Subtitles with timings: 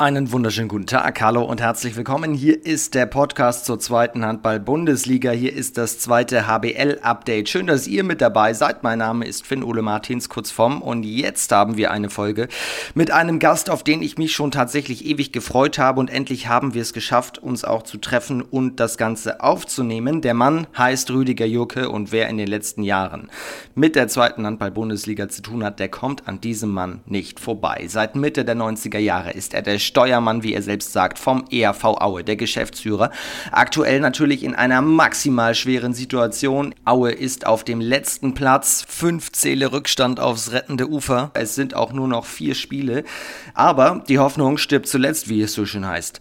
[0.00, 2.32] Einen wunderschönen guten Tag, hallo und herzlich willkommen.
[2.32, 5.32] Hier ist der Podcast zur zweiten Handball-Bundesliga.
[5.32, 7.48] Hier ist das zweite HBL-Update.
[7.48, 8.84] Schön, dass ihr mit dabei seid.
[8.84, 10.82] Mein Name ist Finn-Ole Martins, kurz vom.
[10.82, 12.46] Und jetzt haben wir eine Folge
[12.94, 15.98] mit einem Gast, auf den ich mich schon tatsächlich ewig gefreut habe.
[15.98, 20.20] Und endlich haben wir es geschafft, uns auch zu treffen und das Ganze aufzunehmen.
[20.20, 23.30] Der Mann heißt Rüdiger Jurke und wer in den letzten Jahren
[23.74, 27.86] mit der zweiten Handball-Bundesliga zu tun hat, der kommt an diesem Mann nicht vorbei.
[27.88, 31.82] Seit Mitte der 90er Jahre ist er der Steuermann, wie er selbst sagt, vom ERV
[31.84, 33.10] Aue, der Geschäftsführer.
[33.50, 36.74] Aktuell natürlich in einer maximal schweren Situation.
[36.84, 41.32] Aue ist auf dem letzten Platz, fünf Zähle Rückstand aufs rettende Ufer.
[41.34, 43.02] Es sind auch nur noch vier Spiele.
[43.54, 46.20] Aber die Hoffnung stirbt zuletzt, wie es so schön heißt.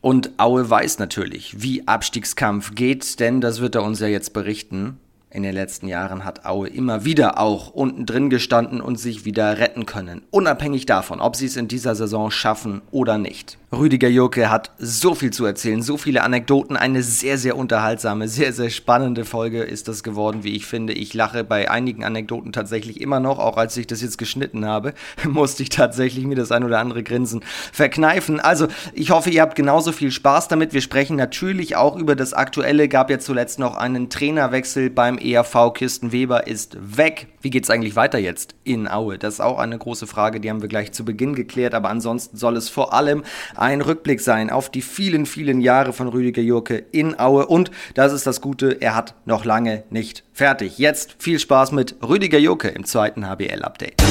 [0.00, 4.98] Und Aue weiß natürlich, wie Abstiegskampf geht, denn das wird er uns ja jetzt berichten.
[5.30, 9.58] In den letzten Jahren hat Aue immer wieder auch unten drin gestanden und sich wieder
[9.58, 10.22] retten können.
[10.30, 13.58] Unabhängig davon, ob sie es in dieser Saison schaffen oder nicht.
[13.70, 16.74] Rüdiger Jurke hat so viel zu erzählen, so viele Anekdoten.
[16.74, 20.94] Eine sehr, sehr unterhaltsame, sehr, sehr spannende Folge ist das geworden, wie ich finde.
[20.94, 23.38] Ich lache bei einigen Anekdoten tatsächlich immer noch.
[23.38, 24.94] Auch als ich das jetzt geschnitten habe,
[25.28, 28.40] musste ich tatsächlich mir das ein oder andere Grinsen verkneifen.
[28.40, 30.72] Also, ich hoffe, ihr habt genauso viel Spaß damit.
[30.72, 32.88] Wir sprechen natürlich auch über das Aktuelle.
[32.88, 37.28] Gab ja zuletzt noch einen Trainerwechsel beim ERV Kirsten Weber ist weg.
[37.40, 39.18] Wie geht es eigentlich weiter jetzt in Aue?
[39.18, 41.74] Das ist auch eine große Frage, die haben wir gleich zu Beginn geklärt.
[41.74, 43.22] Aber ansonsten soll es vor allem
[43.56, 47.46] ein Rückblick sein auf die vielen, vielen Jahre von Rüdiger Jurke in Aue.
[47.46, 50.78] Und das ist das Gute, er hat noch lange nicht fertig.
[50.78, 54.02] Jetzt viel Spaß mit Rüdiger Jurke im zweiten HBL-Update.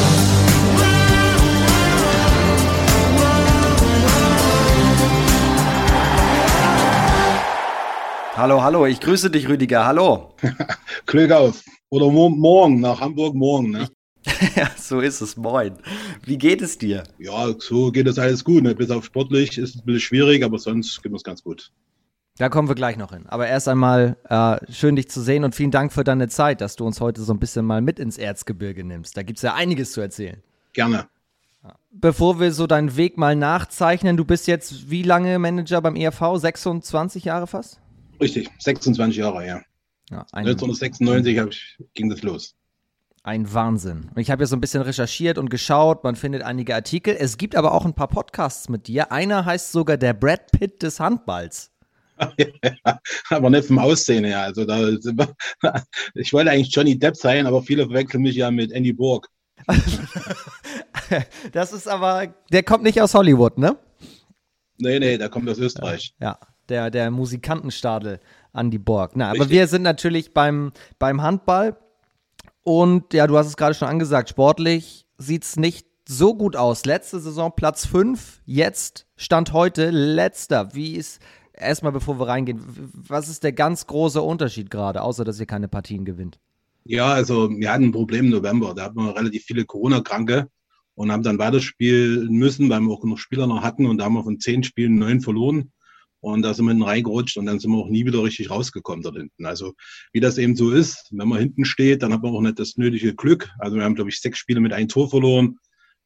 [8.37, 9.83] Hallo, hallo, ich grüße dich, Rüdiger.
[9.83, 10.35] Hallo.
[11.07, 11.63] Glück auf.
[11.89, 13.71] Oder morgen, nach Hamburg morgen.
[13.71, 13.89] Ne?
[14.55, 15.37] ja, so ist es.
[15.37, 15.73] Moin.
[16.23, 17.01] Wie geht es dir?
[17.17, 18.61] Ja, so geht es alles gut.
[18.61, 18.75] Ne?
[18.75, 21.71] Bis auf sportlich ist es ein bisschen schwierig, aber sonst geht es ganz gut.
[22.37, 23.25] Da kommen wir gleich noch hin.
[23.25, 26.75] Aber erst einmal äh, schön, dich zu sehen und vielen Dank für deine Zeit, dass
[26.75, 29.17] du uns heute so ein bisschen mal mit ins Erzgebirge nimmst.
[29.17, 30.43] Da gibt es ja einiges zu erzählen.
[30.73, 31.07] Gerne.
[31.89, 36.37] Bevor wir so deinen Weg mal nachzeichnen, du bist jetzt wie lange Manager beim ERV?
[36.37, 37.79] 26 Jahre fast?
[38.19, 39.61] Richtig, 26 Jahre, ja.
[40.09, 42.55] ja 1996 ich, ging das los.
[43.23, 44.09] Ein Wahnsinn.
[44.15, 47.15] Und ich habe ja so ein bisschen recherchiert und geschaut, man findet einige Artikel.
[47.19, 49.11] Es gibt aber auch ein paar Podcasts mit dir.
[49.11, 51.71] Einer heißt sogar der Brad Pitt des Handballs.
[52.37, 52.47] Ja,
[53.29, 54.43] aber nicht vom Aussehen her.
[54.43, 54.79] Also da,
[56.15, 59.27] ich wollte eigentlich Johnny Depp sein, aber viele verwechseln mich ja mit Andy Borg.
[61.51, 63.77] das ist aber, der kommt nicht aus Hollywood, ne?
[64.77, 66.13] Nee, nee, der kommt aus Österreich.
[66.19, 66.39] Ja,
[66.69, 68.19] der, der Musikantenstadel
[68.53, 69.15] Andy Borg.
[69.15, 71.77] Na, aber wir sind natürlich beim, beim Handball.
[72.63, 76.85] Und ja, du hast es gerade schon angesagt, sportlich sieht es nicht so gut aus.
[76.85, 80.73] Letzte Saison Platz 5, jetzt Stand heute letzter.
[80.73, 81.21] Wie ist,
[81.53, 82.61] erstmal bevor wir reingehen,
[82.93, 86.39] was ist der ganz große Unterschied gerade, außer dass ihr keine Partien gewinnt?
[86.83, 88.73] Ja, also wir hatten ein Problem im November.
[88.73, 90.49] Da hatten wir relativ viele Corona-Kranke
[90.95, 94.13] und haben dann weiterspielen müssen, weil wir auch noch Spieler noch hatten und da haben
[94.13, 95.71] wir von zehn Spielen neun verloren.
[96.33, 99.01] Und da sind wir hinten reingerutscht und dann sind wir auch nie wieder richtig rausgekommen
[99.01, 99.45] dort hinten.
[99.45, 99.73] Also
[100.11, 102.75] wie das eben so ist, wenn man hinten steht, dann hat man auch nicht das
[102.75, 103.49] nötige Glück.
[103.59, 105.57] Also wir haben, glaube ich, sechs Spiele mit einem Tor verloren.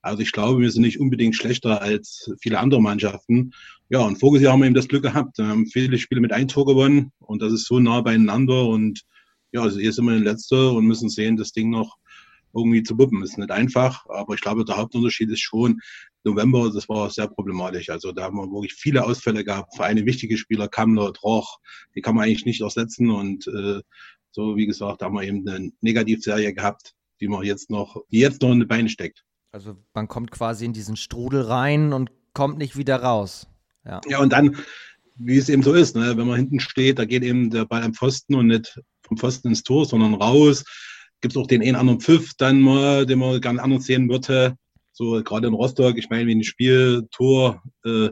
[0.03, 3.51] Also ich glaube, wir sind nicht unbedingt schlechter als viele andere Mannschaften.
[3.89, 5.39] Ja, und voriges Jahr haben wir eben das Glück gehabt.
[5.39, 8.67] Wir haben viele Spiele mit einem Tor gewonnen und das ist so nah beieinander.
[8.67, 9.01] Und
[9.51, 11.97] ja, also hier sind wir in Letzter und müssen sehen, das Ding noch
[12.53, 13.23] irgendwie zu wuppen.
[13.23, 15.81] Ist nicht einfach, aber ich glaube, der Hauptunterschied ist schon,
[16.23, 17.89] November, das war sehr problematisch.
[17.89, 19.75] Also da haben wir wirklich viele Ausfälle gehabt.
[19.75, 21.59] Für eine wichtige Spieler, Kammler, Troch,
[21.95, 23.09] die kann man eigentlich nicht ersetzen.
[23.09, 23.81] Und äh,
[24.31, 28.19] so wie gesagt, da haben wir eben eine Negativserie gehabt, die man jetzt noch, die
[28.19, 29.23] jetzt noch in die Beine steckt.
[29.51, 33.47] Also man kommt quasi in diesen Strudel rein und kommt nicht wieder raus.
[33.85, 34.56] Ja, ja und dann,
[35.16, 36.16] wie es eben so ist, ne?
[36.18, 39.50] wenn man hinten steht, da geht eben der Ball am Pfosten und nicht vom Pfosten
[39.50, 40.63] ins Tor, sondern raus
[41.21, 44.57] gibt es auch den einen anderen Pfiff dann mal, den man gerne anders sehen würde.
[44.91, 48.09] So gerade in Rostock, ich meine, wie ein Spiel, Tor, äh,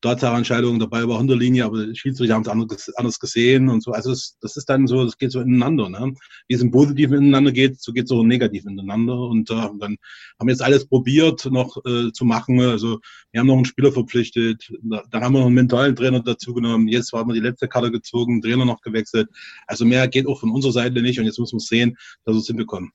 [0.00, 3.92] Tatsacheentscheidung, dabei war hinter Linie, aber Schiedsrichter haben es anders, anders gesehen und so.
[3.92, 5.88] Also es, das ist dann so, das geht so ineinander.
[5.88, 6.14] Ne?
[6.48, 9.18] Wie es im Positiven ineinander geht, so geht es auch im Negativen ineinander.
[9.18, 12.60] Und äh, dann haben wir jetzt alles probiert noch äh, zu machen.
[12.60, 13.00] Also
[13.32, 16.88] wir haben noch einen Spieler verpflichtet, dann haben wir noch einen mentalen Trainer dazu genommen.
[16.88, 19.28] Jetzt haben wir die letzte Karte gezogen, Trainer noch gewechselt.
[19.66, 22.40] Also mehr geht auch von unserer Seite nicht und jetzt muss man sehen, dass wir
[22.40, 22.92] es hinbekommen.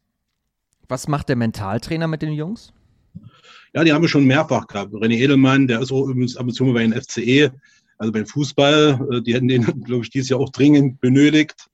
[0.88, 2.74] Was macht der Mentaltrainer mit den Jungs?
[3.75, 4.94] Ja, die haben wir schon mehrfach gehabt.
[4.94, 7.51] René Edelmann, der ist auch übrigens ab und zu mal bei den FCE,
[7.98, 9.07] also beim Fußball.
[9.12, 11.68] Äh, die hätten den, glaube ich, dieses Jahr auch dringend benötigt.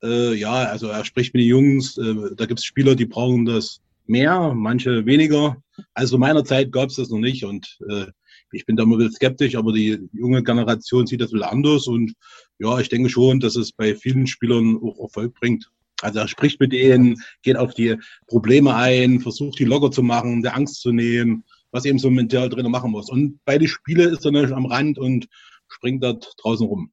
[0.00, 1.98] Äh, ja, also er spricht mit den Jungs.
[1.98, 5.56] Äh, da gibt es Spieler, die brauchen das mehr, manche weniger.
[5.92, 8.06] Also meiner Zeit gab es das noch nicht und äh,
[8.52, 11.88] ich bin da mal ein bisschen skeptisch, aber die junge Generation sieht das wieder anders
[11.88, 12.12] und
[12.60, 15.68] ja, ich denke schon, dass es bei vielen Spielern auch Erfolg bringt.
[16.02, 20.42] Also er spricht mit denen, geht auf die Probleme ein, versucht die locker zu machen,
[20.42, 23.10] der Angst zu nehmen, was eben so mental Trainer machen muss.
[23.10, 25.28] Und bei den Spielen ist er natürlich am Rand und
[25.68, 26.90] springt dort draußen rum.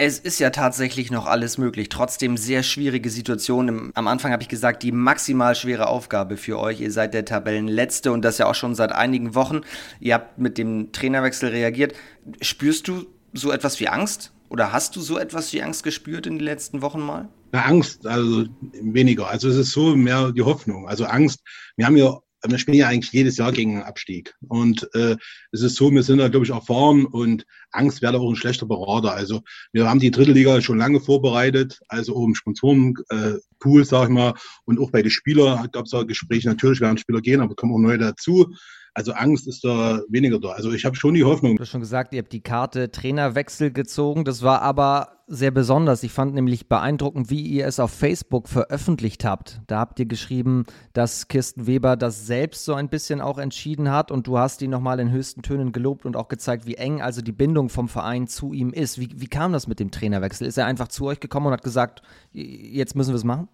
[0.00, 1.88] Es ist ja tatsächlich noch alles möglich.
[1.88, 3.90] Trotzdem sehr schwierige Situation.
[3.94, 6.80] Am Anfang habe ich gesagt, die maximal schwere Aufgabe für euch.
[6.80, 9.62] Ihr seid der Tabellenletzte und das ja auch schon seit einigen Wochen.
[9.98, 11.94] Ihr habt mit dem Trainerwechsel reagiert.
[12.40, 14.32] Spürst du so etwas wie Angst?
[14.50, 17.28] Oder hast du so etwas wie Angst gespürt in den letzten Wochen mal?
[17.52, 18.46] Angst, also
[18.82, 19.28] weniger.
[19.28, 20.88] Also es ist so mehr die Hoffnung.
[20.88, 21.40] Also Angst.
[21.76, 24.34] Wir haben ja wir spielen ja eigentlich jedes Jahr gegen einen Abstieg.
[24.46, 25.16] Und äh,
[25.52, 28.66] es ist so, wir sind da, glaube ich, erfahren und Angst wäre auch ein schlechter
[28.66, 29.12] Berater.
[29.12, 29.42] Also
[29.72, 34.34] wir haben die dritte Liga schon lange vorbereitet, also im Sponsorenpool, äh, sag ich mal,
[34.64, 36.48] und auch bei den Spielern gab es da Gespräche.
[36.48, 38.54] Natürlich werden Spieler gehen, aber kommen auch neue dazu.
[38.98, 40.48] Also Angst ist da weniger da.
[40.48, 41.54] Also ich habe schon die Hoffnung.
[41.54, 44.24] Du hast schon gesagt, ihr habt die Karte Trainerwechsel gezogen.
[44.24, 46.02] Das war aber sehr besonders.
[46.02, 49.60] Ich fand nämlich beeindruckend, wie ihr es auf Facebook veröffentlicht habt.
[49.68, 50.64] Da habt ihr geschrieben,
[50.94, 54.70] dass Kirsten Weber das selbst so ein bisschen auch entschieden hat und du hast ihn
[54.70, 58.26] nochmal in höchsten Tönen gelobt und auch gezeigt, wie eng also die Bindung vom Verein
[58.26, 58.98] zu ihm ist.
[58.98, 60.44] Wie, wie kam das mit dem Trainerwechsel?
[60.44, 62.02] Ist er einfach zu euch gekommen und hat gesagt,
[62.32, 63.46] jetzt müssen wir es machen?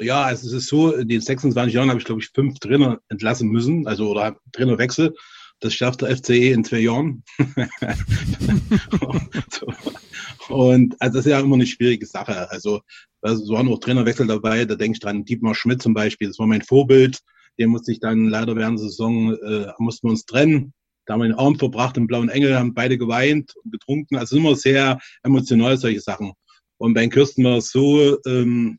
[0.00, 3.00] Ja, also es ist so, in den 26 Jahren habe ich, glaube ich, fünf Trainer
[3.08, 5.14] entlassen müssen, also oder Trainerwechsel.
[5.60, 7.24] Das schafft der FCE in zwei Jahren.
[10.48, 12.48] und also das ist ja immer eine schwierige Sache.
[12.50, 12.80] Also
[13.22, 16.46] es waren auch Trainerwechsel dabei, da denke ich dran, Dietmar Schmidt zum Beispiel, das war
[16.46, 17.18] mein Vorbild.
[17.58, 20.72] Den musste ich dann leider während der Saison, äh, mussten wir uns trennen.
[21.06, 24.16] Da haben wir den Arm verbracht im Blauen Engel, haben beide geweint und getrunken.
[24.16, 26.34] Also immer sehr emotional solche Sachen.
[26.76, 28.78] Und bei Kirsten war es so, ähm,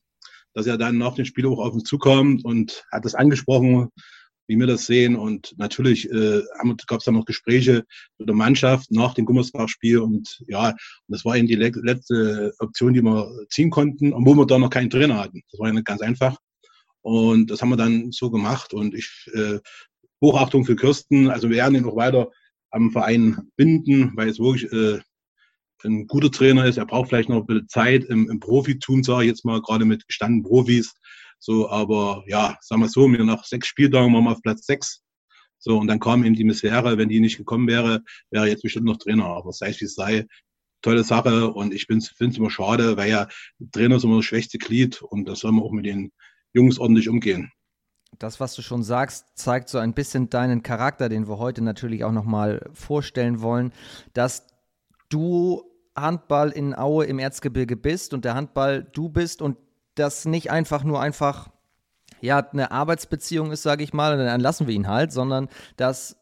[0.59, 3.88] dass er dann nach dem Spiel auch auf uns zukommt und hat das angesprochen,
[4.47, 5.15] wie wir das sehen.
[5.15, 6.41] Und natürlich äh,
[6.85, 7.85] gab es dann noch Gespräche
[8.17, 10.00] mit der Mannschaft nach dem Gummersbach-Spiel.
[10.00, 10.75] Und ja,
[11.07, 14.89] das war eben die letzte Option, die wir ziehen konnten, obwohl wir da noch keinen
[14.89, 15.41] Trainer hatten.
[15.50, 16.38] Das war ja nicht ganz einfach.
[17.01, 18.73] Und das haben wir dann so gemacht.
[18.73, 19.59] Und ich äh,
[20.21, 21.29] Hochachtung für Kirsten.
[21.29, 22.29] Also wir werden ihn auch weiter
[22.71, 25.00] am Verein binden, weil es wirklich äh,
[25.84, 26.78] ein guter Trainer ist.
[26.78, 29.86] Er braucht vielleicht noch ein bisschen Zeit im, im Profitum, sage ich jetzt mal, gerade
[29.86, 30.94] mit gestandenen Profis.
[31.40, 35.02] So, aber ja, sagen wir so, mir nach sechs Spieltagen waren wir auf Platz sechs.
[35.58, 36.98] So, und dann kam eben die Misere.
[36.98, 39.26] Wenn die nicht gekommen wäre, wäre jetzt bestimmt noch Trainer.
[39.26, 40.26] Aber sei es wie es sei,
[40.81, 41.52] tolle Sache.
[41.52, 43.28] Und ich finde es immer schade, weil ja
[43.72, 46.12] Trainer ist immer das schwächste Glied und das soll man auch mit den
[46.54, 47.52] Jungs ordentlich umgehen.
[48.18, 52.04] Das, was du schon sagst, zeigt so ein bisschen deinen Charakter, den wir heute natürlich
[52.04, 53.72] auch nochmal vorstellen wollen,
[54.14, 54.48] dass
[55.10, 59.57] du Handball in Aue im Erzgebirge bist und der Handball du bist und
[59.95, 61.50] das nicht einfach nur einfach
[62.21, 66.18] ja eine Arbeitsbeziehung ist, sage ich mal, dann lassen wir ihn halt, sondern dass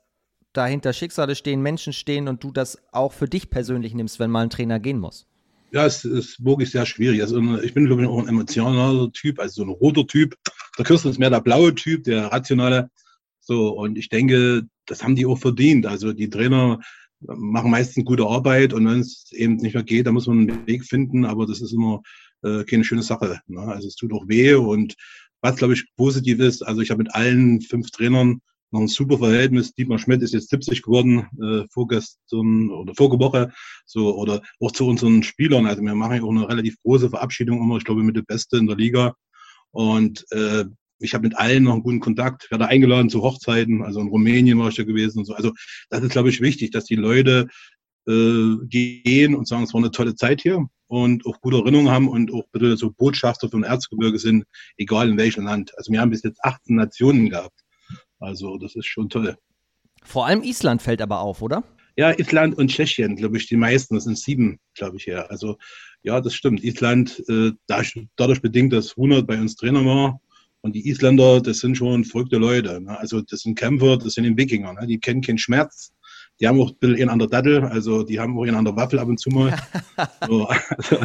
[0.53, 4.41] dahinter Schicksale stehen, Menschen stehen und du das auch für dich persönlich nimmst, wenn mal
[4.41, 5.27] ein Trainer gehen muss.
[5.71, 7.21] Ja, es ist wirklich sehr schwierig.
[7.21, 10.35] Also ich bin, glaube ich, auch ein emotionaler Typ, also so ein roter Typ.
[10.77, 12.89] Der Kirsten ist mehr der blaue Typ, der rationale.
[13.41, 15.85] So, und ich denke, das haben die auch verdient.
[15.85, 16.79] Also die Trainer
[17.19, 20.67] machen meistens gute Arbeit und wenn es eben nicht mehr geht, dann muss man einen
[20.67, 22.01] Weg finden, aber das ist immer
[22.43, 23.39] äh, keine schöne Sache.
[23.47, 23.61] Ne?
[23.61, 24.95] Also es tut auch weh und
[25.41, 28.41] was, glaube ich, positiv ist, also ich habe mit allen fünf Trainern
[28.71, 29.73] noch ein super Verhältnis.
[29.73, 33.51] Dietmar Schmidt ist jetzt 70 geworden, äh, vorgestern oder vorige Woche,
[33.85, 35.65] so, oder auch zu unseren Spielern.
[35.65, 38.57] Also wir machen ja auch eine relativ große Verabschiedung immer, ich glaube, mit der Beste
[38.57, 39.13] in der Liga.
[39.71, 40.65] Und äh,
[40.99, 44.59] ich habe mit allen noch einen guten Kontakt, werde eingeladen zu Hochzeiten, also in Rumänien
[44.59, 45.33] war ich da gewesen und so.
[45.33, 45.51] Also
[45.89, 47.47] das ist, glaube ich, wichtig, dass die Leute
[48.07, 52.07] äh, gehen und sagen, es war eine tolle Zeit hier und auch gute Erinnerungen haben
[52.07, 54.45] und auch bitte so Botschafter von Erzgebirge sind,
[54.77, 55.77] egal in welchem Land.
[55.77, 57.59] Also wir haben bis jetzt 18 Nationen gehabt.
[58.19, 59.37] Also das ist schon toll.
[60.03, 61.63] Vor allem Island fällt aber auf, oder?
[61.97, 63.95] Ja, Island und Tschechien, glaube ich, die meisten.
[63.95, 65.25] Das sind sieben, glaube ich, ja.
[65.25, 65.57] Also
[66.03, 66.63] ja, das stimmt.
[66.63, 70.21] Island, äh, dadurch bedingt, dass 100 bei uns Trainer war,
[70.61, 72.81] und die Isländer, das sind schon verrückte Leute.
[72.81, 72.97] Ne?
[72.97, 74.73] Also das sind Kämpfer, das sind Wikinger.
[74.73, 74.87] Ne?
[74.87, 75.93] Die kennen keinen Schmerz.
[76.39, 78.99] Die haben auch ein bisschen an der Dattel, also die haben auch an der Waffel
[78.99, 79.55] ab und zu mal.
[80.27, 80.97] so, also,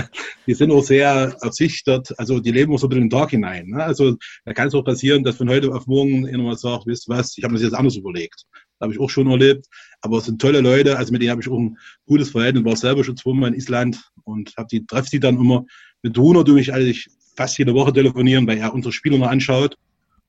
[0.46, 3.68] die sind auch sehr ersichtert, also die leben auch so ein bisschen den Tag hinein.
[3.68, 3.82] Ne?
[3.82, 7.38] Also da kann es auch passieren, dass von heute auf morgen jemand sagt, wisst was,
[7.38, 8.44] ich habe mir das jetzt anders überlegt.
[8.78, 9.66] Das habe ich auch schon erlebt.
[10.02, 12.76] Aber es sind tolle Leute, also mit denen habe ich auch ein gutes Verhältnis, war
[12.76, 15.64] selber schon zweimal in Island und habe die, treffe die dann immer.
[16.02, 19.76] Mit Runa tue ich eigentlich fast jede Woche telefonieren, weil er unsere Spieler noch anschaut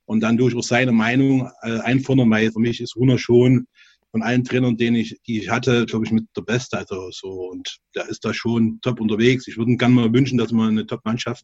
[0.06, 3.68] und dann durch auch seine Meinung äh, einfordern, weil für mich ist Runa schon
[4.14, 6.78] von allen Trainern, den ich, die ich hatte, glaube ich, mit der Beste.
[6.78, 9.48] Also so und der ist da schon top unterwegs.
[9.48, 11.44] Ich würde gerne mal wünschen, dass man eine Top-Mannschaft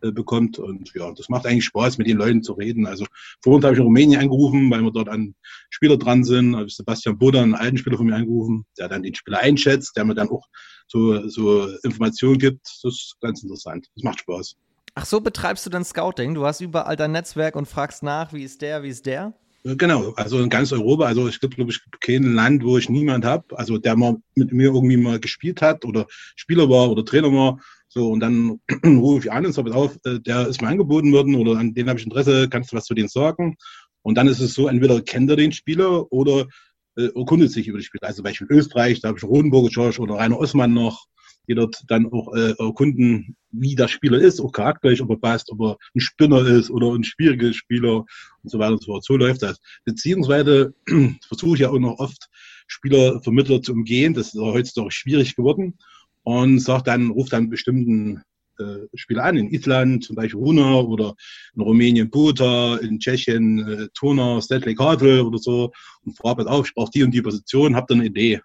[0.00, 0.58] äh, bekommt.
[0.58, 2.86] Und ja, das macht eigentlich Spaß, mit den Leuten zu reden.
[2.86, 3.06] Also
[3.40, 5.36] vorhin habe ich in Rumänien angerufen, weil wir dort an
[5.70, 6.56] Spieler dran sind.
[6.56, 9.96] Habe ich Sebastian Boda, einen alten Spieler von mir angerufen, der dann den Spieler einschätzt,
[9.96, 10.44] der mir dann auch
[10.88, 12.66] so, so Informationen gibt.
[12.82, 13.86] Das ist ganz interessant.
[13.94, 14.56] Das macht Spaß.
[15.00, 16.34] Ach so, betreibst du dann Scouting?
[16.34, 19.32] Du hast überall dein Netzwerk und fragst nach, wie ist der, wie ist der?
[19.62, 21.04] Genau, also in ganz Europa.
[21.04, 24.72] Also gibt, glaube ich, kein Land, wo ich niemand habe, also der mal mit mir
[24.72, 27.60] irgendwie mal gespielt hat oder Spieler war oder Trainer war.
[27.86, 31.36] So, und dann rufe ich an und sage, auf, äh, der ist mir angeboten worden
[31.36, 33.56] oder an den habe ich Interesse, kannst du was zu denen sagen?
[34.02, 36.48] Und dann ist es so, entweder kennt er den Spieler oder
[36.96, 38.08] äh, erkundet sich über die Spieler.
[38.08, 41.06] Also Beispiel Österreich, da habe ich Rodenburger George oder Rainer Osman noch
[41.48, 45.50] die dort dann auch äh, erkunden, wie der Spieler ist, auch charakterlich, ob er passt,
[45.50, 48.04] ob er ein Spinner ist oder ein schwieriger Spieler
[48.42, 49.04] und so weiter und so fort.
[49.04, 49.58] So läuft das.
[49.84, 50.74] Beziehungsweise
[51.26, 52.28] versuche ich ja auch noch oft
[52.66, 54.14] Spielervermittler zu umgehen.
[54.14, 55.78] Das ist heutzutage schwierig geworden.
[56.22, 58.22] Und sagt dann, ruft dann bestimmten
[58.58, 61.14] äh, Spieler an, in Island zum Beispiel Runa oder
[61.54, 65.72] in Rumänien Buta, in Tschechien äh, Turner, Stanley Kadel oder so
[66.04, 68.40] und fragt auf, ich brauche die und die Position, habt ihr eine Idee?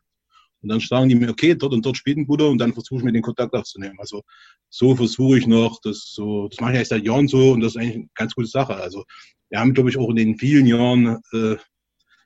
[0.64, 3.00] Und dann sagen die mir, okay, dort und dort spielt ein Bruder und dann versuche
[3.00, 4.00] ich mir den Kontakt aufzunehmen.
[4.00, 4.24] Also
[4.70, 7.76] so versuche ich noch, das so, das mache ich eigentlich seit Jahren so und das
[7.76, 8.76] ist eigentlich eine ganz gute Sache.
[8.76, 9.04] Also
[9.50, 11.58] wir haben, glaube ich, auch in den vielen Jahren äh,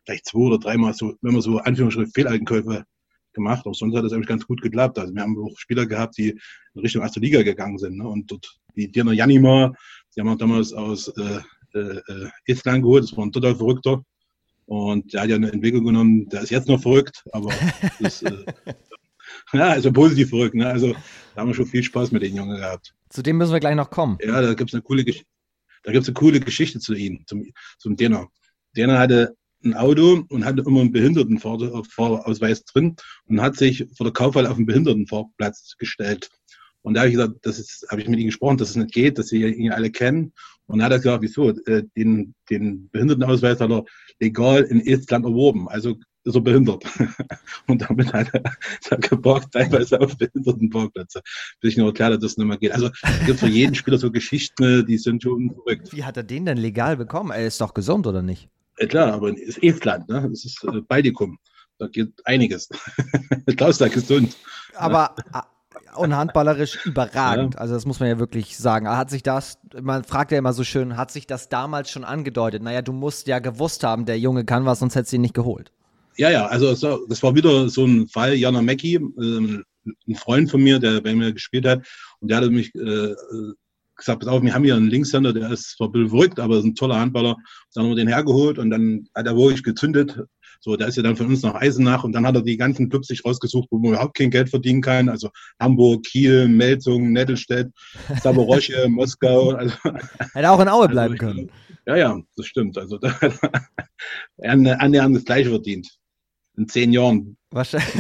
[0.06, 2.86] vielleicht zwei oder dreimal so, wenn man so Anführungsstrichen Fehleinkäufe
[3.34, 5.00] gemacht, auch sonst hat das eigentlich ganz gut geklappt.
[5.00, 7.98] Also wir haben auch Spieler gehabt, die in Richtung erste Liga gegangen sind.
[7.98, 8.08] Ne?
[8.08, 9.74] Und dort, die Dirna Janima,
[10.16, 11.40] die haben wir damals aus äh,
[11.74, 14.04] äh, äh Estland geholt, das war ein total verrückter.
[14.68, 17.54] Und der hat ja eine Entwicklung genommen, der ist jetzt noch verrückt, aber
[18.00, 18.46] ist, äh,
[19.54, 20.56] ja, also positiv verrückt.
[20.56, 20.68] Ne?
[20.68, 20.94] Also
[21.34, 22.94] da haben wir schon viel Spaß mit den Jungen gehabt.
[23.10, 24.18] Zu dem müssen wir gleich noch kommen.
[24.22, 25.28] Ja, da gibt es eine coole Geschichte.
[25.84, 27.46] Da gibt es eine coole Geschichte zu ihm, zum,
[27.78, 28.28] zum Dena.
[28.76, 34.14] Dena hatte ein Auto und hatte immer einen Behindertenfahrausweis drin und hat sich vor der
[34.14, 36.30] Kaufhalle auf den Behindertenfahrplatz gestellt.
[36.88, 38.94] Und da habe ich gesagt, das ist, habe ich mit ihnen gesprochen, dass es nicht
[38.94, 40.32] geht, dass sie ihn alle kennen.
[40.68, 41.50] Und dann hat er gesagt, wieso?
[41.50, 43.84] Äh, den, den Behindertenausweis hat er
[44.22, 45.68] legal in Estland erworben.
[45.68, 46.86] Also ist er behindert.
[47.68, 48.42] Und damit hat er,
[48.90, 51.22] er geparkt, teilweise auf Behindertenparkplätze.
[51.60, 52.72] Bis ich noch erklärt dass das nicht mehr geht.
[52.72, 55.92] Also es gibt für jeden Spieler so Geschichten, die sind schon verrückt.
[55.92, 57.32] Wie hat er den denn legal bekommen?
[57.32, 58.48] Er ist doch gesund, oder nicht?
[58.80, 60.26] Ja, klar, aber es ist Estland, ne?
[60.30, 61.38] Das ist äh, Baltikum.
[61.80, 62.70] Da geht einiges.
[63.58, 64.38] Klaus da gesund.
[64.74, 65.16] Aber
[66.00, 67.56] und handballerisch überragend.
[67.56, 67.62] Ja.
[67.62, 68.88] Also das muss man ja wirklich sagen.
[68.88, 72.64] Hat sich das, man fragt ja immer so schön, hat sich das damals schon angedeutet?
[72.64, 75.34] Naja, du musst ja gewusst haben, der Junge kann was, sonst hättest du ihn nicht
[75.34, 75.72] geholt.
[76.16, 76.72] Ja, ja, also
[77.08, 81.14] das war wieder so ein Fall, Jana Mecki, äh, ein Freund von mir, der bei
[81.14, 81.88] mir gespielt hat,
[82.20, 83.14] und der hat mich äh,
[83.98, 86.58] gesagt, pass auf, wir haben hier einen Linkshänder, der ist zwar ein bisschen verrückt, aber
[86.58, 87.36] ist ein toller Handballer.
[87.74, 90.20] Dann haben wir den hergeholt und dann hat er wirklich gezündet.
[90.60, 92.90] So, der ist ja dann von uns nach Eisenach und dann hat er die ganzen
[92.90, 95.10] Clubs sich rausgesucht, wo man überhaupt kein Geld verdienen kann.
[95.10, 97.72] Also Hamburg, Kiel, Melzung, Nettelstedt,
[98.22, 99.52] Saborosche, Moskau.
[99.52, 99.76] Also,
[100.34, 101.52] Hätte auch in Aue bleiben also, können.
[101.86, 102.78] Ja, ja, das stimmt.
[102.78, 103.40] Also da hat
[104.38, 105.98] er annähernd das Gleiche verdient.
[106.58, 107.38] In zehn Jahren.
[107.52, 107.94] Wahrscheinlich.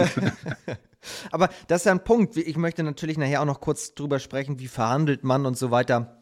[1.32, 2.38] Aber das ist ja ein Punkt.
[2.38, 6.18] Ich möchte natürlich nachher auch noch kurz drüber sprechen, wie verhandelt man und so weiter.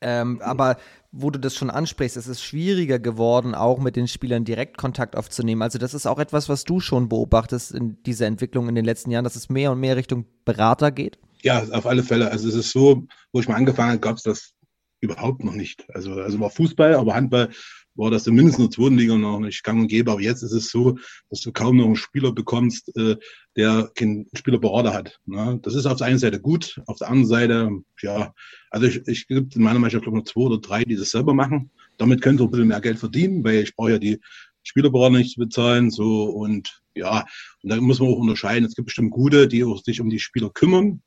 [0.00, 0.42] Ähm, mhm.
[0.42, 0.76] Aber
[1.10, 5.16] wo du das schon ansprichst, es ist schwieriger geworden, auch mit den Spielern direkt Kontakt
[5.16, 5.62] aufzunehmen.
[5.62, 9.10] Also das ist auch etwas, was du schon beobachtest in dieser Entwicklung in den letzten
[9.10, 11.18] Jahren, dass es mehr und mehr Richtung Berater geht.
[11.42, 12.30] Ja, auf alle Fälle.
[12.30, 14.52] Also es ist so, wo ich mal angefangen habe, gab es das
[15.00, 15.86] überhaupt noch nicht.
[15.94, 17.50] Also, also war Fußball, aber Handball
[17.98, 20.12] war das zumindest in der zweiten Liga noch nicht gang und gäbe.
[20.12, 20.96] Aber jetzt ist es so,
[21.30, 23.16] dass du kaum noch einen Spieler bekommst, äh,
[23.56, 25.18] der keinen Spielerberater hat.
[25.26, 25.58] Ne?
[25.62, 27.70] Das ist auf der einen Seite gut, auf der anderen Seite,
[28.02, 28.32] ja,
[28.70, 31.10] also ich, ich gibt in meiner Mannschaft glaube ich noch zwei oder drei, die das
[31.10, 31.70] selber machen.
[31.96, 34.20] Damit können sie ein bisschen mehr Geld verdienen, weil ich brauche ja die
[34.62, 35.90] Spielerberater nicht zu bezahlen.
[35.90, 37.26] So und ja,
[37.62, 38.64] und da muss man auch unterscheiden.
[38.64, 41.02] Es gibt bestimmt gute, die auch sich um die Spieler kümmern.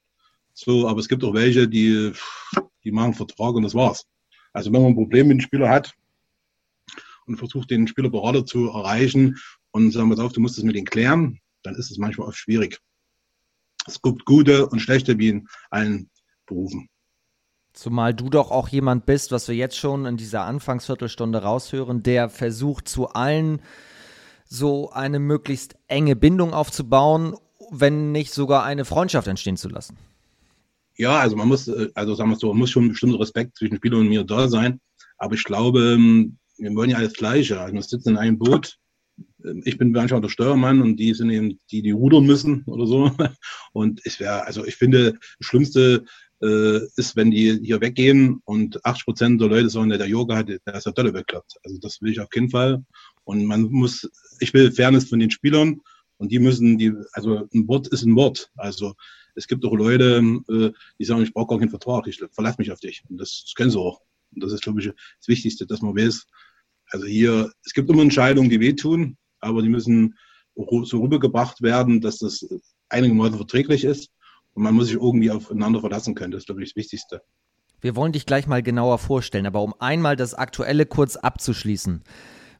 [0.54, 2.12] So, aber es gibt auch welche, die,
[2.84, 4.06] die machen Vertrag und das war's.
[4.52, 5.94] Also wenn man ein Problem mit dem Spieler hat,
[7.26, 9.38] und versucht, den Spielerberater zu erreichen
[9.72, 12.38] und sagen, wir auf, du musst es mit ihm klären, dann ist es manchmal oft
[12.38, 12.80] schwierig.
[13.88, 16.10] Es gibt gute und schlechte wie in allen
[16.46, 16.90] Berufen.
[17.74, 22.30] Zumal du doch auch jemand bist, was wir jetzt schon in dieser Anfangsviertelstunde raushören, der
[22.30, 23.62] versucht zu allen
[24.46, 27.36] so eine möglichst enge Bindung aufzubauen,
[27.72, 29.98] wenn nicht sogar eine Freundschaft entstehen zu lassen.
[30.98, 33.58] Ja, also man muss, äh, also sagen wir so, man muss schon ein bestimmter Respekt
[33.58, 34.82] zwischen Spieler und mir da sein.
[35.18, 37.60] Aber ich glaube, ähm, wir wollen ja alles Gleiche.
[37.60, 38.78] Also wir sitzen in einem Boot.
[39.44, 42.86] Ähm, ich bin manchmal der Steuermann und die sind eben die, die rudern müssen oder
[42.86, 43.12] so.
[43.74, 46.06] Und ich wäre, also ich finde, das Schlimmste
[46.42, 50.50] äh, ist, wenn die hier weggehen und 80 Prozent der Leute sagen, der Yoga hat,
[50.50, 51.58] der ist ja tolle bekloppt.
[51.64, 52.84] Also das will ich auf keinen Fall.
[53.24, 55.80] Und man muss, ich will Fairness von den Spielern
[56.18, 58.50] und die müssen, die, also ein Wort ist ein Wort.
[58.56, 58.94] Also
[59.36, 62.72] es gibt auch Leute, äh, die sagen, ich brauche gar keinen Vertrag, ich verlasse mich
[62.72, 63.04] auf dich.
[63.10, 64.02] Und das, das können sie auch.
[64.34, 66.26] Und das ist, glaube ich, das Wichtigste, dass man weiß,
[66.92, 70.16] also hier, es gibt immer Entscheidungen, die wehtun, aber die müssen
[70.56, 72.46] so rübergebracht werden, dass das
[72.90, 74.10] einigermaßen verträglich ist
[74.54, 76.32] und man muss sich irgendwie aufeinander verlassen können.
[76.32, 77.22] Das ist, glaube ich, das Wichtigste.
[77.80, 82.04] Wir wollen dich gleich mal genauer vorstellen, aber um einmal das Aktuelle kurz abzuschließen.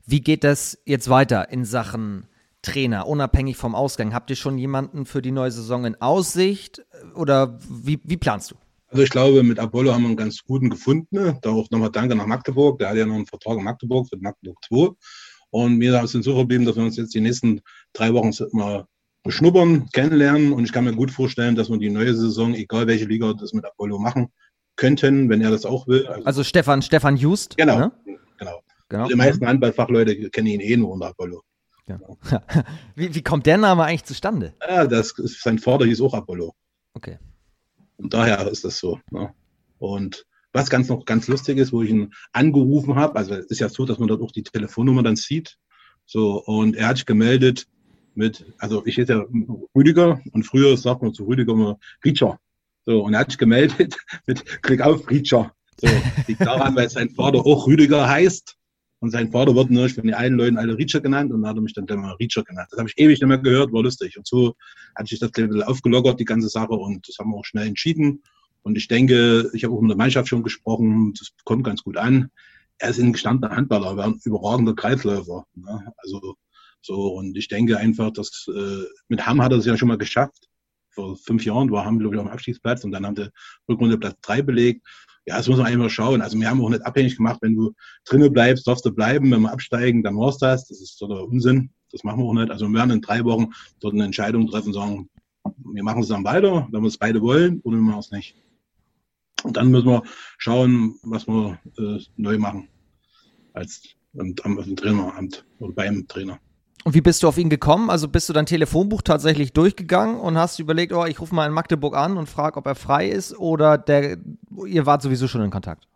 [0.06, 2.28] Wie geht das jetzt weiter in Sachen
[2.64, 4.14] Trainer, unabhängig vom Ausgang?
[4.14, 6.82] Habt ihr schon jemanden für die neue Saison in Aussicht
[7.14, 8.56] oder wie, wie planst du?
[8.92, 11.38] Also ich glaube, mit Apollo haben wir einen ganz guten gefunden.
[11.42, 12.78] Da auch nochmal Danke nach Magdeburg.
[12.80, 14.90] Der hat ja noch einen Vertrag in Magdeburg für Magdeburg 2.
[15.50, 17.62] Und wir sind so verblieben, dass wir uns jetzt die nächsten
[17.94, 18.86] drei Wochen mal
[19.24, 20.52] beschnuppern, kennenlernen.
[20.52, 23.54] Und ich kann mir gut vorstellen, dass wir die neue Saison, egal welche Liga, das
[23.54, 24.28] mit Apollo machen
[24.76, 26.06] könnten, wenn er das auch will.
[26.08, 27.56] Also, also Stefan, Stefan Just.
[27.56, 27.92] Genau, ne?
[28.38, 28.62] genau.
[28.90, 29.08] genau.
[29.08, 31.44] Die meisten Handballfachleute kennen ihn eh nur unter Apollo.
[31.88, 32.00] Ja.
[32.96, 34.54] wie, wie kommt der Name eigentlich zustande?
[34.68, 36.54] Ja, das ist, sein Vater hieß auch Apollo.
[36.94, 37.18] Okay.
[38.02, 39.00] Und daher ist das so.
[39.12, 39.34] Ne?
[39.78, 43.60] Und was ganz noch ganz lustig ist, wo ich ihn angerufen habe, also es ist
[43.60, 45.58] ja so, dass man dort auch die Telefonnummer dann sieht.
[46.06, 47.68] So, und er hat sich gemeldet
[48.16, 49.26] mit, also ich hätte ja
[49.76, 52.40] Rüdiger und früher sagt man zu Rüdiger immer Riecher.
[52.86, 55.54] So, und er hat sich gemeldet mit Klick auf Riecher.
[55.78, 55.88] So,
[56.28, 58.58] liegt daran, weil sein Vater auch Rüdiger heißt.
[59.02, 61.58] Und sein Vater wird nur von den alten Leuten alle Riecher genannt und dann hat
[61.58, 62.68] er mich dann immer Riecher genannt.
[62.70, 64.16] Das habe ich ewig nicht mehr gehört, war lustig.
[64.16, 64.56] Und so
[64.96, 68.22] hat sich das bisschen aufgelockert, die ganze Sache, und das haben wir auch schnell entschieden.
[68.62, 71.98] Und ich denke, ich habe auch mit der Mannschaft schon gesprochen, das kommt ganz gut
[71.98, 72.30] an.
[72.78, 75.48] Er ist ein gestandener Handballer, er ein überragender Kreisläufer.
[75.56, 75.92] Ne?
[75.98, 76.36] Also
[76.82, 79.98] so, und ich denke einfach, dass äh, mit Hamm hat er es ja schon mal
[79.98, 80.48] geschafft.
[80.90, 83.32] Vor fünf Jahren war Hamm, glaube ich, am Abstiegsplatz und dann haben sie
[83.68, 84.86] Rückrunde Platz drei belegt.
[85.26, 86.22] Ja, das muss man einfach schauen.
[86.22, 87.74] Also wir haben auch nicht abhängig gemacht, wenn du
[88.06, 89.32] drinnen bleibst, darfst du bleiben.
[89.32, 90.68] Wenn wir absteigen, dann war's das.
[90.68, 91.72] Das ist so der Unsinn.
[91.92, 92.50] Das machen wir auch nicht.
[92.50, 95.10] Also wir werden in drei Wochen dort eine Entscheidung treffen, sagen,
[95.74, 98.36] wir machen es dann weiter, wenn wir es beide wollen, oder wir machen es nicht.
[99.44, 100.04] Und dann müssen wir
[100.38, 102.68] schauen, was wir äh, neu machen
[103.54, 103.84] als
[104.18, 106.40] am, am Traineramt oder beim Trainer.
[106.84, 107.90] Und wie bist du auf ihn gekommen?
[107.90, 111.54] Also bist du dein Telefonbuch tatsächlich durchgegangen und hast überlegt, oh, ich rufe mal in
[111.54, 114.18] Magdeburg an und frage, ob er frei ist oder der,
[114.66, 115.88] ihr wart sowieso schon in Kontakt?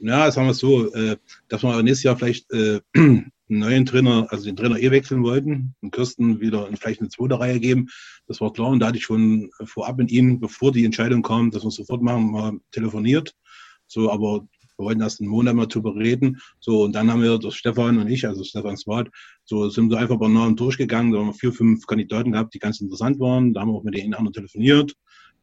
[0.00, 1.16] Ja, sagen wir es so, äh,
[1.48, 5.74] dass wir nächstes Jahr vielleicht äh, einen neuen Trainer, also den Trainer eh wechseln wollten
[5.80, 7.88] und Kirsten wieder vielleicht eine zweite Reihe geben.
[8.26, 11.50] Das war klar und da hatte ich schon vorab mit ihm, bevor die Entscheidung kam,
[11.50, 13.34] dass wir es sofort machen, mal telefoniert.
[13.86, 16.40] So, aber wir wollten erst einen Monat mal drüber reden.
[16.60, 19.10] So, und dann haben wir, das Stefan und ich, also Stefan Swart,
[19.44, 21.12] so sind wir einfach bei Namen durchgegangen.
[21.12, 23.54] Da haben wir vier, fünf Kandidaten gehabt, die ganz interessant waren.
[23.54, 24.94] Da haben wir auch mit den anderen telefoniert.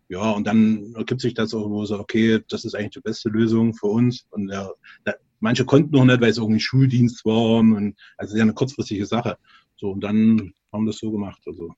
[0.10, 3.00] Ja, und dann ergibt sich das auch, wo wir sagen, okay, das ist eigentlich die
[3.02, 4.26] beste Lösung für uns.
[4.32, 4.70] Und ja,
[5.06, 7.60] da, manche konnten noch nicht, weil es irgendwie Schuldienst war.
[7.60, 9.38] Und, also ja eine kurzfristige Sache.
[9.78, 11.42] So, und dann haben wir das so gemacht.
[11.46, 11.74] Also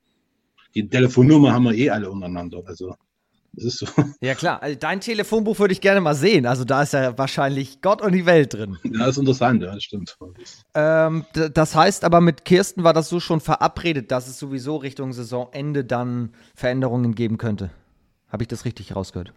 [0.74, 2.64] die Telefonnummer haben wir eh alle untereinander.
[2.66, 2.96] Also
[3.54, 3.88] das ist so.
[4.20, 6.48] Ja klar, also dein Telefonbuch würde ich gerne mal sehen.
[6.48, 8.78] Also da ist ja wahrscheinlich Gott und die Welt drin.
[8.84, 10.18] Ja, das ist interessant, ja, das stimmt.
[10.74, 15.14] Ähm, das heißt aber, mit Kirsten war das so schon verabredet, dass es sowieso Richtung
[15.14, 17.72] Saisonende dann Veränderungen geben könnte.
[18.30, 19.34] Habe ich das richtig rausgehört?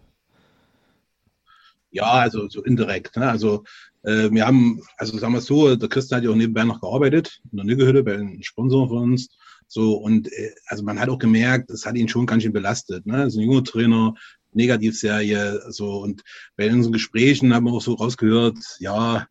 [1.91, 3.17] Ja, also so indirekt.
[3.17, 3.29] Ne?
[3.29, 3.63] Also
[4.03, 6.81] äh, wir haben, also sagen wir es so, der Christian hat ja auch nebenbei noch
[6.81, 9.29] gearbeitet in der Nüggehütte bei einem Sponsor von uns.
[9.67, 13.05] So, und äh, also man hat auch gemerkt, es hat ihn schon ganz schön belastet.
[13.05, 13.25] Ne?
[13.25, 14.13] Ist ein junger Trainer,
[14.53, 16.23] Negativserie, so und
[16.55, 19.27] bei unseren Gesprächen haben wir auch so rausgehört, ja,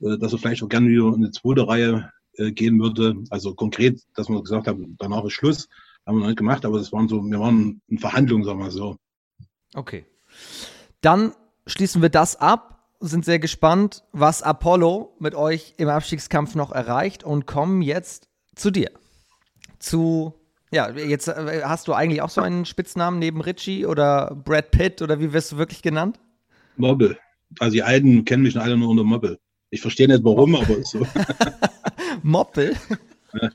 [0.00, 3.16] äh, dass er vielleicht auch gerne wieder in eine zweite Reihe äh, gehen würde.
[3.30, 5.68] Also konkret, dass wir gesagt haben, danach ist Schluss,
[6.06, 8.70] haben wir noch nicht gemacht, aber das waren so, wir waren in Verhandlungen, sagen wir
[8.70, 8.96] so.
[9.74, 10.04] Okay.
[11.00, 11.32] Dann
[11.66, 17.24] schließen wir das ab, sind sehr gespannt, was Apollo mit euch im Abstiegskampf noch erreicht
[17.24, 18.90] und kommen jetzt zu dir
[19.80, 20.34] zu
[20.72, 25.02] ja, jetzt äh, hast du eigentlich auch so einen Spitznamen neben Richie oder Brad Pitt
[25.02, 26.20] oder wie wirst du wirklich genannt?
[26.76, 27.18] Mobble.
[27.58, 29.38] Also die Alten kennen mich alle nur unter Mobble.
[29.70, 31.06] Ich verstehe nicht warum, aber ist so.
[32.22, 32.76] Moppel?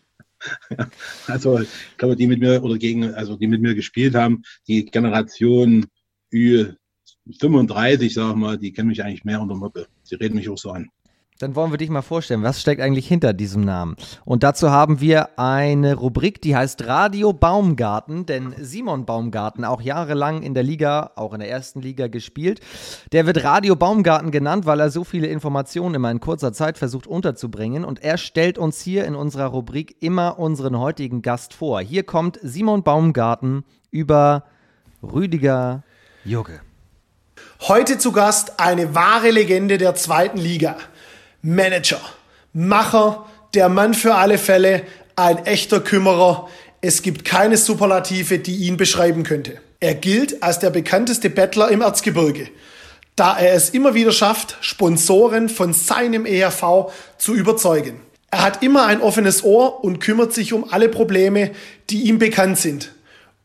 [1.26, 4.86] Also, ich glaube, die mit mir oder gegen, also die mit mir gespielt haben, die
[4.86, 5.88] Generation
[6.32, 9.88] Ü35, sag mal, die kennen mich eigentlich mehr unter Moppel.
[10.04, 10.92] Sie reden mich auch so an.
[11.40, 13.98] Dann wollen wir dich mal vorstellen, was steckt eigentlich hinter diesem Namen?
[14.24, 20.44] Und dazu haben wir eine Rubrik, die heißt Radio Baumgarten, denn Simon Baumgarten, auch jahrelang
[20.44, 22.62] in der Liga, auch in der ersten Liga gespielt,
[23.12, 27.06] der wird Radio Baumgarten genannt, weil er so viele Informationen immer in kurzer Zeit versucht
[27.06, 27.84] unterzubringen.
[27.84, 31.82] Und er stellt uns hier in unserer Rubrik immer unseren heutigen Gast vor.
[31.82, 34.46] Hier kommt Simon Baumgarten über
[35.04, 35.84] Rüdiger
[36.24, 36.62] Jugge.
[37.68, 40.78] Heute zu Gast eine wahre Legende der zweiten Liga.
[41.46, 42.02] Manager,
[42.54, 44.82] Macher, der Mann für alle Fälle,
[45.16, 46.50] ein echter Kümmerer.
[46.82, 49.62] Es gibt keine Superlative, die ihn beschreiben könnte.
[49.80, 52.50] Er gilt als der bekannteste Bettler im Erzgebirge,
[53.16, 58.00] da er es immer wieder schafft, Sponsoren von seinem ERV zu überzeugen.
[58.32, 61.52] Er hat immer ein offenes Ohr und kümmert sich um alle Probleme,
[61.92, 62.92] die ihm bekannt sind.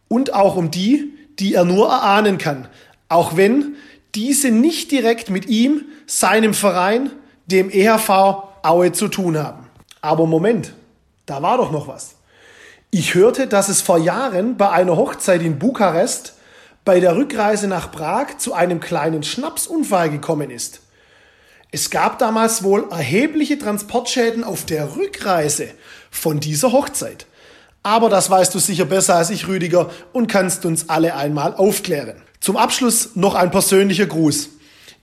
[0.09, 2.67] Und auch um die, die er nur erahnen kann,
[3.11, 3.77] auch wenn
[4.15, 7.11] diese nicht direkt mit ihm, seinem Verein,
[7.51, 9.67] dem EHV Aue zu tun haben.
[10.01, 10.75] Aber Moment,
[11.27, 12.17] da war doch noch was.
[12.91, 16.35] Ich hörte, dass es vor Jahren bei einer Hochzeit in Bukarest
[16.85, 20.81] bei der Rückreise nach Prag zu einem kleinen Schnapsunfall gekommen ist.
[21.73, 25.69] Es gab damals wohl erhebliche Transportschäden auf der Rückreise
[26.11, 27.27] von dieser Hochzeit.
[27.83, 32.21] Aber das weißt du sicher besser als ich, Rüdiger, und kannst uns alle einmal aufklären.
[32.41, 34.49] Zum Abschluss noch ein persönlicher Gruß.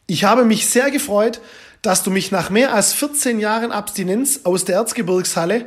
[0.08, 1.40] Ich habe mich sehr gefreut,
[1.88, 5.66] dass du mich nach mehr als 14 Jahren Abstinenz aus der Erzgebirgshalle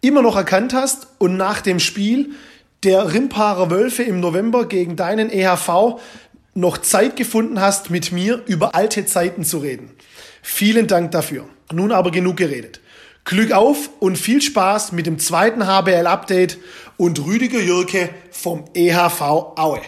[0.00, 2.30] immer noch erkannt hast und nach dem Spiel
[2.84, 6.00] der Rimparer Wölfe im November gegen deinen EHV
[6.54, 9.90] noch Zeit gefunden hast, mit mir über alte Zeiten zu reden.
[10.40, 11.44] Vielen Dank dafür.
[11.70, 12.80] Nun aber genug geredet.
[13.26, 16.56] Glück auf und viel Spaß mit dem zweiten HBL-Update
[16.96, 19.82] und Rüdiger Jürke vom EHV Aue.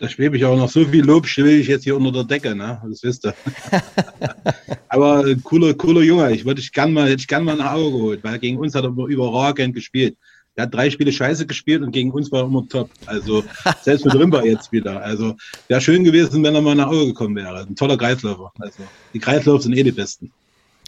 [0.00, 2.56] Da schwebe ich auch noch so viel Lob, schwebe ich jetzt hier unter der Decke,
[2.56, 2.80] ne?
[2.88, 3.34] Das wisst ihr.
[4.88, 6.32] Aber cooler, cooler Junge.
[6.32, 8.74] Ich würde ich gern mal, hätte ich gern mal nach Auge geholt, weil gegen uns
[8.74, 10.16] hat er überragend gespielt.
[10.54, 12.88] Er hat drei Spiele scheiße gespielt und gegen uns war er immer top.
[13.04, 13.44] Also
[13.82, 15.02] selbst mit Rimba jetzt wieder.
[15.02, 15.36] Also
[15.68, 17.60] wäre schön gewesen, wenn er mal nach Auge gekommen wäre.
[17.60, 18.52] Ein toller Kreisläufer.
[18.58, 18.82] Also
[19.12, 20.32] die Kreisläufer sind eh die besten.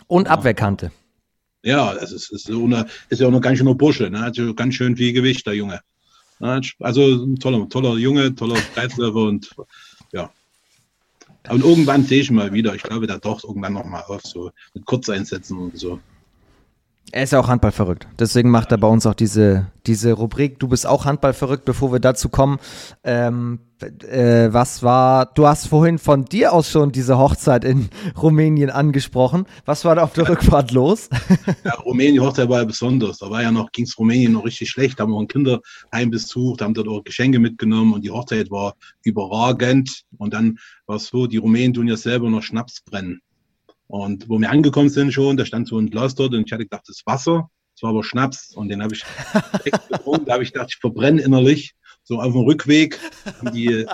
[0.07, 0.91] Und Abwehrkante.
[1.63, 4.09] Ja, das ist, ist, so eine, ist ja auch noch ganz schöner Bursche.
[4.09, 4.21] Ne?
[4.21, 5.81] Hat ja ganz schön viel Gewicht, der Junge.
[6.43, 9.55] Also ein toller, toller Junge, toller Kreisläufer und
[10.13, 10.31] ja.
[11.49, 12.75] Und irgendwann sehe ich mal wieder.
[12.75, 16.01] Ich glaube, der taucht irgendwann nochmal auf, so mit Kurzeinsätzen und so.
[17.15, 18.07] Er ist ja auch Handball verrückt.
[18.19, 20.59] Deswegen macht er bei uns auch diese, diese Rubrik.
[20.59, 22.59] Du bist auch Handball verrückt, bevor wir dazu kommen.
[23.05, 27.91] Ähm, äh, was war, du hast vorhin von dir aus schon diese Hochzeit in
[28.23, 29.45] Rumänien angesprochen.
[29.67, 31.11] Was war da auf der Rückfahrt los?
[31.65, 33.19] Ja, Rumänien-Hochzeit war ja besonders.
[33.19, 34.99] Da war ja noch, ging es Rumänien noch richtig schlecht.
[34.99, 38.75] Da haben wir ein Kinderheim besucht, haben dort auch Geschenke mitgenommen und die Hochzeit war
[39.03, 40.05] überragend.
[40.17, 43.21] Und dann war es so, die Rumänen tun ja selber noch Schnaps brennen.
[43.93, 46.65] Und wo wir angekommen sind schon, da stand so ein Glas dort und ich hatte
[46.65, 47.51] gedacht, das ist Wasser.
[47.75, 49.05] Das war aber Schnaps und den habe ich
[49.91, 50.25] getrunken.
[50.25, 51.75] Da habe ich gedacht, ich verbrenne innerlich.
[52.03, 53.85] So auf dem Rückweg haben die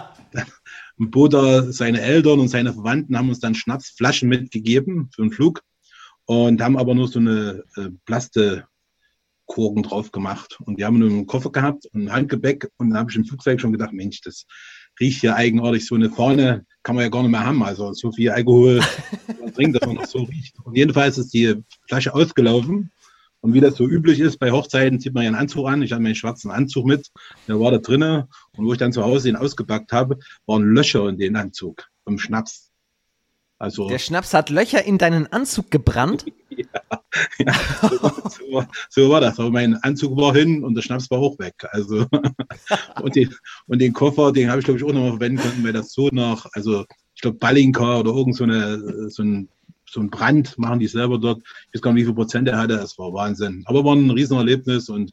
[0.98, 5.62] Bruder, seine Eltern und seine Verwandten haben uns dann Schnapsflaschen mitgegeben für den Flug
[6.26, 10.60] und haben aber nur so eine äh, Plastekorken drauf gemacht.
[10.64, 13.24] Und die haben nur einen Koffer gehabt und ein Handgepäck und dann habe ich im
[13.24, 14.46] Flugzeug schon gedacht, Mensch, das
[15.00, 15.86] riecht ja eigenartig.
[15.86, 17.62] So eine Fahne kann man ja gar nicht mehr haben.
[17.62, 18.80] Also so viel Alkohol
[19.40, 20.56] man trinkt, dass man noch so riecht.
[20.64, 21.54] Und jedenfalls ist die
[21.86, 22.90] Flasche ausgelaufen.
[23.40, 25.82] Und wie das so üblich ist, bei Hochzeiten zieht man ja einen Anzug an.
[25.82, 27.08] Ich hatte meinen schwarzen Anzug mit,
[27.46, 28.24] der war da drinnen.
[28.56, 32.18] Und wo ich dann zu Hause ihn ausgepackt habe, waren Löcher in den Anzug vom
[32.18, 32.70] Schnaps.
[33.58, 36.26] Also, der Schnaps hat Löcher in deinen Anzug gebrannt?
[36.50, 36.97] ja,
[37.38, 37.52] ja
[38.30, 39.38] so, so, war das.
[39.38, 41.54] Aber mein Anzug war hin und der Schnaps war auch weg.
[41.70, 42.06] Also,
[43.02, 43.34] und, den,
[43.66, 45.92] und den Koffer, den habe ich, glaube ich, auch noch mal verwenden können, weil das
[45.92, 49.48] so nach, also ich glaube, Ballinka oder irgend so, eine, so, ein,
[49.88, 51.42] so ein Brand machen die selber dort.
[51.68, 52.74] Ich weiß gar nicht, wie viel Prozent er hatte.
[52.74, 53.64] Es war Wahnsinn.
[53.66, 55.12] Aber war ein Riesenerlebnis und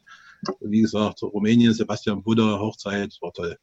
[0.60, 3.56] wie gesagt, Rumänien, Sebastian Buddha, Hochzeit, war toll.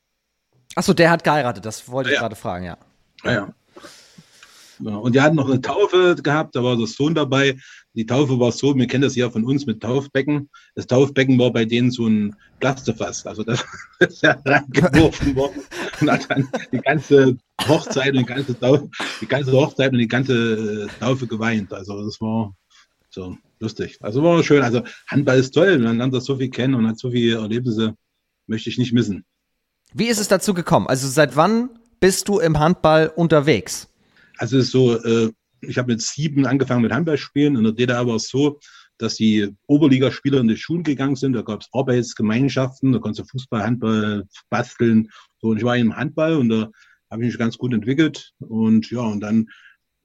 [0.75, 2.77] Achso, der hat geheiratet, das wollte ja, ich gerade fragen, ja.
[3.23, 3.53] Ja, ja.
[4.85, 7.57] Und die hatten noch eine Taufe gehabt, da war der Sohn dabei.
[7.93, 10.49] Die Taufe war so, wir kennen das ja von uns mit Taufbecken.
[10.75, 13.25] Das Taufbecken war bei denen so ein Plastefass.
[13.25, 13.63] Also das
[13.99, 15.61] ist ja reingeworfen worden
[16.01, 18.89] und hat dann die ganze Hochzeit und die ganze Taufe,
[19.21, 21.71] die ganze Hochzeit und die ganze äh, Taufe geweint.
[21.71, 22.53] Also das war
[23.09, 23.97] so lustig.
[24.01, 24.63] Also war schön.
[24.63, 25.77] Also Handball ist toll.
[25.77, 27.95] Man lernt das so viel kennen und hat so viele Erlebnisse,
[28.47, 29.23] möchte ich nicht missen.
[29.93, 30.87] Wie ist es dazu gekommen?
[30.87, 31.69] Also seit wann
[31.99, 33.87] bist du im Handball unterwegs?
[34.43, 37.55] Also so, äh, ich habe mit sieben angefangen mit Handballspielen.
[37.55, 38.59] In der DDR war es so,
[38.97, 41.31] dass die Oberligaspieler in die Schulen gegangen sind.
[41.31, 45.09] Da gab es Arbeitsgemeinschaften, da konntest du Fußball, Handball basteln.
[45.39, 46.69] So, und ich war im Handball und da
[47.09, 48.33] habe ich mich ganz gut entwickelt.
[48.39, 49.47] Und ja, und dann,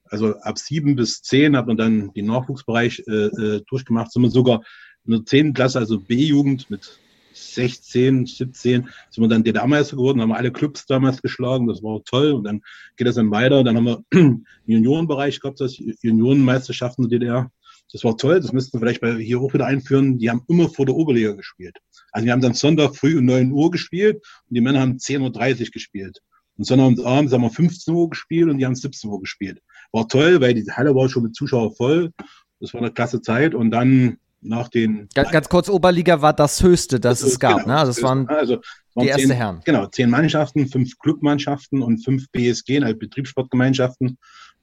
[0.04, 4.12] also ab sieben bis zehn hat man dann den Nachwuchsbereich äh, äh durchgemacht.
[4.12, 4.62] Sind wir sogar
[5.04, 7.00] in der zehnten Klasse, also B-Jugend mit
[7.38, 12.32] 16, 17 sind wir dann DDR-Meister geworden, haben alle Clubs damals geschlagen, das war toll.
[12.32, 12.62] Und dann
[12.96, 13.64] geht das dann weiter.
[13.64, 17.50] Dann haben wir im Juniorenbereich gehabt, das Juniorenmeisterschaften der DDR.
[17.90, 20.18] Das war toll, das müssten wir vielleicht bei hier auch wieder einführen.
[20.18, 21.78] Die haben immer vor der Oberliga gespielt.
[22.12, 25.60] Also wir haben dann Sonntag früh um 9 Uhr gespielt und die Männer haben 10.30
[25.60, 26.20] Uhr gespielt.
[26.58, 29.60] Und Sonnabendabends haben wir 15 Uhr gespielt und die haben 17 Uhr gespielt.
[29.92, 32.12] War toll, weil die Halle war schon mit Zuschauern voll.
[32.60, 33.54] Das war eine klasse Zeit.
[33.54, 35.08] Und dann nach den.
[35.14, 37.78] Ganz, ganz kurz, Oberliga war das höchste, das, das es gab, genau, ne?
[37.78, 38.60] Also, das waren, also,
[39.00, 39.60] die erste Herren.
[39.64, 44.18] Genau, zehn Mannschaften, fünf Clubmannschaften und fünf BSG, also Betriebssportgemeinschaften.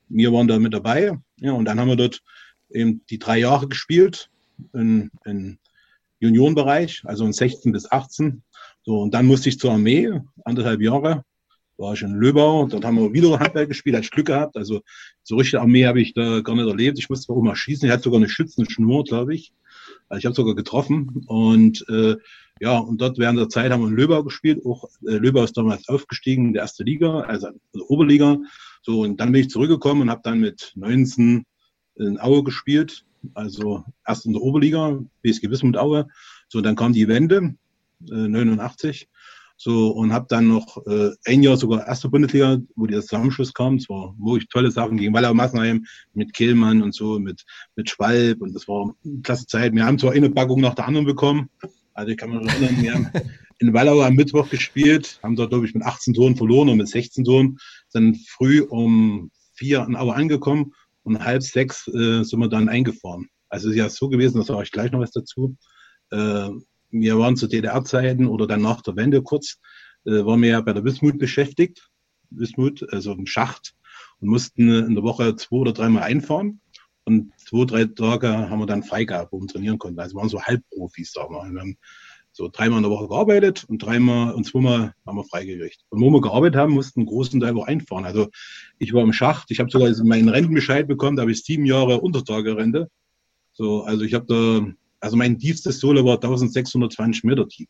[0.09, 1.17] Wir waren da mit dabei.
[1.37, 2.21] Ja, und dann haben wir dort
[2.69, 4.29] eben die drei Jahre gespielt
[4.73, 5.57] in, in
[6.19, 8.43] Juniorenbereich, also in 16 bis 18.
[8.83, 10.11] So, und dann musste ich zur Armee,
[10.43, 11.23] anderthalb Jahre,
[11.77, 14.55] war ich in Löbau, dort haben wir wieder Handball gespielt, hatte ich Glück gehabt.
[14.55, 14.81] Also
[15.23, 16.99] so richtige Armee habe ich da gar nicht erlebt.
[16.99, 19.53] Ich musste auch mal schießen, ich hatte sogar eine Schützenschnur, glaube ich.
[20.09, 21.23] Also ich habe sogar getroffen.
[21.27, 22.15] Und äh,
[22.59, 24.65] ja, und dort während der Zeit haben wir in Löbau gespielt.
[24.65, 28.37] Auch äh, Löbau ist damals aufgestiegen in die erste Liga, also, also Oberliga.
[28.81, 31.45] So, und dann bin ich zurückgekommen und habe dann mit 19
[31.95, 33.05] in Aue gespielt.
[33.33, 36.07] Also erst in der Oberliga, BSG Wismut Aue.
[36.47, 37.55] So, dann kam die Wende,
[38.09, 39.09] äh, 89.
[39.57, 43.75] So, und habe dann noch äh, ein Jahr sogar erste Bundesliga, wo der Zusammenschluss kam.
[43.75, 47.43] Es war wirklich tolle Sachen gegen Wallau Massenheim mit Kehlmann und so, mit,
[47.75, 48.41] mit Schwalb.
[48.41, 49.73] Und das war eine klasse Zeit.
[49.73, 51.49] Wir haben zwar eine Packung nach der anderen bekommen.
[51.93, 53.09] Also ich kann mich erinnern, wir haben
[53.59, 56.89] in Wallau am Mittwoch gespielt, haben dort, glaube ich, mit 18 Toren verloren und mit
[56.89, 62.49] 16 Toren, sind früh um vier in Aue angekommen und halb sechs äh, sind wir
[62.49, 63.29] dann eingefahren.
[63.47, 65.55] Also es ist ja so gewesen, da sage ich gleich noch was dazu.
[66.11, 66.49] Äh,
[67.01, 69.59] wir waren zu DDR-Zeiten oder dann nach der Wende kurz,
[70.05, 71.89] äh, waren wir ja bei der Wismut beschäftigt.
[72.29, 73.75] Wismut, also im Schacht
[74.19, 76.61] und mussten in der Woche zwei oder dreimal einfahren.
[77.03, 79.99] Und zwei, drei Tage haben wir dann frei gehabt, wo wir trainieren konnten.
[79.99, 81.51] Also wir waren so Halbprofis, sagen wir.
[81.51, 81.77] Wir haben
[82.31, 85.85] so dreimal in der Woche gearbeitet und dreimal und zweimal haben wir freigekriegt.
[85.89, 88.05] Und wo wir gearbeitet haben, mussten einen großen Teil auch einfahren.
[88.05, 88.27] Also
[88.77, 92.01] ich war im Schacht, ich habe sogar meinen Rentenbescheid bekommen, da habe ich sieben Jahre
[92.01, 92.89] Untertagerente.
[93.53, 94.73] So, also ich habe da,
[95.05, 97.67] also mein tiefstes Solo war 1620 Meter tief.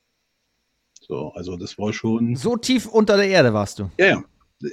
[1.01, 2.37] So, also das war schon.
[2.37, 3.91] So tief unter der Erde warst du?
[3.99, 4.23] Ja, ja.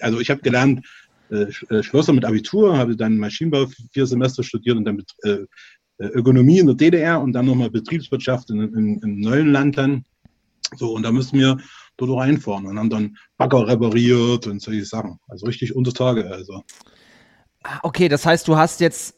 [0.01, 0.87] Also ich habe gelernt,
[1.31, 5.31] äh, äh, Schlosser mit Abitur, habe dann Maschinenbau vier Semester studiert und dann äh,
[5.99, 10.05] äh, Ökonomie in der DDR und dann nochmal Betriebswirtschaft in, in, im neuen Land dann.
[10.77, 11.59] So, und da müssen wir
[11.97, 15.19] dort auch einfahren und haben dann Bagger repariert und solche Sachen.
[15.27, 16.31] Also richtig unter Tage.
[16.31, 16.63] Also.
[17.65, 19.17] Ah, okay, das heißt, du hast jetzt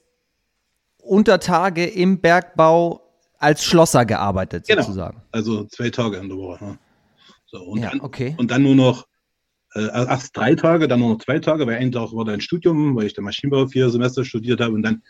[0.97, 3.04] unter Tage im Bergbau
[3.45, 4.83] als Schlosser gearbeitet, genau.
[4.83, 5.23] sozusagen.
[5.31, 6.65] Also zwei Tage in der Woche.
[6.65, 6.79] Ja.
[7.47, 8.35] So, und, ja, dann, okay.
[8.39, 9.07] und dann nur noch
[9.75, 12.97] äh, erst drei Tage, dann nur noch zwei Tage, weil ein Tag war dann Studium,
[12.97, 15.03] weil ich den Maschinenbau vier Semester studiert habe und dann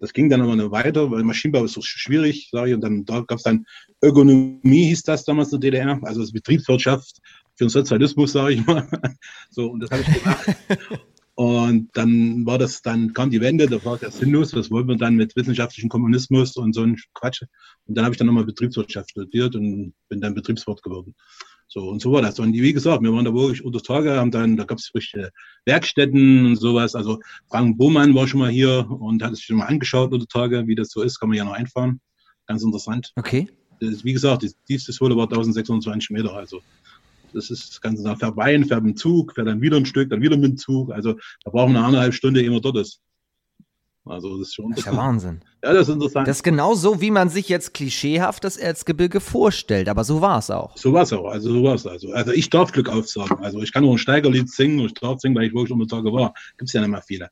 [0.00, 2.74] das ging dann aber noch weiter, weil Maschinenbau ist so schwierig, sage ich.
[2.74, 3.66] Und dann da gab es dann
[4.02, 7.18] Ökonomie, hieß das damals in der DDR, also das Betriebswirtschaft
[7.54, 8.88] für den Sozialismus, sage ich mal.
[9.50, 10.56] so, und das habe ich gemacht.
[11.40, 14.96] Und dann war das, dann kam die Wende, da war das sinnlos, was wollen wir
[14.96, 17.40] dann mit wissenschaftlichem Kommunismus und so ein Quatsch.
[17.86, 21.14] Und dann habe ich dann nochmal Betriebswirtschaft studiert und bin dann Betriebswirt geworden.
[21.66, 22.38] So, und so war das.
[22.40, 25.30] Und wie gesagt, wir waren da wirklich unter Tage, haben dann, da gab es richtige
[25.64, 26.94] Werkstätten und sowas.
[26.94, 30.66] Also Frank Bohmann war schon mal hier und hat sich schon mal angeschaut unter Tage,
[30.66, 32.02] wie das so ist, kann man ja noch einfahren.
[32.48, 33.12] Ganz interessant.
[33.16, 33.48] Okay.
[33.80, 36.34] Das, wie gesagt, die tiefste Sohle war 1620 Meter.
[36.34, 36.60] Also
[37.32, 40.10] das ist das Ganze nach fährt fährt mit dem Zug, fährt dann wieder ein Stück,
[40.10, 40.92] dann wieder mit dem Zug.
[40.92, 41.14] Also
[41.44, 43.00] da brauchen wir eine eineinhalb Stunde, ehe man dort ist.
[44.06, 44.70] Also das ist schon.
[44.70, 45.40] Das ist ja Wahnsinn.
[45.62, 46.26] Ja, das ist interessant.
[46.26, 50.38] Das ist genau so, wie man sich jetzt klischeehaft das Erzgebirge vorstellt, aber so war
[50.38, 50.76] es auch.
[50.76, 51.86] So war es auch, also so war es.
[51.86, 53.44] Also, also ich darf Glück aufsagen.
[53.44, 55.96] Also ich kann auch ein Steigerlied singen und ich darf singen, weil ich wirklich unter
[55.96, 56.32] Tage war.
[56.56, 57.28] Gibt es ja nicht mehr viele.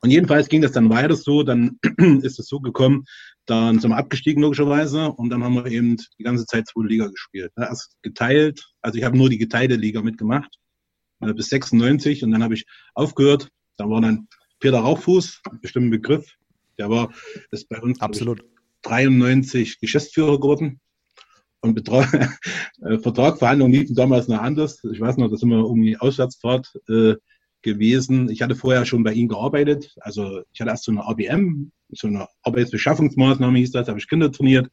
[0.00, 1.78] Und jedenfalls ging das dann weiter so, dann
[2.22, 3.04] ist es so gekommen,
[3.52, 7.08] dann sind wir abgestiegen logischerweise und dann haben wir eben die ganze Zeit zweite Liga
[7.08, 7.52] gespielt.
[7.56, 10.56] Erst geteilt, also ich habe nur die geteilte Liga mitgemacht,
[11.20, 13.48] äh, bis 96 und dann habe ich aufgehört.
[13.76, 14.26] Dann war dann
[14.58, 16.34] Peter Rauchfuß, bestimmten Begriff.
[16.78, 17.12] Der war
[17.50, 18.42] ist bei uns Absolut.
[18.82, 20.80] 93 Geschäftsführer geworden.
[21.60, 22.10] Und Betrag,
[22.82, 24.82] äh, Vertragsverhandlungen liefen damals noch anders.
[24.84, 27.14] Ich weiß noch, da sind wir um die Auswärtsfahrt äh,
[27.62, 28.28] gewesen.
[28.30, 29.94] Ich hatte vorher schon bei ihm gearbeitet.
[30.00, 34.30] Also ich hatte erst so eine ABM, so eine Arbeitsbeschaffungsmaßnahme hieß das, habe ich Kinder
[34.30, 34.70] trainiert.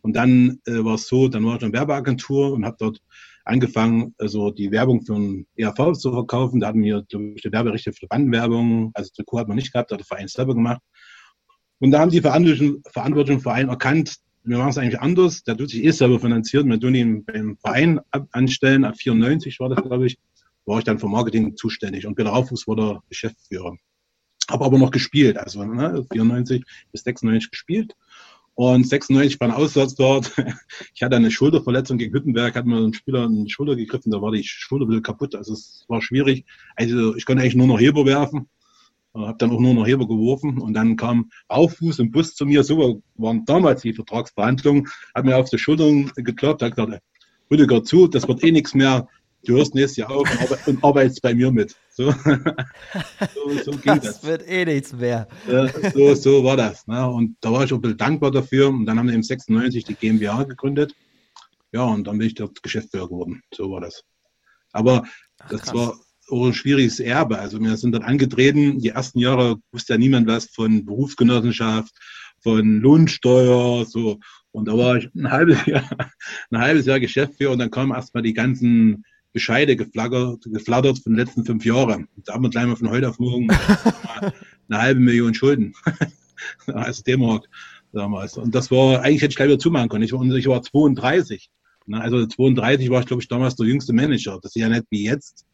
[0.00, 3.00] Und dann äh, war es so, dann war ich in einer Werbeagentur und habe dort
[3.44, 6.60] angefangen, also die Werbung für ein ERV zu verkaufen.
[6.60, 8.90] Da hatten wir, glaube ich, die Werberechte für Bandenwerbung.
[8.94, 10.80] Also Trikot hat man nicht gehabt, da hat der Verein selber gemacht.
[11.78, 15.44] Und da haben die Verantwortlichen, Verantwortlichen Verein erkannt, wir machen es eigentlich anders.
[15.44, 16.66] Der tut sich eh selber finanziert.
[16.66, 18.00] Wir tun ihn beim Verein
[18.32, 18.84] anstellen.
[18.84, 20.18] Ab 94 war das, glaube ich,
[20.66, 22.06] war ich dann für Marketing zuständig.
[22.06, 23.76] Und Peter Raufuß war der Geschäftsführer.
[24.50, 27.96] Habe aber noch gespielt, also ne, 94 bis 96 gespielt.
[28.54, 30.32] Und 96 beim Auswärts dort.
[30.94, 34.20] Ich hatte eine Schulterverletzung gegen Hüttenberg, hat mir ein Spieler in die Schulter gegriffen, da
[34.20, 35.34] war die Schulter wieder kaputt.
[35.34, 36.44] Also es war schwierig.
[36.76, 38.48] Also ich konnte eigentlich nur noch Heber werfen.
[39.14, 42.64] Habe dann auch nur noch Heber geworfen und dann kam Auffuß im Bus zu mir.
[42.64, 44.88] So waren damals die Vertragsverhandlungen.
[45.14, 47.02] Hat mir auf die Schultern geklappt, hat gesagt,
[47.50, 49.08] Rüdiger zu, das wird eh nichts mehr.
[49.44, 50.28] Du hörst nächstes Jahr auf
[50.66, 51.74] und arbeitest bei mir mit.
[51.90, 52.10] So,
[53.34, 54.20] so, so ging das.
[54.20, 55.28] Das wird eh nichts mehr.
[55.94, 56.86] so, so war das.
[56.86, 57.08] Ne?
[57.08, 58.68] Und da war ich auch ein bisschen dankbar dafür.
[58.68, 60.94] Und dann haben wir im 96 die GmbH gegründet.
[61.72, 63.42] Ja, und dann bin ich dort Geschäftsführer geworden.
[63.54, 64.04] So war das.
[64.72, 65.04] Aber
[65.38, 67.38] Ach, das war auch ein schwieriges Erbe.
[67.38, 68.78] Also wir sind dann angetreten.
[68.78, 71.92] Die ersten Jahre wusste ja niemand was von Berufsgenossenschaft,
[72.42, 74.18] von Lohnsteuer, so.
[74.50, 75.88] Und da war ich ein halbes Jahr,
[76.50, 81.18] ein halbes Jahr Geschäftsführer und dann kamen erstmal die ganzen Bescheide geflattert, geflattert von den
[81.18, 82.08] letzten fünf Jahren.
[82.24, 83.48] Da haben wir gleich mal von heute auf morgen
[84.68, 85.74] eine halbe Million Schulden.
[86.66, 87.48] als D-Mark
[87.92, 88.36] damals.
[88.36, 90.04] Und das war, eigentlich hätte ich gleich wieder zumachen können.
[90.04, 91.50] Ich war, ich war 32.
[91.90, 94.38] Also 32 war ich, glaube ich, damals der jüngste Manager.
[94.42, 95.44] Das ist ja nicht wie jetzt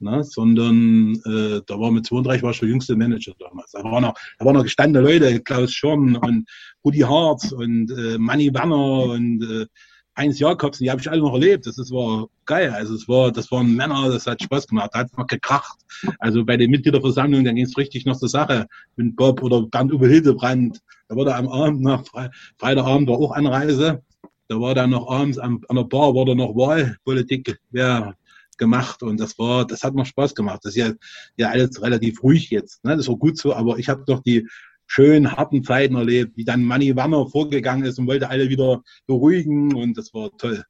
[0.00, 0.22] ne?
[0.24, 3.70] sondern äh, da war mit 32 war ich der jüngste Manager damals.
[3.72, 6.48] Da waren noch, da waren noch gestandene Leute, Klaus Schorn und
[6.84, 9.66] Rudi Harz und äh, Manny Werner und äh,
[10.16, 11.66] Heinz Jakobsen, die habe ich alle noch erlebt.
[11.66, 12.70] Das, das war geil.
[12.70, 15.78] Also es war, das waren Männer, das hat Spaß gemacht, da hat noch gekracht.
[16.18, 19.92] Also bei den Mitgliederversammlungen, da ging es richtig noch zur Sache mit Bob oder Bernd
[19.92, 20.80] Uwe Hildebrand.
[21.08, 24.02] Da war da am Abend nach Fre Freitagabend war auch Anreise.
[24.48, 28.14] Da war dann noch abends am, an der Bar war da noch Wahlpolitik, wer
[28.56, 30.60] gemacht und das war, das hat noch Spaß gemacht.
[30.62, 30.92] Das ist ja,
[31.36, 32.84] ja alles relativ ruhig jetzt.
[32.84, 32.96] Ne?
[32.96, 34.48] Das war gut so, aber ich habe doch die
[34.86, 39.74] schönen, harten Zeiten erlebt, wie dann Manny Wanner vorgegangen ist und wollte alle wieder beruhigen
[39.74, 40.64] und das war toll.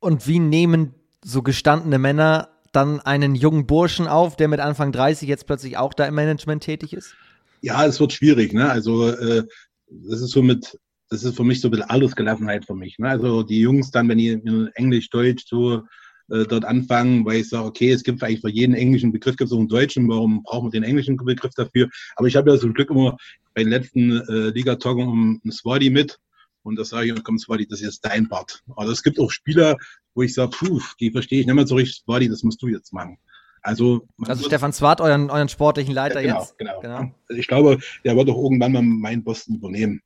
[0.00, 5.28] Und wie nehmen so gestandene Männer dann einen jungen Burschen auf, der mit Anfang 30
[5.28, 7.14] jetzt plötzlich auch da im Management tätig ist?
[7.60, 8.52] Ja, es wird schwierig.
[8.52, 8.70] Ne?
[8.70, 9.44] Also äh,
[9.88, 12.98] das ist so mit, das ist für mich so ein bisschen Altersgelassenheit für mich.
[12.98, 13.08] Ne?
[13.08, 15.82] Also die Jungs dann, wenn die in Englisch, Deutsch so
[16.30, 19.48] äh, dort anfangen, weil ich sage, okay, es gibt eigentlich für jeden englischen Begriff gibt
[19.48, 21.88] es auch einen deutschen, warum brauchen wir den englischen Begriff dafür?
[22.16, 23.16] Aber ich habe ja zum Glück immer
[23.54, 26.18] bei den letzten äh, Liga-Talken um ein Swadi mit
[26.62, 28.62] und das sage ich, komm Swadi, das ist jetzt dein Part.
[28.76, 29.76] Also es gibt auch Spieler,
[30.14, 32.68] wo ich sage, puh, die verstehe ich nicht mehr so richtig, Swadi, das musst du
[32.68, 33.18] jetzt machen.
[33.62, 36.58] Also, also Stefan Swart, euren, euren sportlichen Leiter ja, genau, jetzt?
[36.58, 37.14] Genau, genau.
[37.28, 40.00] Also ich glaube, der wird doch irgendwann mal meinen Posten übernehmen,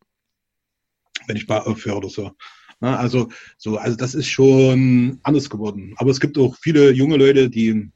[1.26, 2.32] wenn ich aufhöre oder so.
[2.82, 5.94] Na, also, so, also das ist schon anders geworden.
[5.98, 7.88] Aber es gibt auch viele junge Leute, die,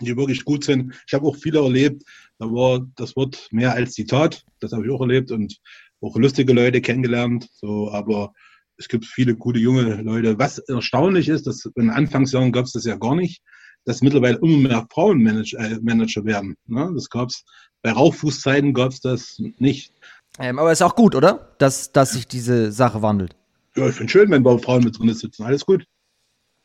[0.00, 0.94] die wirklich gut sind.
[1.08, 2.04] Ich habe auch viele erlebt,
[2.38, 4.44] da war das Wort mehr als die Tat.
[4.60, 5.58] Das habe ich auch erlebt und
[6.00, 7.48] auch lustige Leute kennengelernt.
[7.50, 8.32] So, aber
[8.76, 10.38] es gibt viele gute junge Leute.
[10.38, 13.42] Was erstaunlich ist, dass in Anfangsjahren gab es das ja gar nicht,
[13.86, 16.56] dass mittlerweile immer mehr Frauen äh, Manager werden.
[16.66, 16.92] Ne?
[16.94, 17.44] Das gab es
[17.82, 19.92] bei Rauchfußzeiten gab es das nicht.
[20.38, 21.56] Ähm, aber ist auch gut, oder?
[21.58, 23.34] Dass, dass sich diese Sache wandelt.
[23.76, 25.44] Ja, ich finde schön, wenn Frauen mit drin sitzen.
[25.44, 25.84] Alles gut.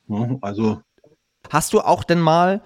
[0.08, 0.82] Ja, also.
[1.50, 2.63] Hast du auch denn mal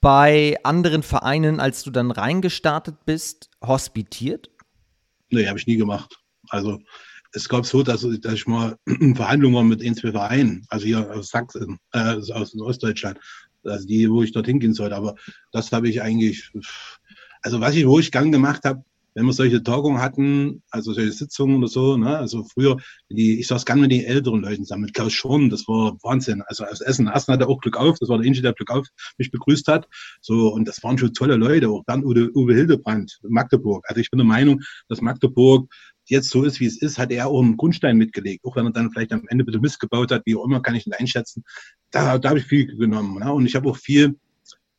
[0.00, 4.50] bei anderen Vereinen, als du dann reingestartet bist, hospitiert?
[5.30, 6.18] Nee, habe ich nie gemacht.
[6.50, 6.78] Also
[7.32, 8.76] es gab so, dass, dass ich mal
[9.14, 13.18] Verhandlungen war mit ein, zwei Vereinen, also hier aus Sachsen, äh, aus Ostdeutschland,
[13.64, 14.96] also die, wo ich dorthin gehen sollte.
[14.96, 15.14] Aber
[15.52, 16.50] das habe ich eigentlich,
[17.42, 18.82] also was ich, wo ich gern gemacht habe,
[19.18, 22.76] wenn wir solche Tagungen hatten, also solche Sitzungen oder so, ne, also früher,
[23.10, 26.42] die, ich saß gerne mit den älteren Leuten zusammen, mit Klaus Schorn, das war Wahnsinn.
[26.46, 28.86] Also aus Essen, Essen hatte auch Glück auf, das war der Inge, der Glück auf
[29.18, 29.88] mich begrüßt hat.
[30.20, 33.84] So, und das waren schon tolle Leute, auch Bernd Uwe, Uwe Hildebrand, Magdeburg.
[33.88, 35.68] Also ich bin der Meinung, dass Magdeburg
[36.06, 38.44] jetzt so ist, wie es ist, hat er auch einen Grundstein mitgelegt.
[38.44, 40.76] Auch wenn er dann vielleicht am Ende bisschen Mist gebaut hat, wie auch immer, kann
[40.76, 41.42] ich ihn einschätzen.
[41.90, 43.18] Da, da habe ich viel genommen.
[43.18, 43.32] Ne?
[43.32, 44.16] Und ich habe auch viel,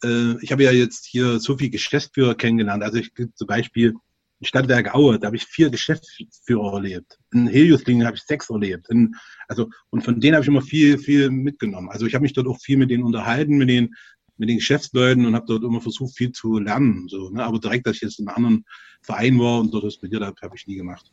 [0.02, 2.84] äh, ich habe ja jetzt hier so viel Geschäftsführer kennengelernt.
[2.84, 3.95] Also ich zum Beispiel
[4.39, 7.19] in Stadtwerk Aue, da habe ich vier Geschäftsführer erlebt.
[7.34, 8.89] In Heliosklingen habe ich sechs erlebt.
[8.89, 9.15] In,
[9.47, 11.89] also, und von denen habe ich immer viel, viel mitgenommen.
[11.89, 13.93] Also ich habe mich dort auch viel mit denen unterhalten, mit den,
[14.38, 17.08] mit den Geschäftsleuten und habe dort immer versucht, viel zu lernen.
[17.10, 17.43] So, ne?
[17.43, 18.65] Aber direkt, dass ich jetzt in einem anderen
[19.02, 21.12] Verein war und dort das mit dir, habe hab ich nie gemacht.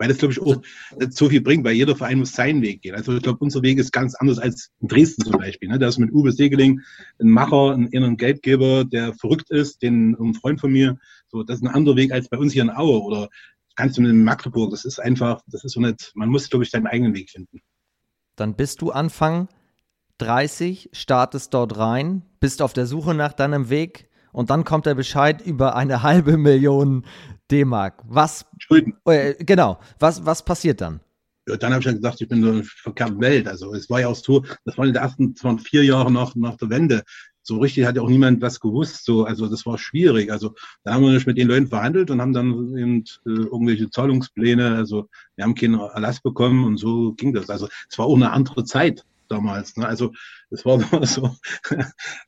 [0.00, 0.62] Weil das, glaube ich, auch
[0.98, 2.94] nicht so viel bringt, weil jeder Verein muss seinen Weg gehen.
[2.94, 5.68] Also ich glaube, unser Weg ist ganz anders als in Dresden zum Beispiel.
[5.68, 5.78] Ne?
[5.78, 6.80] Da ist mit Uwe Segeling
[7.20, 10.96] ein Macher, ein inneren Geldgeber, der verrückt ist, den ein Freund von mir.
[11.28, 13.28] So, das ist ein anderer Weg als bei uns hier in Aue oder
[13.76, 14.70] kannst du mit Magdeburg.
[14.70, 17.60] Das ist einfach, das ist so nicht, man muss, glaube ich, seinen eigenen Weg finden.
[18.36, 19.48] Dann bist du Anfang
[20.16, 24.94] 30, startest dort rein, bist auf der Suche nach deinem Weg und dann kommt der
[24.94, 27.04] Bescheid über eine halbe Million
[27.50, 28.02] D-Mark.
[28.08, 28.46] Was?
[28.58, 28.94] Schulden.
[29.04, 29.78] Äh, genau.
[29.98, 31.00] Was, was passiert dann?
[31.48, 33.48] Ja, dann habe ich dann gesagt, ich bin so eine verkehrte Welt.
[33.48, 36.34] Also es war ja auch so, das waren die ersten das waren vier Jahre nach,
[36.34, 37.02] nach der Wende.
[37.42, 39.04] So richtig hat ja auch niemand was gewusst.
[39.04, 40.30] So, also das war schwierig.
[40.30, 43.90] Also da haben wir nicht mit den Leuten verhandelt und haben dann eben äh, irgendwelche
[43.90, 44.76] Zahlungspläne.
[44.76, 47.48] Also wir haben keinen Erlass bekommen und so ging das.
[47.48, 49.76] Also es war auch eine andere Zeit damals.
[49.76, 49.86] Ne?
[49.86, 50.12] Also
[50.50, 51.34] es war so,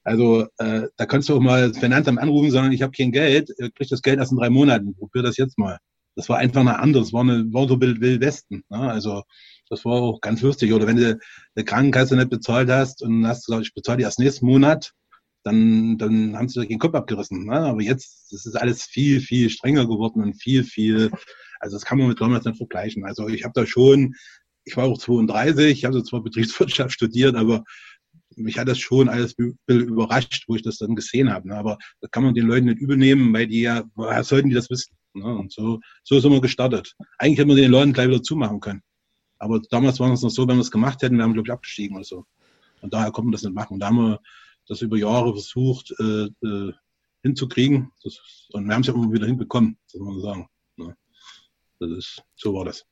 [0.04, 3.50] also äh, da kannst du auch mal das Finanzamt anrufen, sagen, ich habe kein Geld,
[3.58, 5.78] ihr kriegt das Geld erst in drei Monaten, probier das jetzt mal.
[6.14, 8.64] Das war einfach eine andere, das war, eine, war so Wild Westen.
[8.68, 8.78] Ne?
[8.78, 9.22] Also
[9.70, 10.72] Das war auch ganz lustig.
[10.72, 11.18] Oder wenn du
[11.54, 14.92] eine Krankenkasse nicht bezahlt hast und hast gesagt, ich bezahle die erst nächsten Monat,
[15.44, 17.46] dann, dann haben sie dir den Kopf abgerissen.
[17.46, 17.54] Ne?
[17.54, 21.10] Aber jetzt das ist alles viel, viel strenger geworden und viel, viel,
[21.60, 23.04] also das kann man mit damals nicht vergleichen.
[23.04, 24.14] Also ich habe da schon,
[24.64, 27.64] ich war auch 32, ich habe zwar Betriebswirtschaft studiert, aber
[28.36, 29.34] mich hat das schon alles
[29.66, 31.48] überrascht, wo ich das dann gesehen habe.
[31.48, 31.56] Ne?
[31.56, 34.70] Aber das kann man den Leuten nicht übernehmen, weil die ja, woher sollten die das
[34.70, 34.96] wissen?
[35.14, 35.24] Ne?
[35.24, 36.94] Und so, so sind wir gestartet.
[37.18, 38.82] Eigentlich hätten wir den Leuten gleich wieder zumachen können.
[39.38, 41.52] Aber damals war es noch so, wenn wir es gemacht hätten, wären wir, glaube ich,
[41.52, 42.24] abgestiegen oder so.
[42.80, 43.74] Und daher konnten wir das nicht machen.
[43.74, 44.20] Und da haben wir
[44.66, 46.72] das über Jahre versucht äh, äh,
[47.22, 47.90] hinzukriegen.
[48.02, 48.20] Das,
[48.52, 50.48] und wir haben es ja immer wieder hinbekommen, muss man sagen.
[50.76, 50.96] Ne?
[51.80, 52.84] Das ist, so war das.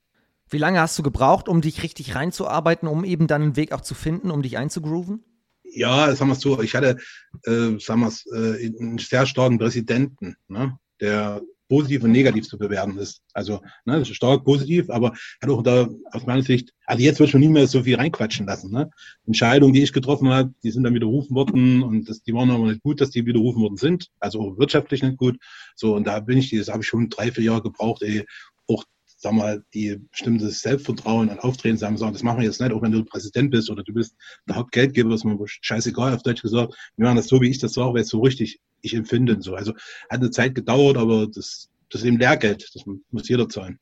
[0.50, 3.82] Wie lange hast du gebraucht, um dich richtig reinzuarbeiten, um eben dann einen Weg auch
[3.82, 5.22] zu finden, um dich einzugrooven?
[5.62, 6.96] Ja, sagen wir es so, ich hatte,
[7.44, 10.76] äh, sagen wir äh, einen sehr starken Präsidenten, ne?
[11.00, 11.40] der
[11.70, 13.22] positiv und negativ zu bewerten ist.
[13.32, 17.30] Also ne, ist stark positiv, aber hat auch da aus meiner Sicht, also jetzt wird
[17.30, 18.72] schon nie mehr so viel reinquatschen lassen.
[18.72, 18.90] Ne?
[19.24, 22.66] Entscheidungen, die ich getroffen habe, die sind dann widerrufen worden und das, die waren aber
[22.66, 25.38] nicht gut, dass die widerrufen worden sind, also wirtschaftlich nicht gut.
[25.76, 28.26] So und da bin ich, das habe ich schon drei, vier Jahre gebraucht, ey,
[28.66, 28.82] auch
[29.20, 32.80] sag mal, die bestimmtes Selbstvertrauen und Auftreten sagen, sagen, das machen wir jetzt nicht, auch
[32.80, 34.16] wenn du Präsident bist oder du bist
[34.48, 36.74] der Hauptgeldgeber, ist mir scheißegal, auf Deutsch gesagt.
[36.96, 39.42] Wir machen das so, wie ich das sage, weil es so richtig ich empfinde und
[39.42, 39.54] so.
[39.54, 39.72] Also
[40.08, 43.78] hat eine Zeit gedauert, aber das, das ist eben Lehrgeld, das muss jeder zahlen.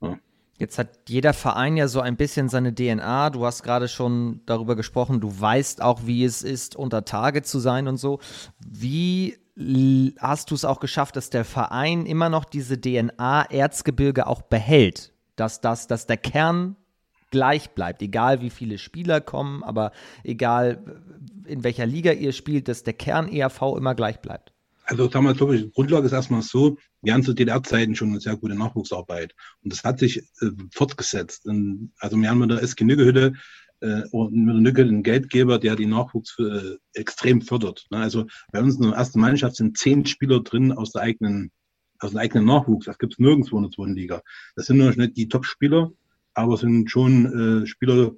[0.00, 0.18] Ja.
[0.58, 3.30] Jetzt hat jeder Verein ja so ein bisschen seine DNA.
[3.30, 7.60] Du hast gerade schon darüber gesprochen, du weißt auch, wie es ist, unter Tage zu
[7.60, 8.18] sein und so.
[8.58, 14.42] Wie hast du es auch geschafft, dass der Verein immer noch diese DNA Erzgebirge auch
[14.42, 16.76] behält, dass das, dass der Kern
[17.30, 19.92] gleich bleibt, egal wie viele Spieler kommen, aber
[20.22, 21.00] egal
[21.46, 24.52] in welcher Liga ihr spielt, dass der Kern ERV immer gleich bleibt.
[24.84, 28.20] Also damals, glaube ich, die Grundlage ist erstmal so, wir haben zu DDR-Zeiten schon eine
[28.20, 29.34] sehr gute Nachwuchsarbeit.
[29.62, 31.46] Und das hat sich äh, fortgesetzt.
[31.46, 33.32] Und, also wir haben mit der SG Nüggehütte
[33.82, 37.86] äh, und Nücke einen Geldgeber, der die Nachwuchs äh, extrem fördert.
[37.90, 37.98] Ne?
[37.98, 41.50] Also bei uns in der ersten Mannschaft sind zehn Spieler drin aus der eigenen,
[41.98, 42.86] aus dem eigenen Nachwuchs.
[42.86, 44.22] Das gibt es nirgendwo in der zweiten Liga.
[44.56, 45.92] Das sind nur nicht die Top-Spieler,
[46.34, 48.12] aber sind schon äh, Spieler,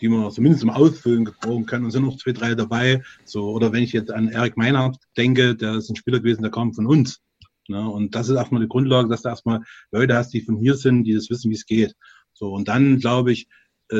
[0.00, 3.02] die man zumindest zum Ausfüllen gebrauchen kann und sind noch zwei, drei dabei.
[3.24, 6.52] So, oder wenn ich jetzt an Erik Meinhardt denke, der ist ein Spieler gewesen, der
[6.52, 7.20] kam von uns.
[7.68, 7.88] Ne?
[7.88, 11.04] Und das ist erstmal die Grundlage, dass du erstmal Leute hast, die von hier sind,
[11.04, 11.94] die das wissen, wie es geht.
[12.32, 13.48] So, und dann glaube ich, äh,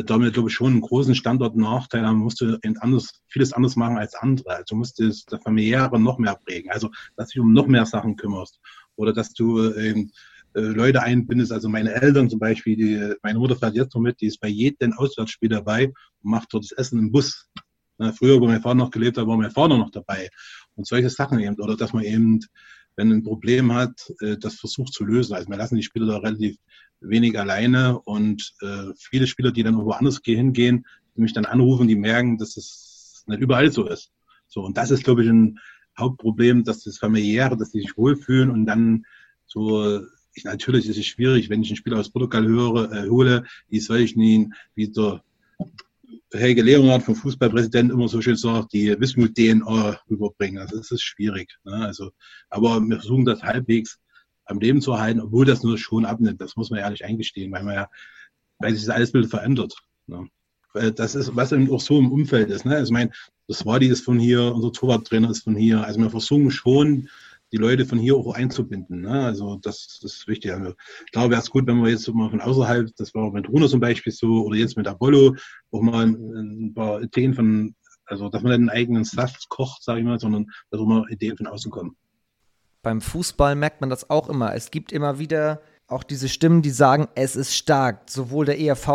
[0.04, 4.14] damit, glaube ich, schon einen großen Standortnachteil haben, musst du anders, vieles anders machen als
[4.14, 4.56] andere.
[4.56, 6.70] Also musst du das familiäre noch mehr prägen.
[6.70, 8.60] Also, dass du dich um noch mehr Sachen kümmerst.
[8.96, 10.10] Oder dass du ähm,
[10.54, 14.20] äh, Leute einbindest, also meine Eltern zum Beispiel, die, meine Mutter fährt jetzt noch mit,
[14.20, 17.48] die ist bei jedem Auswärtsspiel dabei und macht dort das Essen im Bus.
[17.98, 20.28] Na, früher, wo mein Vater noch gelebt hat, war mein Vater noch dabei.
[20.76, 21.60] Und solche Sachen eben.
[21.60, 22.40] Oder dass man eben,
[22.98, 25.34] wenn ein Problem hat, äh, das versucht zu lösen.
[25.34, 26.56] Also wir lassen die Spieler da relativ
[27.00, 30.84] wenig alleine und äh, viele Spieler, die dann woanders hingehen,
[31.16, 34.10] die mich dann anrufen, die merken, dass es nicht überall so ist.
[34.48, 35.60] So, und das ist, glaube ich, ein
[35.96, 39.04] Hauptproblem, dass das familiäre, dass die sich wohlfühlen und dann
[39.46, 40.00] so,
[40.34, 43.78] ich, natürlich ist es schwierig, wenn ich einen Spieler aus Portugal höre, äh, hole, wie
[43.78, 45.22] soll ich ihn, wie der
[46.32, 50.58] Helge Leonhardt vom Fußballpräsident immer so schön sagt, die Wismut-DNA rüberbringen.
[50.58, 51.56] Also das ist schwierig.
[51.64, 51.74] Ne?
[51.74, 52.10] Also,
[52.50, 53.98] aber wir versuchen das halbwegs
[54.44, 56.40] am Leben zu erhalten, obwohl das nur schon abnimmt.
[56.40, 57.90] Das muss man ehrlich eingestehen, weil man ja,
[58.58, 59.74] weil sich das alles Bild verändert.
[60.06, 60.28] Ne?
[60.94, 62.64] Das ist, was eben auch so im Umfeld ist.
[62.64, 62.76] Ne?
[62.76, 63.10] Also ich meine,
[63.46, 65.84] das Wadi ist von hier, unser Torwarttrainer ist von hier.
[65.84, 67.08] Also wir versuchen schon,
[67.52, 69.02] die Leute von hier auch einzubinden.
[69.02, 69.24] Ne?
[69.24, 70.52] Also das, das ist wichtig.
[70.52, 70.74] Also,
[71.12, 73.80] klar wäre es gut, wenn wir jetzt mal von außerhalb, das war mit Runo zum
[73.80, 75.36] Beispiel so, oder jetzt mit Apollo,
[75.70, 77.74] auch mal ein, paar Ideen von,
[78.04, 81.36] also dass man einen eigenen Saft kocht, sage ich mal, sondern dass auch mal Ideen
[81.36, 81.96] von außen kommen
[82.82, 84.54] beim Fußball merkt man das auch immer.
[84.54, 88.10] Es gibt immer wieder auch diese Stimmen, die sagen, es ist stark.
[88.10, 88.88] Sowohl der ERV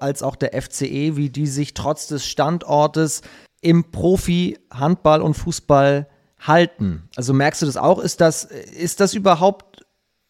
[0.00, 3.22] als auch der FCE, wie die sich trotz des Standortes
[3.60, 6.08] im Profi Handball und Fußball
[6.40, 7.08] halten.
[7.16, 7.98] Also merkst du das auch?
[7.98, 9.84] Ist das, ist das überhaupt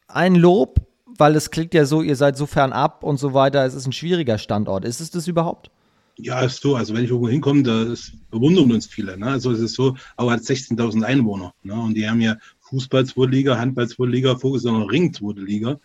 [0.07, 0.81] ein Lob?
[1.21, 3.65] Weil es klingt ja so, ihr seid so fern ab und so weiter.
[3.67, 4.85] Es ist ein schwieriger Standort.
[4.85, 5.69] Ist es das überhaupt?
[6.17, 6.77] Ja, ist so.
[6.77, 7.93] Also wenn ich irgendwo hinkomme, da
[8.31, 9.19] bewundern uns viele.
[9.19, 9.27] Ne?
[9.27, 11.55] Also es ist so, aber hat 16.000 Einwohner.
[11.63, 11.75] Ne?
[11.75, 15.81] Und die haben ja Fußball-Zweitliga, Handball-Zweitliga, Fokus sondern Ring-Zweitliga.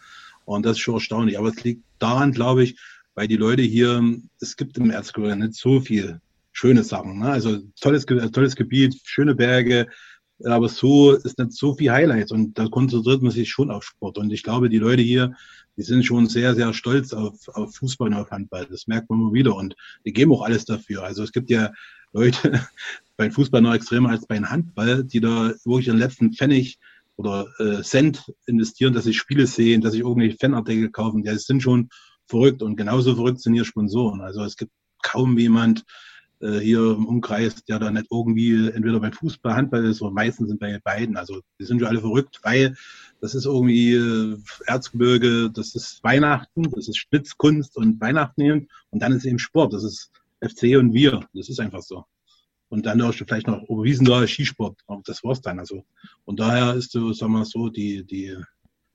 [0.45, 1.39] Und das ist schon erstaunlich.
[1.39, 2.77] Aber es liegt daran, glaube ich,
[3.15, 4.03] weil die Leute hier,
[4.39, 6.19] es gibt im Erzgebirge nicht so viel
[6.51, 7.19] schöne Sachen.
[7.19, 7.29] Ne?
[7.29, 9.87] Also tolles, tolles Gebiet, schöne Berge,
[10.45, 14.17] aber so ist nicht so viel Highlights und da konzentriert man sich schon auf Sport.
[14.17, 15.35] Und ich glaube, die Leute hier,
[15.77, 18.67] die sind schon sehr, sehr stolz auf, auf Fußball und auf Handball.
[18.69, 19.75] Das merkt man immer wieder und
[20.05, 21.03] die geben auch alles dafür.
[21.03, 21.71] Also es gibt ja
[22.11, 22.61] Leute
[23.17, 26.77] beim Fußball noch extremer als beim Handball, die da wirklich den letzten Pfennig
[27.15, 31.23] oder äh, Cent investieren, dass sie Spiele sehen, dass sie irgendwelche Fanartikel kaufen.
[31.23, 31.89] Ja, das sind schon
[32.27, 34.21] verrückt und genauso verrückt sind hier Sponsoren.
[34.21, 34.71] Also es gibt
[35.01, 35.83] kaum jemand
[36.43, 40.49] äh, hier im Umkreis, der da nicht irgendwie entweder beim Fußball, Handball ist oder meistens
[40.49, 41.15] sind bei beiden.
[41.15, 42.75] Also die sind schon alle verrückt, weil
[43.21, 48.67] das ist irgendwie äh, Erzgebirge, das ist Weihnachten, das ist Spitzkunst und Weihnachten eben.
[48.89, 51.25] Und dann ist eben Sport, das ist FC und wir.
[51.33, 52.03] Das ist einfach so.
[52.67, 54.81] Und dann du vielleicht noch Oberwiesendaler Skisport.
[54.87, 55.59] Aber das war's dann.
[55.59, 55.85] Also,
[56.25, 58.35] und daher ist so, sagen wir so, die, die,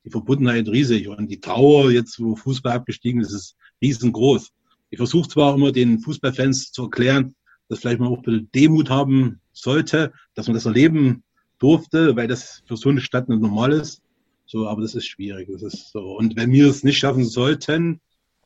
[0.05, 1.09] die Verbundenheit riesig.
[1.09, 4.51] Und die Trauer, jetzt wo Fußball abgestiegen ist, ist riesengroß.
[4.91, 7.35] Ich versuche zwar immer den Fußballfans zu erklären,
[7.69, 11.23] dass vielleicht man auch ein bisschen Demut haben sollte, dass man das erleben
[11.59, 14.01] durfte, weil das für so eine Stadt nicht normal ist.
[14.47, 15.49] So, aber das ist schwierig.
[15.53, 16.17] Das ist so.
[16.17, 18.01] Und wenn wir es nicht schaffen sollten,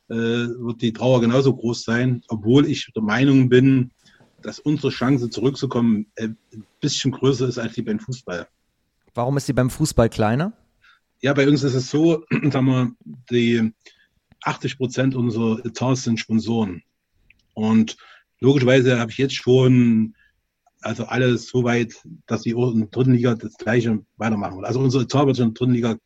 [0.09, 3.91] äh, wird die Trauer genauso groß sein, obwohl ich der Meinung bin,
[4.41, 8.47] dass unsere Chance zurückzukommen äh, ein bisschen größer ist als die beim Fußball.
[9.13, 10.53] Warum ist die beim Fußball kleiner?
[11.21, 12.91] Ja, bei uns ist es so, sagen wir,
[13.31, 13.71] die
[14.43, 16.83] 80 Prozent unserer Etats sind Sponsoren.
[17.53, 17.97] Und
[18.39, 20.15] logischerweise habe ich jetzt schon
[20.81, 21.95] also alles so weit,
[22.27, 24.65] dass die in der dritten Liga das Gleiche weitermachen.
[24.65, 25.97] Also unsere Etat wird schon in der dritten Liga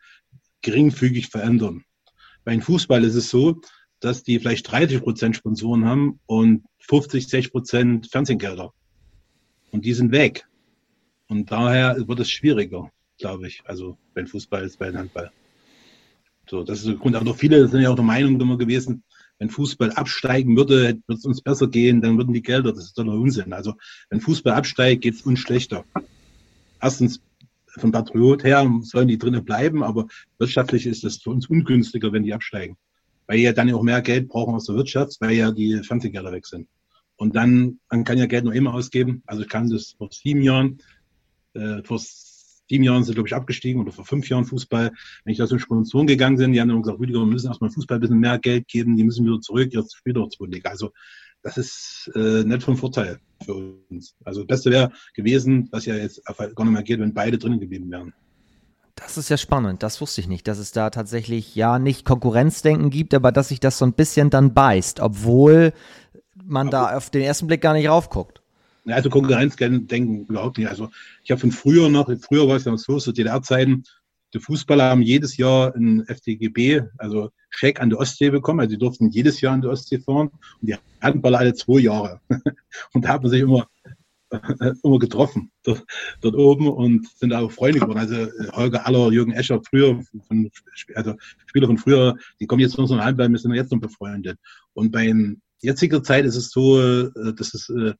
[0.62, 1.84] geringfügig verändern.
[2.44, 3.60] Beim Fußball ist es so,
[4.00, 8.74] dass die vielleicht 30 Prozent Sponsoren haben und 50, 60 Prozent Fernsehgelder.
[9.72, 10.48] Und die sind weg.
[11.28, 13.62] Und daher wird es schwieriger, glaube ich.
[13.66, 15.32] Also beim Fußball als beim Handball.
[16.50, 17.16] So, das ist der Grund.
[17.16, 19.04] Aber viele sind ja auch der Meinung immer gewesen,
[19.40, 22.98] wenn Fußball absteigen würde, würde es uns besser gehen, dann würden die Gelder, das ist
[22.98, 23.54] doch Unsinn.
[23.54, 23.76] Also
[24.10, 25.86] wenn Fußball absteigt, geht es uns schlechter.
[26.82, 27.22] Erstens
[27.68, 30.08] vom Patriot her sollen die drinnen bleiben, aber
[30.40, 32.78] wirtschaftlich ist es für uns ungünstiger, wenn die absteigen.
[33.28, 36.48] Weil ja dann auch mehr Geld brauchen aus der Wirtschaft, weil ja die Fernsehgelder weg
[36.48, 36.68] sind.
[37.18, 39.22] Und dann, man kann ja Geld nur immer ausgeben.
[39.26, 40.80] Also ich kann das vor sieben Jahren,
[41.54, 42.00] äh, vor
[42.70, 44.92] sieben Jahren sind, glaube ich, abgestiegen oder vor fünf Jahren Fußball.
[45.24, 47.70] Wenn ich da so Sponsoren gegangen sind, die haben dann gesagt, Rüdiger, wir müssen erstmal
[47.70, 50.70] Fußball ein bisschen mehr Geld geben, die müssen wieder zurück, jetzt spielt doch zwei Liga.
[50.70, 50.92] Also
[51.44, 53.54] das ist äh, nicht von Vorteil für
[53.90, 54.16] uns.
[54.26, 57.60] Also das Beste wäre gewesen, was ja jetzt gar nicht mehr geht, wenn beide drinnen
[57.60, 58.14] geblieben wären.
[58.96, 59.84] Das ist ja spannend.
[59.84, 63.60] Das wusste ich nicht, dass es da tatsächlich ja nicht Konkurrenzdenken gibt, aber dass sich
[63.60, 65.72] das so ein bisschen dann beißt, obwohl
[66.44, 68.42] man aber da auf den ersten Blick gar nicht raufguckt.
[68.88, 70.70] Also Konkurrenzdenken überhaupt nicht.
[70.70, 70.90] Also
[71.24, 73.84] ich habe von früher noch, früher war es ja so, zu DDR-Zeiten,
[74.34, 78.60] die Fußballer haben jedes Jahr ein FDGB, also Scheck an der Ostsee bekommen.
[78.60, 80.30] Also die durften jedes Jahr an der Ostsee fahren
[80.62, 82.20] und die Handballer alle zwei Jahre.
[82.94, 83.68] und da haben sich immer
[84.84, 85.86] immer getroffen dort,
[86.22, 88.00] dort, oben und sind auch Freunde geworden.
[88.00, 90.52] Also Holger Aller, Jürgen Escher, früher, von,
[90.96, 91.16] also
[91.46, 94.38] Spieler von früher, die kommen jetzt zu unserem Handball, wir sind jetzt noch befreundet.
[94.74, 95.14] Und bei
[95.60, 97.94] jetziger Zeit ist es so, äh, dass es äh,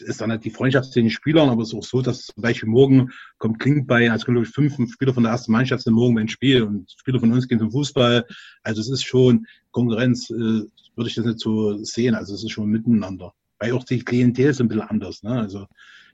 [0.00, 2.42] ist dann halt die Freundschaft zu den Spielern, aber es ist auch so, dass zum
[2.42, 5.94] Beispiel morgen kommt klingt bei, also glaube ich, fünf Spieler von der ersten Mannschaft sind
[5.94, 8.24] morgen beim Spiel und Spieler von uns gehen zum Fußball.
[8.62, 12.14] Also es ist schon Konkurrenz, äh, würde ich das nicht so sehen.
[12.14, 13.32] Also es ist schon miteinander
[13.62, 15.22] weil auch die Klientel ist ein bisschen anders.
[15.22, 15.40] Ne?
[15.40, 15.66] Also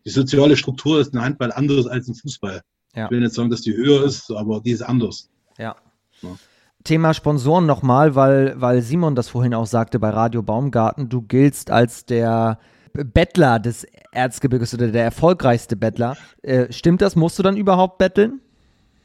[0.04, 2.60] die soziale Struktur ist im Handball anders als im Fußball.
[2.94, 3.06] Ja.
[3.06, 5.30] Ich will nicht sagen, dass die höher ist, aber die ist anders.
[5.56, 5.76] Ja.
[6.22, 6.36] ja.
[6.84, 11.70] Thema Sponsoren nochmal, weil, weil Simon das vorhin auch sagte bei Radio Baumgarten, du giltst
[11.70, 12.58] als der
[12.92, 16.16] Bettler des Erzgebirges oder der erfolgreichste Bettler.
[16.42, 17.16] Äh, stimmt das?
[17.16, 18.40] Musst du dann überhaupt betteln?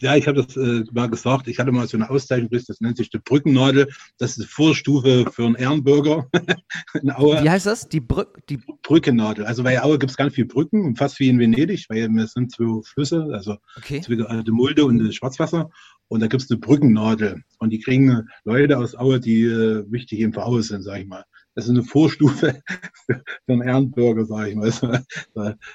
[0.03, 1.47] Ja, ich habe das äh, mal gesagt.
[1.47, 3.87] Ich hatte mal so eine Auszeichnung, das nennt sich die Brückennadel.
[4.17, 6.27] Das ist die Vorstufe für einen Ehrenbürger
[7.01, 7.41] in Aue.
[7.41, 7.87] Wie heißt das?
[7.87, 9.45] Die, Brü die Brückennadel.
[9.45, 12.51] Also bei Aue gibt es ganz viele Brücken, fast wie in Venedig, weil wir sind
[12.51, 14.01] zwei Flüsse, also okay.
[14.05, 15.69] die Mulde und das Schwarzwasser.
[16.09, 17.41] Und da gibt es eine Brückennadel.
[17.59, 21.07] Und die kriegen Leute aus Aue, die äh, wichtig eben für Aue sind, sage ich
[21.07, 21.23] mal
[21.55, 22.61] das ist eine Vorstufe
[23.05, 24.71] für einen Ehrenbürger, sage ich mal.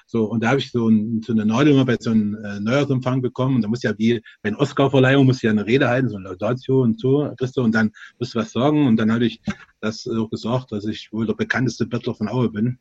[0.07, 3.23] So, und da habe ich so, ein, so eine mal bei so einem äh, Neujahrsempfang
[3.23, 3.57] bekommen.
[3.57, 6.31] Und da muss ja wie bei einer Oscar-Verleihung muss ja eine Rede halten, so eine
[6.31, 8.87] Laudatio und so, Christo, und dann musst du was sagen.
[8.87, 9.41] Und dann hatte ich
[9.81, 12.79] das auch gesagt, dass ich wohl der bekannteste Bettler von Aue bin.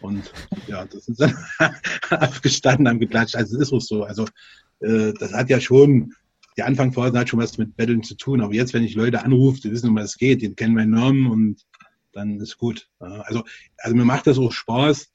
[0.00, 0.32] Und
[0.66, 1.36] ja, das ist dann
[2.10, 3.36] aufgestanden, haben geklatscht.
[3.36, 4.04] Also es ist auch so.
[4.04, 4.26] Also
[4.80, 6.12] äh, das hat ja schon
[6.56, 8.40] die Anfangsphase hat schon was mit Betteln zu tun.
[8.40, 10.90] Aber jetzt, wenn ich Leute anrufe, die wissen, um was es geht, die kennen meinen
[10.90, 11.62] Namen und
[12.12, 12.88] dann ist gut.
[12.98, 13.44] Also,
[13.78, 15.10] also mir macht das auch Spaß,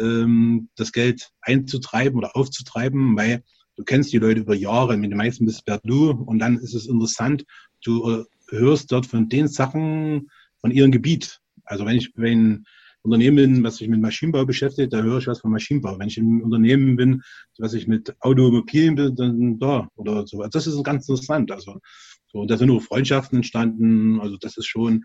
[0.00, 3.42] ähm, das Geld einzutreiben oder aufzutreiben, weil
[3.76, 6.74] du kennst die Leute über Jahre, mit den meisten bist per Du und dann ist
[6.74, 7.44] es interessant,
[7.84, 10.30] du äh, hörst dort von den Sachen
[10.60, 11.40] von ihrem Gebiet.
[11.64, 12.64] Also wenn ich wenn
[13.02, 15.98] Unternehmen bin, was sich mit Maschinenbau beschäftigt, da höre ich was von Maschinenbau.
[15.98, 17.22] Wenn ich im Unternehmen bin,
[17.58, 20.38] was sich mit Automobilen bin, dann da oder so.
[20.38, 21.50] Also das ist ganz interessant.
[21.50, 21.80] Also
[22.32, 24.20] so, da sind nur Freundschaften entstanden.
[24.20, 25.04] Also das ist schon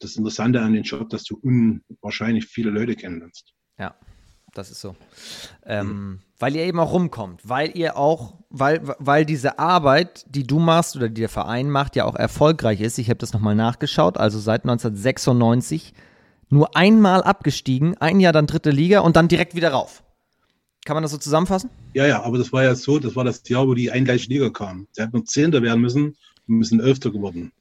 [0.00, 3.52] das Interessante an dem Job, dass du unwahrscheinlich viele Leute kennenlernst.
[3.78, 3.94] Ja.
[4.54, 4.96] das ist so.
[5.64, 6.18] Ähm, mhm.
[6.38, 10.96] Weil ihr eben auch rumkommt, weil ihr auch, weil, weil diese Arbeit, die du machst
[10.96, 12.98] oder die der Verein macht, ja auch erfolgreich ist.
[12.98, 15.94] Ich habe das nochmal nachgeschaut, also seit 1996
[16.50, 20.02] nur einmal abgestiegen, ein Jahr dann dritte Liga und dann direkt wieder rauf.
[20.84, 21.70] Kann man das so zusammenfassen?
[21.92, 24.48] Ja, ja, aber das war ja so, das war das Jahr, wo die eingleiche Liga
[24.48, 24.86] kam.
[24.92, 27.52] Sie hätten noch Zehnter werden müssen und müssen Elfter geworden.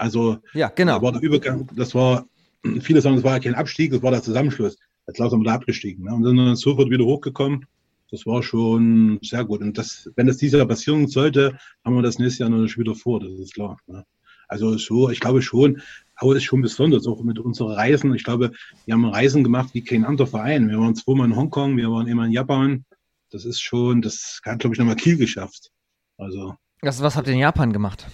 [0.00, 0.96] Also, ja, genau.
[0.96, 2.26] Da war der Übergang, das war,
[2.80, 4.78] viele sagen, das war kein Abstieg, das war der Zusammenschluss.
[5.06, 6.04] Jetzt langsam wieder abgestiegen.
[6.04, 6.14] Ne?
[6.14, 7.66] Und sind dann sofort wieder hochgekommen.
[8.10, 9.60] Das war schon sehr gut.
[9.60, 12.94] Und das, wenn das dieses Jahr passieren sollte, haben wir das nächste Jahr natürlich wieder
[12.94, 13.78] vor, das ist klar.
[13.86, 14.04] Ne?
[14.48, 15.82] Also so, ich glaube schon,
[16.16, 18.14] aber das ist schon besonders, auch mit unseren Reisen.
[18.14, 18.52] Ich glaube,
[18.86, 20.70] wir haben Reisen gemacht wie kein anderer Verein.
[20.70, 22.86] Wir waren zweimal in Hongkong, wir waren immer in Japan.
[23.30, 25.70] Das ist schon, das hat, glaube ich, nochmal Kiel geschafft.
[26.16, 26.54] Also.
[26.80, 28.06] Was, was habt ihr in Japan gemacht?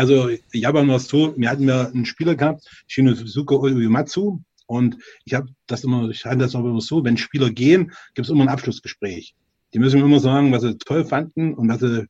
[0.00, 4.96] Also Japan war es so, wir hatten ja einen Spieler gehabt, Shinosuke Oyumatsu, und
[5.26, 8.30] ich habe das immer, ich halte das auch immer so, wenn Spieler gehen, gibt es
[8.30, 9.34] immer ein Abschlussgespräch.
[9.74, 12.06] Die müssen immer sagen, was sie toll fanden und was sie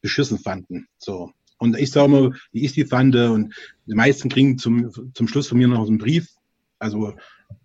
[0.00, 0.86] beschissen fanden.
[0.96, 1.32] So.
[1.58, 3.14] Und ich sage immer, wie ich die fand.
[3.14, 6.28] Und die meisten kriegen zum, zum Schluss von mir noch so einen Brief,
[6.78, 7.12] also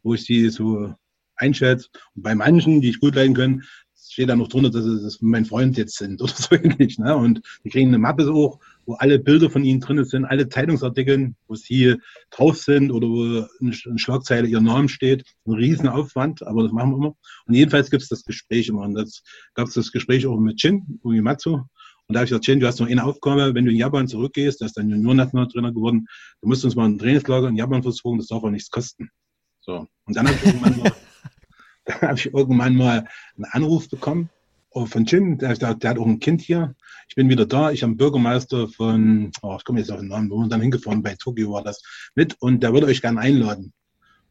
[0.03, 0.93] wo ich sie so
[1.38, 1.88] einschätze.
[2.15, 3.63] Und bei manchen, die ich gut leiden können,
[3.95, 6.99] steht da noch drunter, dass das mein Freund jetzt sind oder so ähnlich.
[6.99, 7.15] Ne?
[7.15, 8.59] Und die kriegen eine Mappe auch,
[8.89, 11.97] wo alle Bilder von ihnen drin sind, alle Zeitungsartikel, wo sie
[12.31, 15.23] drauf sind oder wo eine Schlagzeile ihr Name steht.
[15.45, 17.15] Ein Riesenaufwand, aber das machen wir immer.
[17.45, 18.81] Und jedenfalls gibt es das Gespräch immer.
[18.81, 19.21] Und das
[19.53, 21.53] gab es das Gespräch auch mit Jin Uematsu.
[21.53, 21.67] Und
[22.07, 24.59] da habe ich gesagt, Chen, du hast noch eine Aufgabe, wenn du in Japan zurückgehst,
[24.59, 26.07] da ist dein Junior-Nationaltrainer geworden,
[26.41, 29.11] du musst uns mal ein Trainingslager in Japan versuchen, das darf auch nichts kosten.
[29.59, 29.85] So.
[30.05, 30.81] Und dann habe ich irgendwann
[31.85, 34.31] dann habe ich irgendwann mal einen Anruf bekommen
[34.72, 36.76] von Jim, der, der, hat auch ein Kind hier.
[37.07, 37.72] Ich bin wieder da.
[37.72, 41.01] Ich habe Bürgermeister von, oh, ich komme jetzt auf den Namen, wo wir dann hingefahren,
[41.01, 41.82] bei Tokio war das,
[42.15, 43.74] mit und der würde euch gerne einladen.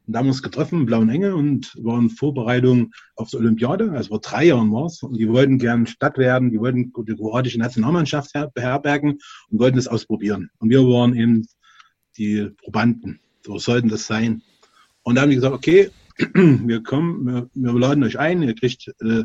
[0.06, 3.90] Und da haben wir uns getroffen, Blauen Enge, und waren Vorbereitungen auf die Olympiade.
[3.92, 5.02] Also vor drei Jahren war es.
[5.02, 9.18] Und die wollten gern Stadt werden, die wollten die kroatische Nationalmannschaft beherbergen
[9.50, 10.48] und wollten es ausprobieren.
[10.60, 11.46] Und wir waren eben
[12.16, 13.20] die Probanden.
[13.44, 14.40] So sollten das sein.
[15.02, 15.90] Und da haben die gesagt, okay,
[16.34, 19.24] wir kommen, wir, wir laden euch ein, ihr kriegt äh,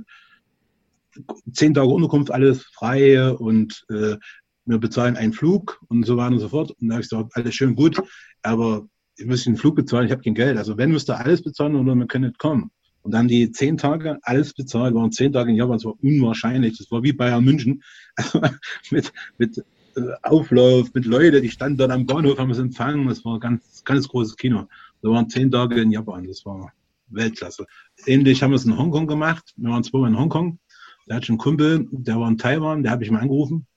[1.52, 4.18] zehn Tage Unterkunft, alles frei und äh,
[4.66, 6.72] wir bezahlen einen Flug und so weiter und so fort.
[6.72, 8.02] Und da habe ich gesagt, alles schön gut,
[8.42, 8.88] aber
[9.18, 10.58] ich muss den Flug bezahlen, ich habe kein Geld.
[10.58, 12.72] Also wenn, müsst ihr alles bezahlen oder wir können nicht kommen.
[13.02, 16.78] Und dann die zehn Tage, alles bezahlt, waren zehn Tage in Japan, das war unwahrscheinlich.
[16.78, 17.84] Das war wie Bayern München.
[18.16, 18.42] Also
[18.92, 19.58] mit, mit
[19.96, 23.08] äh, Auflauf, mit Leuten, die standen dort am Bahnhof, haben es empfangen.
[23.08, 24.68] Das war ein ganz, ganz großes Kino.
[25.02, 26.72] Da waren zehn Tage in Japan, das war
[27.08, 27.66] Weltklasse.
[28.06, 29.54] Ähnlich haben wir es in Hongkong gemacht.
[29.58, 30.60] Wir waren zweimal in Hongkong.
[31.06, 33.68] Da hatte ich einen Kumpel, der war in Taiwan, der habe ich mal angerufen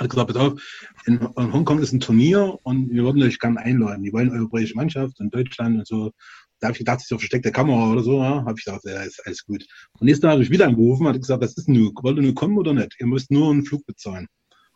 [0.00, 3.60] hat gesagt, pass auf, in, in Hongkong ist ein Turnier und wir würden euch gerne
[3.60, 4.02] einladen.
[4.02, 6.12] Die wollen europäische Mannschaft in Deutschland und so.
[6.58, 8.18] Da habe ich gedacht, das ist doch versteckte Kamera oder so.
[8.18, 8.44] Ja?
[8.44, 9.66] Habe ich gesagt, ja, ist alles gut.
[9.98, 11.92] Und nächsten Tag habe ich wieder angerufen und hat gesagt, was ist nun?
[12.02, 12.96] Wollt ihr nur kommen oder nicht?
[12.98, 14.26] Ihr müsst nur einen Flug bezahlen.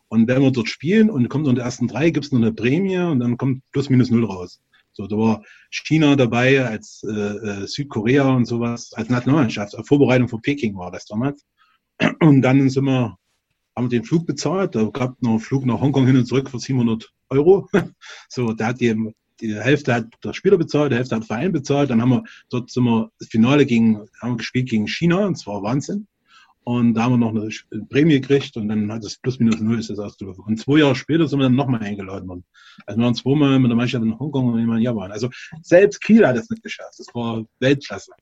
[0.08, 2.52] Und wenn wir dort spielen und kommt unter den ersten drei, gibt es noch eine
[2.52, 4.60] Prämie und dann kommt plus minus null raus.
[4.92, 10.38] So, da war China dabei, als äh, äh Südkorea und sowas, als Nationalmannschaft, Vorbereitung für
[10.38, 11.44] Peking war das damals.
[12.20, 13.16] Und dann sind wir
[13.76, 14.74] haben wir den Flug bezahlt.
[14.74, 17.68] Da gab noch einen Flug nach Hongkong hin und zurück für 700 Euro.
[18.28, 21.52] so, da hat die, die Hälfte hat der Spieler bezahlt, die Hälfte hat der Verein
[21.52, 21.90] bezahlt.
[21.90, 25.36] Dann haben wir dort sind wir das Finale gegen, haben wir gespielt gegen China und
[25.36, 26.06] zwar Wahnsinn.
[26.66, 27.50] Und da haben wir noch eine
[27.90, 30.44] Prämie gekriegt und dann hat es plus minus null ist das ausgelaufen.
[30.46, 32.44] Und zwei Jahre später sind wir dann nochmal eingeladen worden.
[32.86, 35.12] Also wir waren zweimal mit der Mannschaft in Hongkong und einmal in Japan.
[35.12, 35.28] Also
[35.60, 36.94] selbst Kiel hat es nicht geschafft.
[36.98, 38.12] Das war Weltklasse.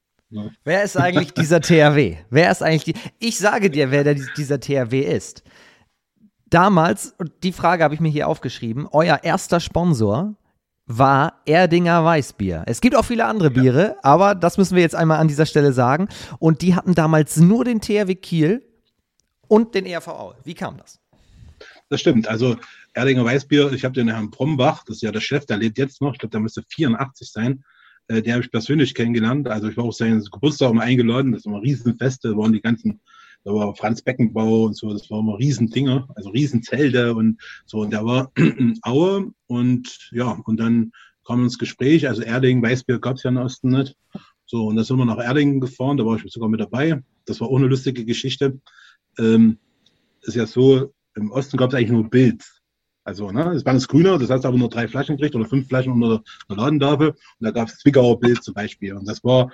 [0.65, 2.17] Wer ist eigentlich dieser THW?
[2.31, 2.95] Wer ist eigentlich die.
[3.19, 5.43] Ich sage dir, wer der, dieser THW ist.
[6.49, 10.35] Damals, und die Frage habe ich mir hier aufgeschrieben, euer erster Sponsor
[10.87, 12.65] war Erdinger Weißbier.
[12.67, 15.73] Es gibt auch viele andere Biere, aber das müssen wir jetzt einmal an dieser Stelle
[15.73, 16.09] sagen.
[16.39, 18.63] Und die hatten damals nur den THW Kiel
[19.49, 21.01] und den ERV Wie kam das?
[21.89, 22.29] Das stimmt.
[22.29, 22.57] Also
[22.95, 26.03] Erdinger Weißbier, ich habe den Herrn Brombach, das ist ja der Chef, der lebt jetzt
[26.03, 27.65] noch, ich glaube, der müsste 84 sein.
[28.09, 29.49] Äh, den habe ich persönlich kennengelernt.
[29.49, 31.33] Also ich war auch seinen Geburtstag mal eingeladen.
[31.33, 33.01] Das waren Riesenfeste, waren die ganzen,
[33.45, 37.81] da war Franz Beckenbau und so, das waren immer Riesendinger, also Riesenzelte und so.
[37.81, 40.93] Und der war in Aue und ja, und dann
[41.27, 42.09] kam ins Gespräch.
[42.09, 43.97] Also Erding, Weißbier gab es ja im Osten nicht.
[44.47, 47.03] So, und da sind wir nach Erdingen gefahren, da war ich sogar mit dabei.
[47.25, 48.61] Das war auch eine lustige Geschichte.
[49.19, 49.59] Ähm,
[50.23, 52.45] ist ja so, im Osten gab es eigentlich nur Bild.
[53.05, 55.69] Also, ne, das war das grüner, das heißt aber nur drei Flaschen gekriegt oder fünf
[55.69, 57.11] Flaschen unter der Ladentafel.
[57.11, 58.95] Und da gab es Zwickauer Bild zum Beispiel.
[58.95, 59.53] Und das war,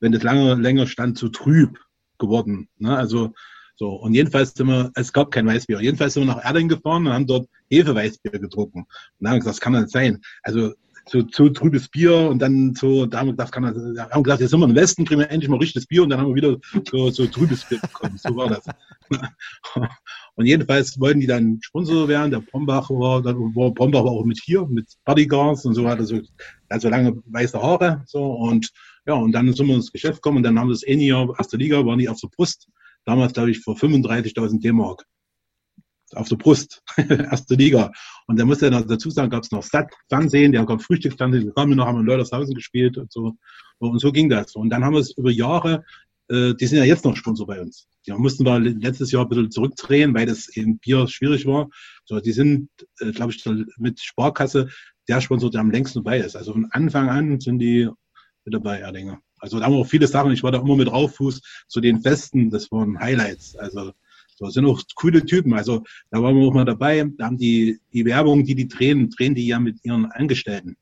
[0.00, 1.78] wenn das lange, länger stand, zu trüb
[2.18, 2.68] geworden.
[2.78, 2.96] Ne?
[2.96, 3.34] Also,
[3.76, 3.90] so.
[3.90, 5.80] Und jedenfalls sind wir, es gab kein Weißbier.
[5.80, 8.80] Jedenfalls sind wir nach Erding gefahren und haben dort Hefeweißbier getrunken.
[8.80, 8.88] Und
[9.20, 10.20] dann haben wir gesagt, das kann nicht sein.
[10.42, 10.74] Also,
[11.08, 14.40] so, so trübes Bier und dann so, da haben wir gedacht, kann das, haben gedacht,
[14.40, 16.34] jetzt sind wir im Westen, kriegen wir endlich mal richtiges Bier und dann haben wir
[16.34, 16.56] wieder
[16.90, 18.18] so, so trübes Bier bekommen.
[18.18, 18.64] So war das.
[20.34, 22.30] Und jedenfalls wollten die dann Sponsor werden.
[22.30, 26.20] Der Brombach war, war Brombach auch mit hier, mit Bodyguards und so hat er so,
[26.68, 28.70] also lange weiße Haare, so und
[29.04, 31.56] ja, und dann sind wir ins Geschäft gekommen und dann haben wir das nie erste
[31.56, 32.68] Liga, war nie auf der Brust.
[33.04, 35.04] Damals, glaube ich, für 35.000 D-Mark
[36.14, 37.92] auf der Brust, erste Liga.
[38.26, 41.46] Und da musste er noch dazu sagen, gab es noch Sat Fernsehen, der gab Frühstücksfernsehen,
[41.46, 43.34] da kamen noch, haben in Leutershausen gespielt und so.
[43.78, 44.54] Und so ging das.
[44.54, 45.84] Und dann haben wir es über Jahre,
[46.28, 47.86] äh, die sind ja jetzt noch Sponsor bei uns.
[48.06, 51.68] Die mussten wir letztes Jahr ein bisschen zurückdrehen, weil das eben Bier schwierig war.
[52.04, 53.44] So, die sind, äh, glaube ich,
[53.76, 54.68] mit Sparkasse
[55.08, 56.36] der Sponsor, der am längsten bei ist.
[56.36, 57.88] Also von Anfang an sind die
[58.44, 59.20] mit dabei, Erdinger.
[59.38, 62.00] Also da haben wir auch viele Sachen, ich war da immer mit drauffuß zu den
[62.00, 63.56] Festen, das waren Highlights.
[63.56, 63.92] Also
[64.38, 65.52] so, sind auch coole Typen.
[65.52, 67.04] Also da waren wir auch mal dabei.
[67.18, 70.76] Da haben die, die Werbung, die die drehen, drehen die ja mit ihren Angestellten.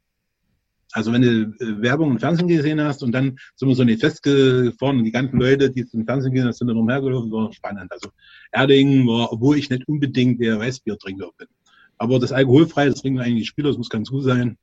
[0.93, 4.01] Also wenn du äh, Werbung im Fernsehen gesehen hast und dann sind wir so nicht
[4.01, 7.91] festgefahren und die ganzen Leute, die im Fernsehen gesehen haben, sind dann umhergelaufen, war spannend.
[7.91, 8.11] Also
[8.53, 11.49] Erding war, obwohl ich nicht unbedingt der Weißbiertrinker bin.
[11.97, 14.59] Aber das alkoholfreie, das trinken eigentlich die Spieler, das muss ganz gut sein.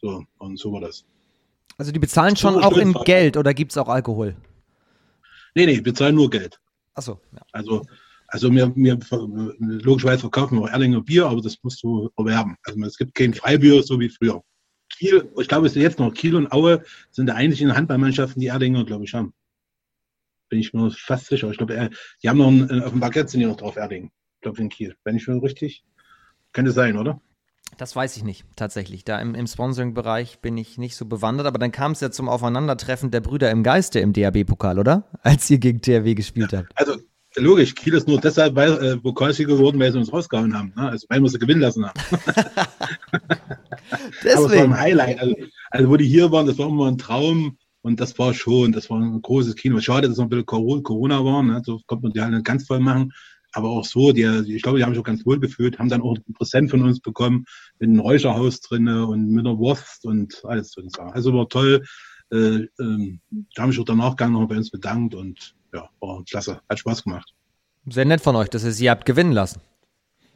[0.00, 1.04] So, und so war das.
[1.76, 4.36] Also die bezahlen schon auch in Geld oder gibt es auch Alkohol?
[5.54, 6.58] Nee, nee, bezahlen nur Geld.
[6.94, 7.20] Achso.
[7.32, 7.42] Ja.
[7.52, 7.84] Also
[8.28, 8.98] also wir, wir
[9.58, 12.56] logischerweise verkaufen wir auch Erlinger Bier, aber das musst du erwerben.
[12.62, 14.42] Also es gibt kein Freibier, so wie früher.
[14.90, 18.40] Kiel, ich glaube, es ist jetzt noch Kiel und Aue sind da eigentlich in Handballmannschaften,
[18.40, 19.32] die Erdinger, glaube ich, haben.
[20.50, 21.50] Bin ich mir fast sicher.
[21.50, 21.90] Ich glaube,
[22.22, 24.10] die haben noch einen, auf dem Baguette sind die noch drauf, Erding.
[24.36, 24.94] Ich glaube, in Kiel.
[25.04, 25.84] Wenn ich mir richtig.
[26.52, 27.20] Könnte sein, oder?
[27.76, 29.04] Das weiß ich nicht, tatsächlich.
[29.04, 32.28] Da im, im Sponsoring-Bereich bin ich nicht so bewandert, aber dann kam es ja zum
[32.28, 35.04] Aufeinandertreffen der Brüder im Geiste im DAB-Pokal, oder?
[35.22, 36.72] Als ihr gegen THW gespielt habt.
[36.74, 36.97] Also
[37.40, 40.72] logisch, Kiel ist nur deshalb weil, äh, Pokalsieger geworden, weil sie uns rausgehauen haben.
[40.76, 40.88] Ne?
[40.90, 42.00] Also weil wir sie gewinnen lassen haben.
[44.22, 44.36] Deswegen.
[44.36, 45.20] Aber es war ein Highlight.
[45.20, 45.34] Also,
[45.70, 47.58] also, wo die hier waren, das war immer ein Traum.
[47.80, 49.80] Und das war schon, das war ein großes Kino.
[49.80, 51.42] Schade, dass es noch ein bisschen Corona war.
[51.42, 51.62] Ne?
[51.64, 53.12] So konnte man die halt nicht ganz voll machen.
[53.52, 56.02] Aber auch so, die, ich glaube, die haben sich auch ganz wohl gefühlt, haben dann
[56.02, 57.46] auch ein Präsent von uns bekommen
[57.78, 60.90] mit einem Räucherhaus drin und mit einer Wurst und alles drin.
[60.98, 61.82] Also war toll.
[62.30, 63.18] Äh, äh,
[63.54, 66.60] da haben sich auch danach noch bei uns bedankt und ja, war klasse.
[66.68, 67.34] Hat Spaß gemacht.
[67.86, 69.60] Sehr nett von euch, dass ihr sie habt gewinnen lassen.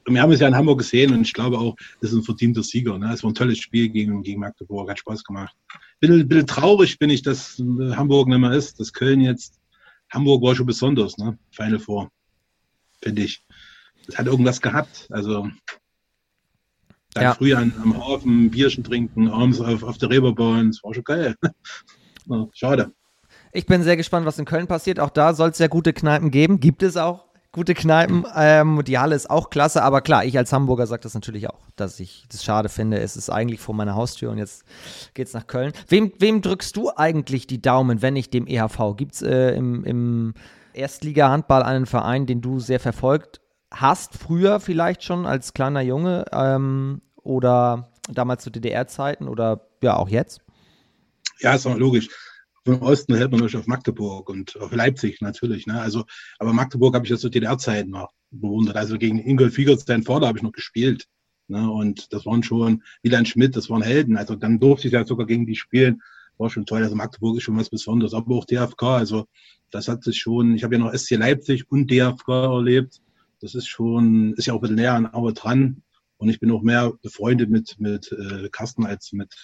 [0.07, 2.63] wir haben es ja in Hamburg gesehen und ich glaube auch, das ist ein verdienter
[2.63, 2.99] Sieger.
[2.99, 3.13] Ne?
[3.13, 5.55] Es war ein tolles Spiel gegen, gegen Magdeburg, hat Spaß gemacht.
[6.03, 9.59] Ein bisschen, traurig bin ich, dass Hamburg nicht mehr ist, dass Köln jetzt,
[10.11, 11.39] Hamburg war schon besonders, ne?
[11.51, 12.11] Final Four,
[13.01, 13.43] finde ich.
[14.07, 15.07] Das hat irgendwas gehabt.
[15.11, 15.49] Also
[17.15, 17.35] dann ja.
[17.35, 21.37] früh an, am Hafen Bierchen trinken, abends auf, auf der Reeperbahn, das war schon geil.
[22.55, 22.93] schade.
[23.55, 24.99] Ich bin sehr gespannt, was in Köln passiert.
[24.99, 26.59] Auch da soll es ja gute Kneipen geben.
[26.59, 28.25] Gibt es auch gute Kneipen.
[28.35, 31.61] Ähm, die Halle ist auch klasse, aber klar, ich als Hamburger sage das natürlich auch,
[31.77, 32.99] dass ich das schade finde.
[32.99, 34.65] Es ist eigentlich vor meiner Haustür und jetzt
[35.13, 35.75] geht es nach Köln.
[35.87, 38.97] Wem, wem drückst du eigentlich die Daumen, wenn nicht dem EHV?
[38.97, 40.35] Gibt es äh, im, im
[40.73, 47.03] Erstliga-Handball einen Verein, den du sehr verfolgt hast, früher vielleicht schon als kleiner Junge ähm,
[47.17, 50.41] oder damals zu DDR-Zeiten oder ja auch jetzt?
[51.41, 52.09] Ja, ist auch logisch
[52.65, 55.67] vom Osten hält man natürlich auf Magdeburg und auf Leipzig natürlich.
[55.67, 55.81] Ne?
[55.81, 56.05] Also,
[56.39, 58.77] aber Magdeburg habe ich ja zu DDR-Zeiten noch bewundert.
[58.77, 61.09] Also gegen Ingolf Fiegert, sein Vater, habe ich noch gespielt.
[61.49, 61.69] Ne?
[61.71, 64.17] Und das waren schon Wieland Schmidt, das waren Helden.
[64.17, 66.03] Also dann durfte ich ja sogar gegen die spielen.
[66.39, 66.83] War schon toll.
[66.83, 68.15] Also Magdeburg ist schon was Besonderes.
[68.15, 69.27] Aber auch DFK, also
[69.71, 73.01] das hat sich schon, ich habe ja noch SC Leipzig und DFK erlebt.
[73.41, 75.83] Das ist schon, ist ja auch ein bisschen näher an Aue dran.
[76.17, 79.35] Und ich bin auch mehr befreundet mit, mit äh, Carsten als mit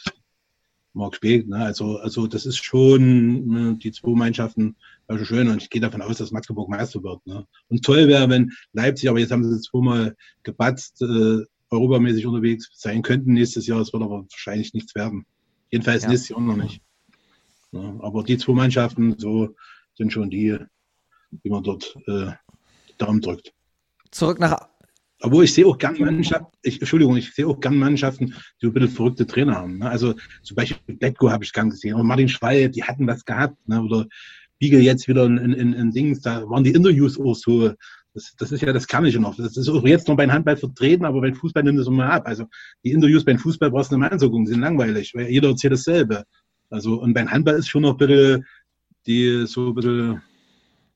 [0.98, 1.48] Mark Speck.
[1.48, 1.56] Ne?
[1.56, 4.76] Also, also das ist schon ne, die zwei Mannschaften
[5.06, 7.26] also schön und ich gehe davon aus, dass Magdeburg Meister wird.
[7.26, 7.46] Ne?
[7.68, 13.02] Und toll wäre, wenn Leipzig, aber jetzt haben sie zweimal gebatzt, äh, europamäßig unterwegs sein
[13.02, 13.80] könnten nächstes Jahr.
[13.80, 15.24] Es wird aber wahrscheinlich nichts werden.
[15.70, 16.10] Jedenfalls ja.
[16.10, 16.82] nächstes Jahr noch nicht.
[17.72, 17.98] Ne?
[18.02, 19.54] Aber die zwei Mannschaften so
[19.94, 20.58] sind schon die,
[21.30, 22.32] die man dort äh,
[22.98, 23.52] Daumen drückt.
[24.10, 24.68] Zurück nach
[25.20, 28.72] obwohl ich sehe auch gern Mannschaften, ich, Entschuldigung, ich sehe auch gern Mannschaften, die ein
[28.72, 29.78] bisschen verrückte Trainer haben.
[29.78, 29.90] Ne?
[29.90, 33.56] Also zum Beispiel Betko habe ich gern gesehen, oder Martin Schwall, die hatten was gehabt.
[33.68, 33.82] Ne?
[33.82, 34.06] Oder
[34.58, 37.72] Biegel jetzt wieder in, in, in Dings, da waren die Interviews auch so.
[38.14, 39.36] Das, das ist ja das Kernige noch.
[39.36, 42.22] Das ist auch jetzt noch beim Handball vertreten, aber beim Fußball nimmt es immer ab.
[42.26, 42.46] Also
[42.82, 46.24] die Interviews beim Fußball brauchst du eine Anzugucken, die sind langweilig, weil jeder erzählt dasselbe.
[46.70, 48.44] Also und beim Handball ist schon noch ein bisschen
[49.06, 50.22] die so ein bisschen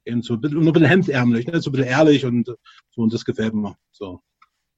[0.04, 1.60] eben so ein bisschen, ein bisschen hemdsärmlich, ne?
[1.60, 3.76] so ein bisschen ehrlich und so, und das gefällt mir.
[3.90, 4.20] So.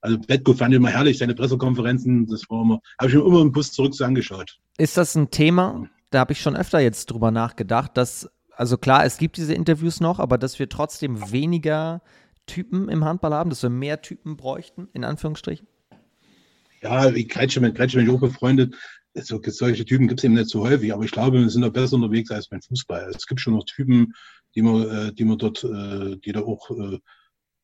[0.01, 3.41] Also Betko fand ich immer herrlich, seine Pressekonferenzen, das war immer, habe ich mir immer
[3.41, 4.59] im Bus zurück so angeschaut.
[4.77, 5.89] Ist das ein Thema?
[6.11, 10.01] Da habe ich schon öfter jetzt drüber nachgedacht, dass, also klar, es gibt diese Interviews
[10.01, 12.03] noch, aber dass wir trotzdem weniger
[12.47, 15.66] Typen im Handball haben, dass wir mehr Typen bräuchten, in Anführungsstrichen?
[16.83, 18.75] Ja, wie Kretsche, mit Kretsche bin ich auch befreundet.
[19.14, 21.70] so, solche Typen gibt es eben nicht so häufig, aber ich glaube, wir sind da
[21.70, 23.11] besser unterwegs als beim Fußball.
[23.16, 24.12] Es gibt schon noch Typen,
[24.55, 26.99] die man, äh, die man dort, äh, die da auch, äh,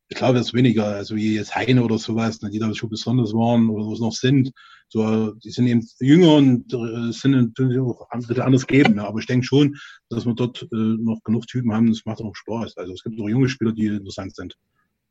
[0.08, 3.32] ich glaube, ist weniger, also wie jetzt Heine oder sowas, ne, die da schon besonders
[3.32, 4.50] waren oder noch sind.
[4.88, 6.68] So, die sind eben jünger und
[7.14, 8.94] sind natürlich auch ein bisschen anders geben.
[8.96, 9.06] Ne?
[9.06, 9.76] Aber ich denke schon,
[10.08, 12.76] dass wir dort noch genug Typen haben, das macht auch Spaß.
[12.76, 14.56] Also es gibt auch junge Spieler, die interessant sind.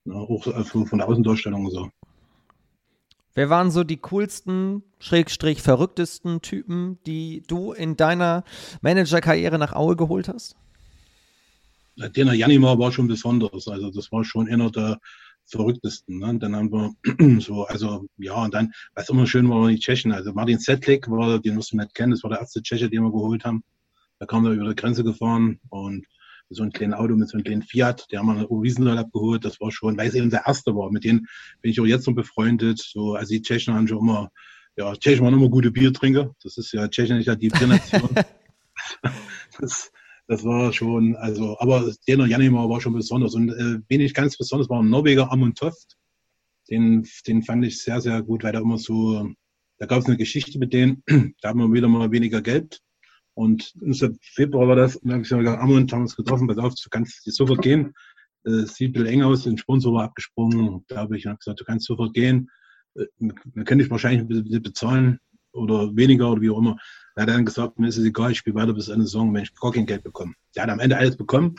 [0.04, 0.16] Ne?
[0.16, 1.90] Auch von der Außendarstellung und so.
[3.36, 8.44] Wer waren so die coolsten, schrägstrich verrücktesten Typen, die du in deiner
[8.82, 10.58] Managerkarriere nach Aue geholt hast?
[12.00, 13.68] Der Janimar war schon besonders.
[13.68, 15.00] Also das war schon einer der
[15.45, 16.20] verrücktesten.
[16.20, 16.38] Ne?
[16.39, 16.93] Dann haben wir
[17.41, 20.12] so, also ja, und dann, was immer schön war, waren die Tschechen.
[20.12, 23.04] Also Martin Zettlik war, den musst du nicht kennen, das war der erste Tscheche, den
[23.04, 23.64] wir geholt haben.
[24.20, 26.06] Da kam er über die Grenze gefahren und
[26.50, 29.45] so ein kleines Auto mit so einem kleinen Fiat, der haben wir in Riesenthal abgeholt.
[29.45, 30.91] Das war schon, weil es eben der erste war.
[30.91, 31.28] Mit denen
[31.62, 32.80] bin ich auch jetzt noch befreundet.
[32.80, 34.32] So, also die Tschechen haben schon immer,
[34.76, 36.36] ja, Tschechen waren immer gute Biertrinker.
[36.41, 38.10] Das ist ja, Tschechen ist ja die Biernation.
[39.60, 39.91] das,
[40.30, 43.34] das war schon, also, aber der Janimar war schon besonders.
[43.34, 45.98] Und äh, wen ich ganz besonders war, ein Norweger Amund Toft.
[46.70, 49.28] Den, den fand ich sehr, sehr gut, weil da immer so,
[49.80, 51.04] da gab es eine Geschichte mit denen,
[51.42, 52.80] da haben wir wieder mal weniger Geld
[53.34, 56.60] und im Februar war das, und dann habe ich gesagt, Amund haben uns getroffen, pass
[56.60, 57.94] auf, du kannst sofort gehen.
[58.44, 60.86] Es sieht ein bisschen eng aus, den Sponsor war abgesprungen.
[60.90, 62.52] Da habe ich gesagt, du kannst sofort gehen.
[62.96, 64.28] Äh, wir können dich wahrscheinlich
[64.62, 65.18] bezahlen
[65.54, 66.78] oder weniger oder wie auch immer.
[67.20, 69.43] Er hat dann gesagt, mir ist es egal, ich spiele weiter bis Ende Saison, wenn
[69.43, 70.36] ich gar kein Geld bekomme.
[70.55, 71.55] Der hat am Ende alles bekommen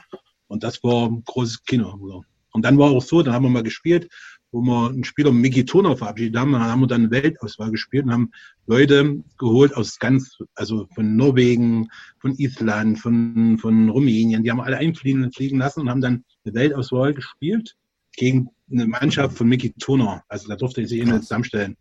[0.47, 2.25] und das war ein großes Kino.
[2.53, 4.09] Und dann war auch so, dann haben wir mal gespielt
[4.53, 6.53] wo wir einen Spieler Mickey Turner verabschiedet haben.
[6.53, 8.31] Dann haben wir dann eine Weltauswahl gespielt und haben
[8.67, 11.89] Leute geholt aus ganz, also von Norwegen,
[12.19, 14.43] von Island, von, von Rumänien.
[14.43, 17.77] Die haben alle einfliegen fliegen lassen und haben dann eine Weltauswahl gespielt
[18.17, 20.25] gegen eine Mannschaft von Mickey Turner.
[20.29, 21.77] Also da durfte ich sich eh zusammenstellen.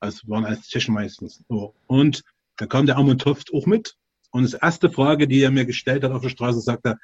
[0.00, 1.42] Also waren als Tschechen meistens.
[1.48, 1.74] So.
[1.88, 2.22] Und
[2.56, 3.96] da kam der Armut Toft auch mit.
[4.30, 6.98] Und das erste Frage, die er mir gestellt hat auf der Straße, sagte,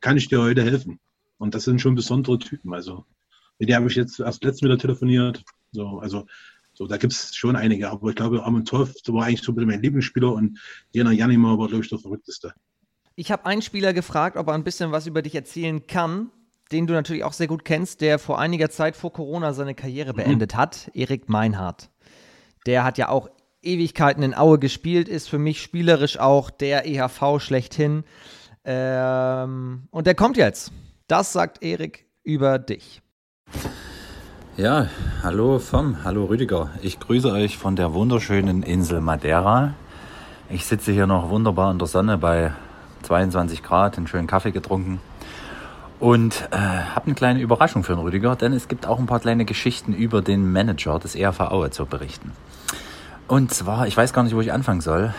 [0.00, 1.00] kann ich dir heute helfen?
[1.38, 2.74] Und das sind schon besondere Typen.
[2.74, 3.04] Also
[3.58, 5.42] mit der habe ich jetzt erst letztens wieder telefoniert.
[5.72, 6.26] So, also
[6.74, 9.56] so, da gibt es schon einige, aber ich glaube, Armin Torf war eigentlich so ein
[9.56, 10.60] bisschen mein Lieblingsspieler und
[10.92, 12.52] Jena Janima war, glaube ich, der verrückteste.
[13.16, 16.30] Ich habe einen Spieler gefragt, ob er ein bisschen was über dich erzählen kann,
[16.70, 20.12] den du natürlich auch sehr gut kennst, der vor einiger Zeit vor Corona seine Karriere
[20.12, 20.18] mhm.
[20.18, 21.90] beendet hat, Erik Meinhardt.
[22.66, 23.28] Der hat ja auch
[23.62, 28.04] Ewigkeiten in Aue gespielt, ist für mich spielerisch auch der EHV schlechthin.
[28.64, 30.72] Ähm, und der kommt jetzt.
[31.06, 33.02] Das sagt Erik über dich.
[34.56, 34.88] Ja,
[35.22, 36.70] hallo vom, hallo Rüdiger.
[36.82, 39.74] Ich grüße euch von der wunderschönen Insel Madeira.
[40.50, 42.52] Ich sitze hier noch wunderbar in der Sonne bei
[43.02, 45.00] 22 Grad, einen schönen Kaffee getrunken
[46.00, 49.20] und äh, habe eine kleine Überraschung für den Rüdiger, denn es gibt auch ein paar
[49.20, 52.32] kleine Geschichten über den Manager des ERV Aue zu berichten.
[53.28, 55.12] Und zwar, ich weiß gar nicht, wo ich anfangen soll.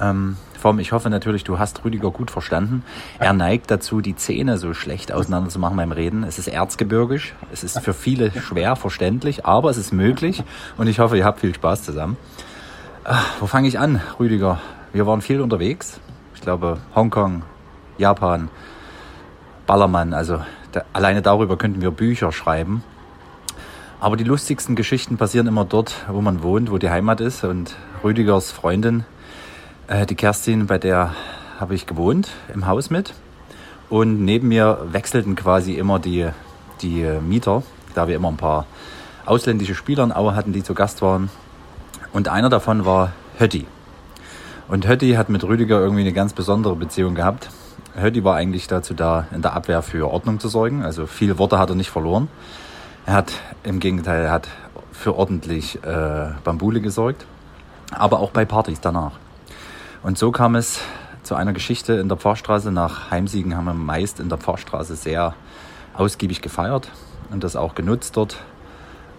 [0.00, 2.84] Ähm, Form, ich hoffe natürlich, du hast Rüdiger gut verstanden.
[3.20, 6.24] Er neigt dazu, die Zähne so schlecht auseinander zu machen beim Reden.
[6.24, 7.34] Es ist erzgebirgisch.
[7.52, 10.42] Es ist für viele schwer verständlich, aber es ist möglich.
[10.76, 12.16] Und ich hoffe, ihr habt viel Spaß zusammen.
[13.04, 14.60] Ach, wo fange ich an, Rüdiger?
[14.92, 16.00] Wir waren viel unterwegs.
[16.34, 17.42] Ich glaube, Hongkong,
[17.96, 18.48] Japan,
[19.66, 20.14] Ballermann.
[20.14, 20.40] Also
[20.72, 22.82] da, alleine darüber könnten wir Bücher schreiben.
[24.02, 27.44] Aber die lustigsten Geschichten passieren immer dort, wo man wohnt, wo die Heimat ist.
[27.44, 29.04] Und Rüdigers Freundin
[29.86, 31.14] äh, die Kerstin, bei der
[31.60, 33.14] habe ich gewohnt im Haus mit.
[33.88, 36.26] Und neben mir wechselten quasi immer die,
[36.80, 37.62] die Mieter,
[37.94, 38.66] da wir immer ein paar
[39.24, 41.30] ausländische Spieler in Aue hatten, die zu Gast waren.
[42.12, 43.66] Und einer davon war Hötti.
[44.66, 47.50] Und Hötti hat mit Rüdiger irgendwie eine ganz besondere Beziehung gehabt.
[47.94, 50.82] Hötti war eigentlich dazu da, in der Abwehr für Ordnung zu sorgen.
[50.82, 52.26] Also viele Worte hat er nicht verloren.
[53.04, 53.32] Er hat
[53.64, 54.48] im Gegenteil, er hat
[54.92, 57.26] für ordentlich äh, Bambule gesorgt,
[57.90, 59.12] aber auch bei Partys danach.
[60.04, 60.80] Und so kam es
[61.24, 62.70] zu einer Geschichte in der Pfarrstraße.
[62.70, 65.34] Nach Heimsiegen haben wir meist in der Pfarrstraße sehr
[65.94, 66.90] ausgiebig gefeiert
[67.30, 68.38] und das auch genutzt dort.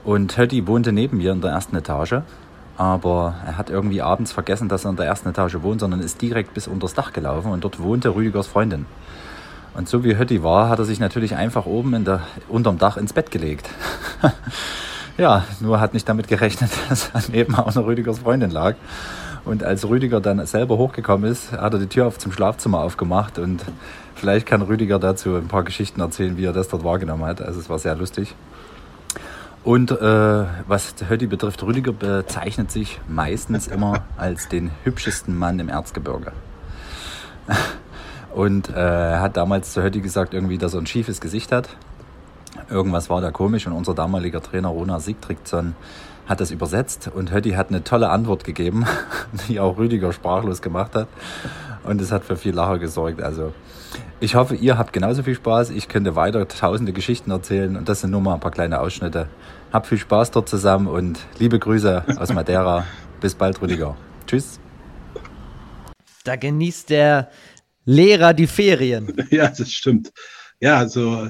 [0.05, 2.21] Und Hötti wohnte neben mir in der ersten Etage,
[2.77, 6.21] aber er hat irgendwie abends vergessen, dass er in der ersten Etage wohnt, sondern ist
[6.21, 8.86] direkt bis unters Dach gelaufen und dort wohnte Rüdigers Freundin.
[9.74, 12.97] Und so wie Hötti war, hat er sich natürlich einfach oben in der, unterm Dach
[12.97, 13.69] ins Bett gelegt.
[15.17, 18.76] ja, nur hat nicht damit gerechnet, dass daneben auch noch Rüdigers Freundin lag.
[19.45, 23.39] Und als Rüdiger dann selber hochgekommen ist, hat er die Tür auf zum Schlafzimmer aufgemacht
[23.39, 23.61] und
[24.15, 27.41] vielleicht kann Rüdiger dazu ein paar Geschichten erzählen, wie er das dort wahrgenommen hat.
[27.41, 28.36] Also es war sehr lustig.
[29.63, 35.67] Und äh, was Hötti betrifft, Rüdiger bezeichnet sich meistens immer als den hübschesten Mann im
[35.67, 36.32] Erzgebirge.
[38.34, 41.69] Und äh, er hat damals zu Hötti gesagt, irgendwie, dass er ein schiefes Gesicht hat.
[42.69, 45.75] Irgendwas war da komisch und unser damaliger Trainer Rona Sigtrigson
[46.25, 48.86] hat das übersetzt und Hötti hat eine tolle Antwort gegeben,
[49.47, 51.07] die auch Rüdiger sprachlos gemacht hat.
[51.84, 53.21] Und es hat für viel Lacher gesorgt.
[53.21, 53.53] Also
[54.19, 55.71] ich hoffe, ihr habt genauso viel Spaß.
[55.71, 59.27] Ich könnte weiter tausende Geschichten erzählen und das sind nur mal ein paar kleine Ausschnitte.
[59.71, 62.86] Habt viel Spaß dort zusammen und liebe Grüße aus Madeira.
[63.19, 63.97] Bis bald, Rüdiger.
[64.25, 64.59] Tschüss.
[66.23, 67.29] Da genießt der
[67.86, 69.13] Lehrer die Ferien.
[69.31, 70.11] Ja, das stimmt.
[70.59, 71.29] Ja, also,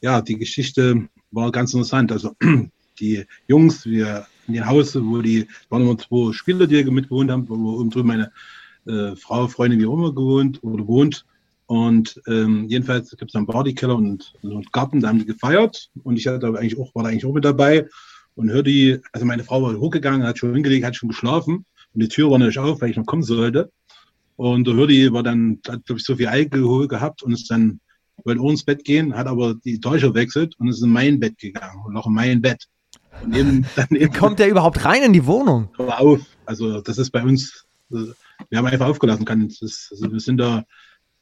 [0.00, 2.12] ja, die Geschichte war ganz interessant.
[2.12, 2.34] Also,
[3.00, 7.48] die Jungs, wir in dem Haus, wo die, waren immer zwei Spieler, die mitgewohnt haben,
[7.48, 8.32] wo oben drüben meine
[8.86, 11.24] äh, Frau, Freundin, wie auch immer gewohnt oder wohnt.
[11.66, 15.90] Und ähm, jedenfalls gibt es einen Partykeller und einen Garten, da haben die gefeiert.
[16.02, 17.88] Und ich hatte eigentlich auch, war da eigentlich auch mit dabei
[18.34, 21.64] und hörte die, also meine Frau war hochgegangen, hat schon hingelegt, hat schon geschlafen.
[21.94, 23.70] Und die Tür war natürlich auf, weil ich noch kommen sollte.
[24.36, 27.80] Und der Hürdi war dann, hat, glaube ich, so viel Alkohol gehabt und ist dann,
[28.24, 31.38] wollte auch ins Bett gehen, hat aber die Täuscher wechselt und ist in mein Bett
[31.38, 32.66] gegangen und noch in mein Bett.
[33.22, 35.68] Und eben, dann eben, Kommt der überhaupt rein in die Wohnung?
[35.78, 36.20] Aber auf.
[36.46, 39.48] Also, das ist bei uns, wir haben einfach aufgelassen können.
[39.60, 40.64] Das, also wir sind da,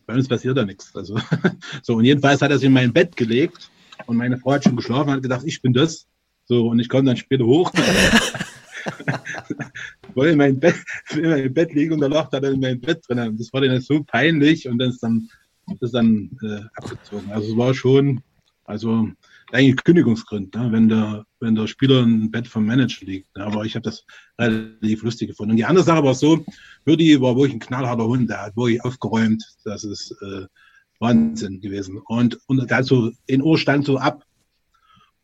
[0.06, 0.94] bei uns passiert da nichts.
[0.94, 1.18] Also,
[1.82, 3.70] so, und jedenfalls hat er sich in mein Bett gelegt
[4.06, 6.06] und meine Frau hat schon geschlafen und hat gedacht, ich bin das.
[6.44, 7.70] So, und ich komme dann später hoch.
[10.14, 10.76] wollte in mein Bett,
[11.10, 13.36] in mein Bett liegen und da lag er dann in meinem Bett drin.
[13.38, 15.28] Das war dann so peinlich und dann ist dann,
[15.80, 17.30] ist dann äh, abgezogen.
[17.30, 18.20] Also es war schon,
[18.64, 19.08] also
[19.52, 20.72] eigentlich Kündigungsgrund, ne?
[20.72, 23.36] wenn, der, wenn der Spieler im Bett vom Manager liegt.
[23.36, 23.44] Ne?
[23.44, 24.04] Aber ich habe das
[24.38, 25.52] relativ lustig gefunden.
[25.52, 26.44] Und die andere Sache war so,
[26.84, 29.44] Würdi war wirklich ein knallharter Hund, der hat wirklich aufgeräumt.
[29.64, 30.46] Das ist äh,
[31.00, 31.98] Wahnsinn gewesen.
[32.06, 34.24] Und, und der hat so, den Ohr stand so ab.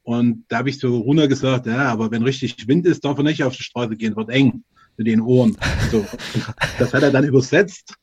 [0.08, 3.24] Und da habe ich so runter gesagt, ja, aber wenn richtig Wind ist, darf er
[3.24, 4.64] nicht auf die Straße gehen, wird eng
[4.96, 5.54] mit den Ohren.
[5.92, 6.02] So.
[6.78, 7.94] Das hat er dann übersetzt.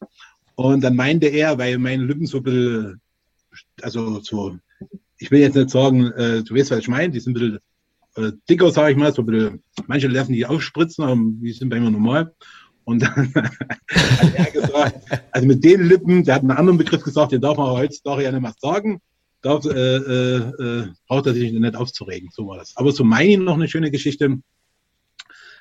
[0.53, 3.01] Und dann meinte er, weil meine Lippen so ein bisschen,
[3.81, 4.55] also so,
[5.17, 7.59] ich will jetzt nicht sagen, äh, du weißt, was ich meine, die sind ein bisschen
[8.17, 11.69] äh, dicker, sage ich mal, so ein bisschen, manche lassen die aufspritzen, aber die sind
[11.69, 12.35] bei mir normal.
[12.83, 14.99] Und dann hat er gesagt,
[15.31, 18.31] also mit den Lippen, der hat einen anderen Begriff gesagt, den darf man heutzutage ja
[18.31, 19.01] nicht mehr sagen,
[19.45, 22.75] darf, äh, äh, äh, braucht er sich nicht aufzuregen, so war das.
[22.75, 24.39] Aber so meine noch eine schöne Geschichte.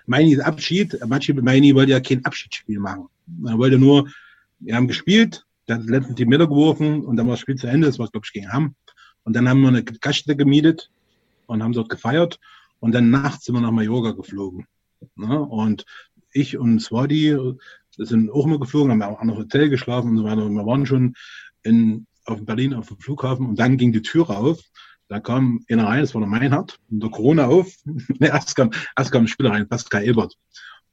[0.07, 3.09] Meini Abschied, Meini wollte ja kein Abschiedsspiel machen.
[3.47, 4.09] Er wollte nur,
[4.59, 7.66] wir haben gespielt, der hat letztens die Meter geworfen und dann war das Spiel zu
[7.66, 8.74] Ende, das war, glaube ich, gegen Hamm.
[9.22, 10.91] Und dann haben wir eine Gaststätte gemietet
[11.47, 12.39] und haben dort gefeiert
[12.80, 14.66] und dann nachts sind wir nach Mallorca geflogen.
[15.16, 15.41] Ne?
[15.41, 15.87] Und
[16.32, 17.39] ich und Swadi
[17.97, 20.45] sind auch mal geflogen, haben auch einem Hotel geschlafen und so weiter.
[20.45, 21.14] Und wir waren schon
[21.62, 24.61] in, auf Berlin auf dem Flughafen und dann ging die Tür auf
[25.09, 27.72] da kam einer rein, das war der Meinhard, und der Corona auf.
[28.20, 30.37] erst, kam, erst kam ein Spieler rein, Pascal Ebert.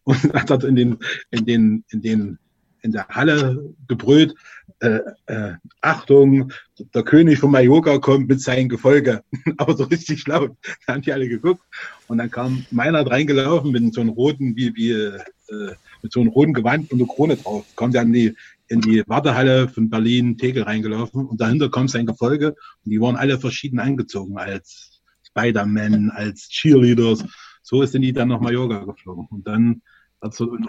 [0.03, 0.97] Und hat in den,
[1.29, 2.39] in den, in den,
[2.81, 4.35] in der Halle gebrüllt,
[4.79, 6.51] äh, äh, Achtung,
[6.93, 9.23] der König von Mallorca kommt mit seinem Gefolge.
[9.57, 10.57] Aber so richtig laut.
[10.85, 11.61] Da haben die alle geguckt.
[12.07, 16.29] Und dann kam Meinhard reingelaufen mit so einem roten, wie, wie, äh, mit so einem
[16.29, 17.65] roten Gewand und einer Krone drauf.
[17.75, 18.35] Kommt dann die,
[18.71, 22.55] in die Wartehalle von Berlin Tegel reingelaufen und dahinter kommt sein Gefolge
[22.85, 27.25] und die waren alle verschieden angezogen als Spider-Man, als Cheerleaders.
[27.63, 29.81] So sind die dann nach Mallorca geflogen und dann
[30.21, 30.65] hat so ein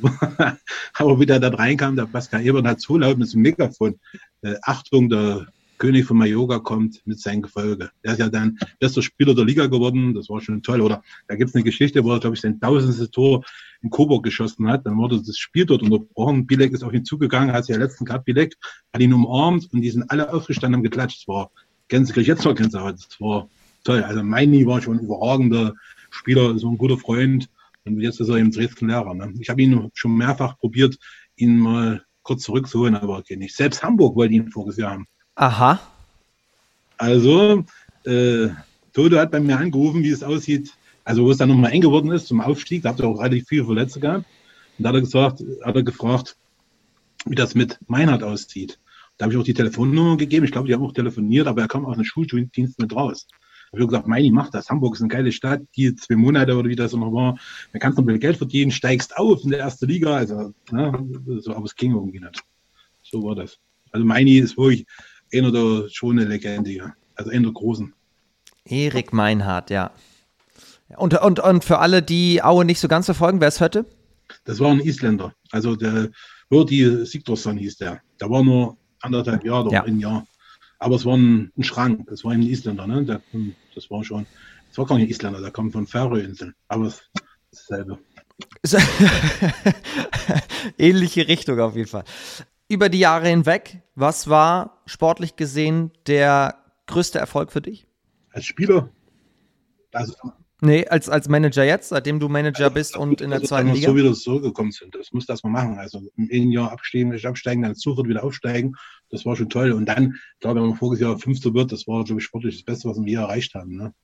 [0.94, 3.98] Aber wie der da reinkam, der Pascal Ebert hat so laut mit dem Megafon,
[4.42, 5.46] äh, Achtung, der
[5.82, 7.90] König von Mallorca kommt mit seinem Gefolge.
[8.04, 10.14] Der ist ja dann bester Spieler der Liga geworden.
[10.14, 10.80] Das war schon toll.
[10.80, 13.44] Oder da gibt es eine Geschichte, wo er, glaube ich, sein tausendste Tor
[13.82, 14.86] in Coburg geschossen hat.
[14.86, 16.46] Dann wurde das Spiel dort unterbrochen.
[16.46, 18.26] Bilek ist auf ihn zugegangen, hat sich ja letzten gehabt.
[18.26, 18.56] Bilek
[18.92, 21.22] hat ihn umarmt und die sind alle aufgestanden und geklatscht.
[21.22, 21.50] Das war
[21.88, 22.94] Gänse, jetzt noch Gänsehaut.
[22.94, 23.48] Das war
[23.82, 24.04] toll.
[24.04, 25.74] Also Meini war schon ein überragender
[26.10, 27.50] Spieler, so ein guter Freund.
[27.84, 29.14] Und jetzt ist er im Dresden Lehrer.
[29.14, 29.34] Ne?
[29.40, 30.96] Ich habe ihn schon mehrfach probiert,
[31.34, 33.56] ihn mal kurz zurückzuholen, aber okay nicht.
[33.56, 35.08] Selbst Hamburg wollte ihn voriges haben.
[35.34, 35.80] Aha.
[36.98, 37.64] Also,
[38.04, 38.48] äh,
[38.92, 40.72] Toto hat bei mir angerufen, wie es aussieht.
[41.04, 43.48] Also, wo es dann nochmal eng geworden ist zum Aufstieg, da habt ihr auch relativ
[43.48, 44.26] viele Verletzte gehabt.
[44.78, 46.36] Und da hat er gesagt, hat er gefragt,
[47.24, 48.78] wie das mit Meinhard aussieht.
[49.16, 50.44] Da habe ich auch die Telefonnummer gegeben.
[50.44, 53.26] Ich glaube, die haben auch telefoniert, aber er kam aus dem Schuldienst mit raus.
[53.28, 54.68] Da habe ich gesagt, Meini, mach das.
[54.68, 55.62] Hamburg ist eine geile Stadt.
[55.76, 57.38] Die zwei Monate oder wie das noch war.
[57.72, 60.16] Da kannst du noch ein Geld verdienen, steigst auf in der ersten Liga.
[60.16, 61.06] Also, ne,
[61.40, 62.42] so, aber es ging irgendwie nicht.
[63.02, 63.58] So war das.
[63.92, 64.86] Also Meini ist wirklich
[65.32, 66.92] einer der schon eine Legende, ja.
[67.14, 67.92] Also einer der großen.
[68.64, 69.90] Erik Meinhardt, ja.
[70.96, 73.86] Und, und, und für alle, die Aue nicht so ganz verfolgen, wer ist heute?
[74.44, 75.34] Das war ein Isländer.
[75.50, 76.10] Also der
[76.50, 78.00] Hördi Sigtorsson hieß der.
[78.20, 79.84] Der war nur anderthalb Jahre oder ja.
[79.84, 80.26] ein Jahr.
[80.78, 82.06] Aber es war ein, ein, Schrank.
[82.08, 82.86] Das war ein Isländer.
[82.86, 83.04] Ne?
[83.04, 83.22] Der,
[83.74, 84.26] das war schon,
[84.68, 86.54] das war gar nicht Isländer, der kam von Färöinseln.
[86.68, 87.02] Aber es
[87.50, 87.98] ist dasselbe.
[90.78, 92.04] Ähnliche Richtung auf jeden Fall
[92.72, 96.56] über die Jahre hinweg, was war sportlich gesehen der
[96.86, 97.86] größte Erfolg für dich?
[98.30, 98.90] Als Spieler?
[99.92, 100.14] Also,
[100.60, 103.72] nee, als, als Manager jetzt, seitdem du Manager also, bist und in der also, zweiten
[103.72, 103.88] Liga?
[103.88, 104.94] so wieder zurückgekommen sind.
[104.94, 105.78] Das muss das mal machen.
[105.78, 108.74] Also im Jahr absteigen, absteigen, dann sofort wieder aufsteigen.
[109.10, 109.72] Das war schon toll.
[109.72, 112.56] Und dann, ich glaube, wenn man voriges Jahr Fünfter wird, das war, glaube ich, sportlich
[112.56, 113.76] das Beste, was wir hier erreicht haben.
[113.76, 113.94] Ne?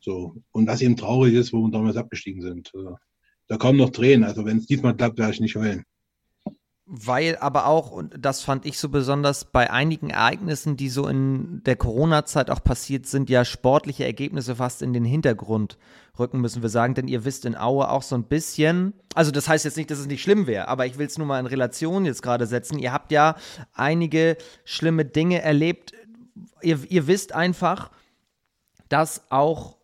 [0.00, 0.36] So.
[0.50, 2.70] Und was eben traurig ist, wo wir damals abgestiegen sind.
[2.74, 2.96] Also,
[3.46, 4.24] da kommen noch Tränen.
[4.24, 5.84] Also wenn es diesmal klappt, werde ich nicht heulen
[6.90, 11.62] weil aber auch, und das fand ich so besonders, bei einigen Ereignissen, die so in
[11.64, 15.76] der Corona-Zeit auch passiert sind, ja sportliche Ergebnisse fast in den Hintergrund
[16.18, 16.94] rücken, müssen wir sagen.
[16.94, 19.98] Denn ihr wisst in Aue auch so ein bisschen, also das heißt jetzt nicht, dass
[19.98, 22.78] es nicht schlimm wäre, aber ich will es nur mal in Relation jetzt gerade setzen.
[22.78, 23.36] Ihr habt ja
[23.74, 25.92] einige schlimme Dinge erlebt.
[26.62, 27.90] Ihr, ihr wisst einfach,
[28.88, 29.77] dass auch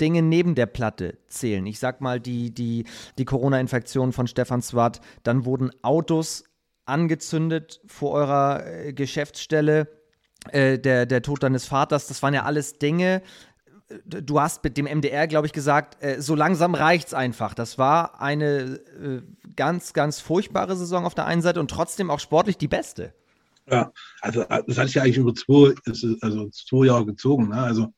[0.00, 1.64] Dinge neben der Platte zählen.
[1.66, 2.84] Ich sag mal, die, die,
[3.18, 6.44] die Corona-Infektion von Stefan Swart, dann wurden Autos
[6.86, 9.88] angezündet vor eurer äh, Geschäftsstelle,
[10.50, 13.22] äh, der, der Tod deines Vaters, das waren ja alles Dinge.
[13.88, 17.54] Äh, du hast mit dem MDR, glaube ich, gesagt, äh, so langsam reicht's einfach.
[17.54, 19.22] Das war eine äh,
[19.56, 23.14] ganz, ganz furchtbare Saison auf der einen Seite und trotzdem auch sportlich die beste.
[23.70, 25.74] Ja, also äh, das hatte ich ja eigentlich über zwei,
[26.20, 27.48] also zwei Jahre gezogen.
[27.48, 27.56] Ne?
[27.56, 27.94] Also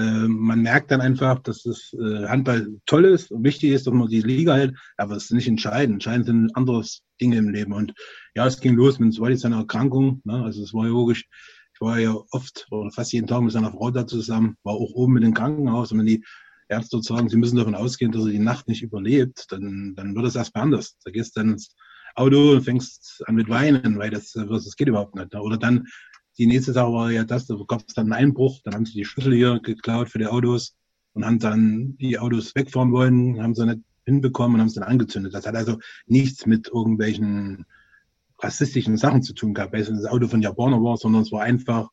[0.00, 4.08] man merkt dann einfach, dass das äh, Handball toll ist und wichtig ist, dass man
[4.08, 5.94] die Liga hält, aber es ist nicht entscheidend.
[5.94, 6.84] Entscheidend sind andere
[7.20, 7.72] Dinge im Leben.
[7.72, 7.94] Und
[8.34, 10.20] ja, es ging los mit war seiner Erkrankung.
[10.24, 10.42] Ne?
[10.44, 11.24] Also es war ja logisch,
[11.74, 14.92] ich war ja oft oder fast jeden Tag mit seiner Frau da zusammen, war auch
[14.92, 15.92] oben mit dem Krankenhaus.
[15.92, 16.24] Und wenn die
[16.68, 20.26] Ärzte sagen, sie müssen davon ausgehen, dass er die Nacht nicht überlebt, dann, dann wird
[20.26, 20.96] es erstmal anders.
[21.04, 21.74] Da gehst du dann ins
[22.14, 25.32] Auto und fängst an mit Weinen, weil das, das geht überhaupt nicht.
[25.32, 25.40] Ne?
[25.40, 25.86] Oder dann
[26.38, 28.94] die nächste Sache war ja das, da gab es dann einen Einbruch, dann haben sie
[28.94, 30.76] die Schlüssel hier geklaut für die Autos
[31.14, 34.84] und haben dann die Autos wegfahren wollen, haben sie nicht hinbekommen und haben es dann
[34.84, 35.34] angezündet.
[35.34, 37.64] Das hat also nichts mit irgendwelchen
[38.38, 41.42] rassistischen Sachen zu tun gehabt, weil es das Auto von Japaner war, sondern es war
[41.42, 41.88] einfach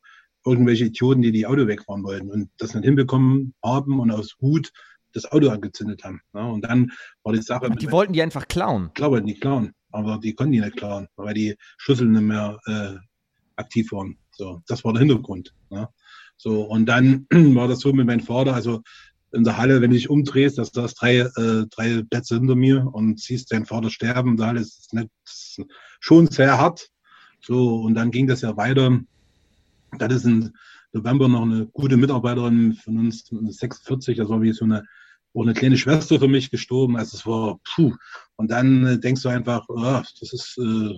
[0.45, 4.71] irgendwelche Idioten, die die Auto wegfahren wollten und das nicht hinbekommen haben und aus Hut
[5.13, 6.21] das Auto angezündet haben.
[6.33, 6.91] Ja, und dann
[7.23, 7.67] war die Sache.
[7.67, 8.91] Und die wollten die einfach klauen.
[8.93, 12.59] Klar wollten die klauen, aber die konnten die nicht klauen, weil die Schlüssel nicht mehr
[12.65, 12.95] äh,
[13.55, 14.17] aktiv waren.
[14.35, 15.53] So, das war der Hintergrund.
[15.69, 15.87] Ne?
[16.37, 18.81] So, und dann war das so mit meinem Vater, also
[19.31, 22.87] in der Halle, wenn du dich umdrehst, dass da drei, äh, drei Plätze hinter mir
[22.93, 25.09] und siehst deinen Vater sterben, in der Halle ist nicht,
[25.99, 26.89] schon sehr hart.
[27.41, 28.99] So, und dann ging das ja weiter.
[29.97, 30.53] Das ist im
[30.93, 34.85] November noch eine gute Mitarbeiterin von uns, 46, das war wie so eine,
[35.33, 36.95] auch eine kleine Schwester für mich gestorben.
[36.95, 37.93] Also es war, puh.
[38.35, 40.95] Und dann äh, denkst du einfach, oh, das ist, äh,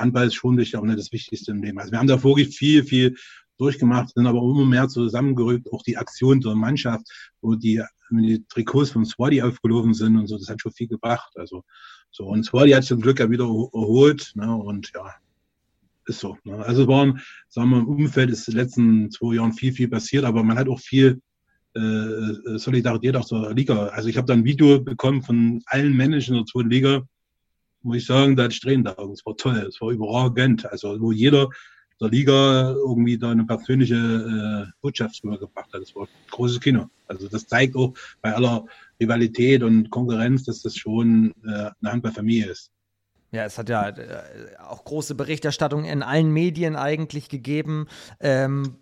[0.00, 1.78] Handball ist schon wichtig, aber nicht das Wichtigste im Leben.
[1.78, 3.16] Also wir haben da wirklich viel, viel
[3.58, 7.06] durchgemacht, sind aber immer mehr zusammengerückt, auch die Aktion der Mannschaft,
[7.42, 11.32] wo die, die Trikots von Swadi aufgelaufen sind und so, das hat schon viel gebracht.
[11.36, 11.62] Also
[12.10, 15.14] so, und Swadi hat zum Glück ja wieder erholt, ne, und ja,
[16.06, 16.38] ist so.
[16.44, 16.56] Ne.
[16.64, 17.14] Also es war,
[17.48, 20.58] sagen wir, im Umfeld ist in den letzten zwei Jahren viel, viel passiert, aber man
[20.58, 21.20] hat auch viel
[21.74, 23.86] äh, Solidarität aus der Liga.
[23.88, 27.02] Also ich habe da ein Video bekommen von allen Managern der zweiten Liga,
[27.82, 28.96] muss ich sagen, da hatte ich Tränen da.
[29.12, 30.70] Es war toll, es war überragend.
[30.70, 31.48] Also, wo jeder
[32.00, 35.82] der Liga irgendwie da eine persönliche äh, Botschaft rübergebracht hat.
[35.82, 36.86] Das war großes Kino.
[37.08, 38.64] Also, das zeigt auch bei aller
[39.00, 42.70] Rivalität und Konkurrenz, dass das schon äh, eine Handballfamilie ist.
[43.32, 47.86] Ja, es hat ja äh, auch große Berichterstattung in allen Medien eigentlich gegeben.
[48.18, 48.76] Ähm,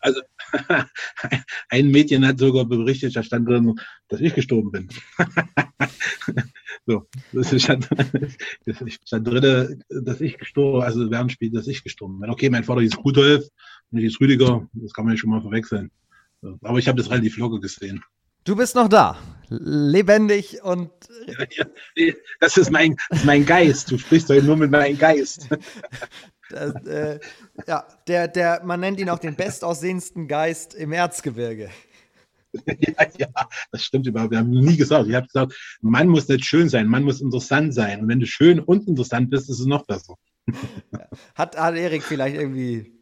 [0.00, 0.20] also
[1.68, 3.78] ein Mädchen hat sogar berichtet, da stand drin,
[4.08, 4.88] dass ich gestorben bin.
[6.86, 7.88] so, das stand,
[8.66, 12.30] das stand drin, dass ich gestorben, also während Spiel, dass ich gestorben bin.
[12.30, 13.44] Okay, mein Vater hieß Rudolf
[13.90, 15.90] und ich hieß Rüdiger, das kann man ja schon mal verwechseln.
[16.62, 18.02] Aber ich habe das relativ locker gesehen.
[18.44, 19.18] Du bist noch da,
[19.50, 20.90] lebendig und.
[22.40, 23.90] Das, ist mein, das ist mein Geist.
[23.90, 25.46] Du sprichst doch nur mit meinem Geist.
[26.50, 27.20] Das, äh,
[27.66, 31.70] ja, der, der, man nennt ihn auch den bestaussehendsten Geist im Erzgebirge.
[32.66, 33.28] Ja, ja,
[33.70, 34.32] das stimmt überhaupt.
[34.32, 35.06] Wir haben nie gesagt.
[35.06, 38.00] Ich habe gesagt, man muss nicht schön sein, man muss interessant sein.
[38.00, 40.16] Und wenn du schön und interessant bist, ist es noch besser.
[41.36, 42.92] Hat, hat Erik vielleicht irgendwie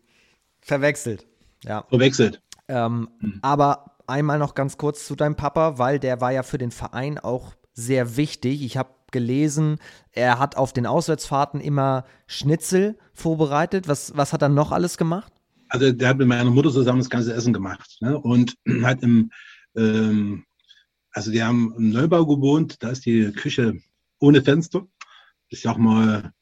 [0.61, 1.27] verwechselt.
[1.65, 1.87] Ja.
[1.89, 2.43] Verwechselt.
[2.69, 3.39] Ähm, hm.
[3.41, 7.19] Aber einmal noch ganz kurz zu deinem Papa, weil der war ja für den Verein
[7.19, 8.63] auch sehr wichtig.
[8.63, 9.79] Ich habe gelesen,
[10.13, 13.89] er hat auf den Auswärtsfahrten immer Schnitzel vorbereitet.
[13.89, 15.33] Was, was hat er noch alles gemacht?
[15.69, 18.19] Also der hat mit meiner Mutter zusammen das ganze Essen gemacht ne?
[18.19, 19.31] und hat im,
[19.77, 20.45] ähm,
[21.13, 23.79] also die haben im Neubau gewohnt, da ist die Küche
[24.19, 24.87] ohne Fenster.
[25.49, 26.33] Ich sag mal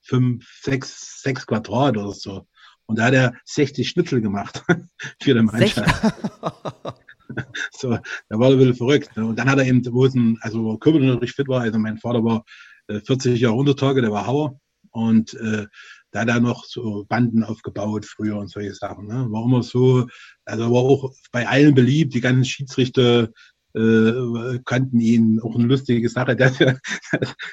[0.00, 2.46] fünf, sechs, sechs Quadrat oder so.
[2.86, 4.64] Und da hat er 60 Schnitzel gemacht
[5.22, 6.14] für den Mannschaft.
[7.72, 9.16] so, da war ein bisschen verrückt.
[9.16, 9.26] Ne?
[9.26, 12.24] Und dann hat er eben, wo es ein, also körperlich fit war, also mein Vater
[12.24, 12.44] war
[12.88, 14.60] äh, 40 Jahre Untertage, der war Hauer.
[14.90, 15.66] Und äh,
[16.10, 19.06] da hat er noch so Banden aufgebaut früher und solche Sachen.
[19.06, 19.26] Ne?
[19.30, 20.06] War immer so,
[20.44, 23.28] also war auch bei allen beliebt, die ganzen Schiedsrichter
[23.74, 26.36] äh, kannten ihn, auch eine lustige Sache.
[26.36, 26.80] Der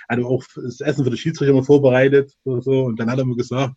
[0.09, 2.85] hat auch das Essen für die Schiedsrichter immer vorbereitet oder so.
[2.85, 3.75] Und dann hat er mir gesagt,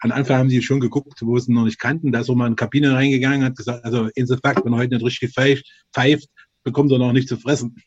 [0.00, 2.12] am Anfang haben sie schon geguckt, wo sie noch nicht kannten.
[2.12, 4.72] Da ist er mal in die Kabine reingegangen, hat gesagt, also in the fact, wenn
[4.72, 5.64] er heute nicht richtig pfeift,
[5.94, 6.28] pfeift
[6.62, 7.76] bekommt er noch nicht zu fressen.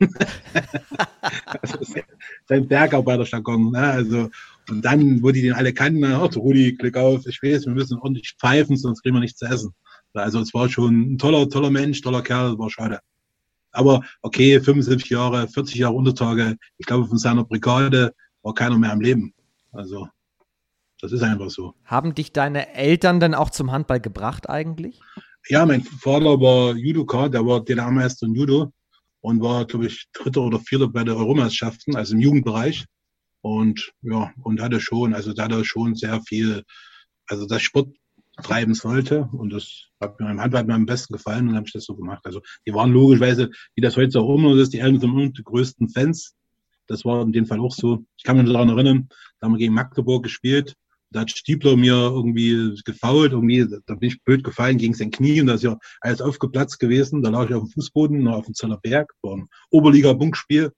[1.62, 1.96] das ist
[2.48, 3.72] sein Bergarbeiterjargon.
[3.72, 3.80] Ne?
[3.80, 4.30] Also,
[4.70, 8.00] und dann, wo die den alle kannten, ach, Rudi, Glück auf, ich weiß, wir müssen
[8.00, 9.74] ordentlich pfeifen, sonst kriegen wir nichts zu essen.
[10.14, 13.00] Also es war schon ein toller, toller Mensch, toller Kerl, war schade.
[13.72, 18.14] Aber okay, 75 Jahre, 40 Jahre Untertage, ich glaube, von seiner Brigade
[18.44, 19.34] war keiner mehr am Leben.
[19.72, 20.08] Also,
[21.04, 21.74] das ist einfach so.
[21.84, 25.02] Haben dich deine Eltern denn auch zum Handball gebracht eigentlich?
[25.50, 28.72] Ja, mein Vater war Judoka, der war DDR-Meister in Judo
[29.20, 32.86] und war, glaube ich, Dritter oder Vierter bei der Europameisterschaften, also im Jugendbereich.
[33.42, 36.64] Und ja, und hatte schon, also da hat er schon sehr viel,
[37.28, 37.90] also das Sport
[38.42, 39.28] treiben sollte.
[39.34, 41.98] Und das hat mir im Handball mir am besten gefallen und habe ich das so
[41.98, 42.22] gemacht.
[42.24, 45.44] Also die waren logischerweise, wie das heute auch immer ist, die Eltern sind immer die
[45.44, 46.34] größten Fans.
[46.88, 48.06] Das war in dem Fall auch so.
[48.16, 49.10] Ich kann mich daran erinnern,
[49.42, 50.78] da haben wir gegen Magdeburg gespielt
[51.14, 55.40] da hat Stiebler mir irgendwie gefault, irgendwie, da bin ich blöd gefallen gegen sein Knie
[55.42, 57.22] und da ist ja alles aufgeplatzt gewesen.
[57.22, 60.72] Da lag ich auf dem Fußboden, auf dem Zeller Berg, war ein Oberliga-Bunkspiel.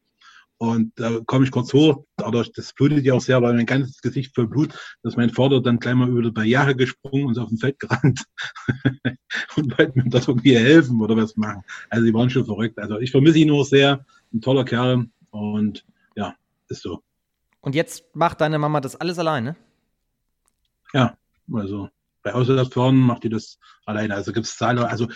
[0.57, 3.99] Und da komme ich kurz hoch, aber das blutet ja auch sehr, weil mein ganzes
[4.01, 7.49] Gesicht voll Blut, dass mein Vater dann gleich mal über die Barriere gesprungen und auf
[7.49, 8.23] dem Feld gerannt
[9.57, 11.63] und wollte mir dort irgendwie helfen oder was machen.
[11.89, 12.79] Also die waren schon verrückt.
[12.79, 15.85] Also ich vermisse ihn nur sehr, ein toller Kerl und
[16.15, 16.35] ja,
[16.69, 17.01] ist so.
[17.59, 19.57] Und jetzt macht deine Mama das alles alleine?
[20.93, 21.17] Ja,
[21.51, 21.89] also
[22.23, 24.15] bei Auswärtsfahren macht die das alleine.
[24.15, 25.07] Also gibt es Zahler, also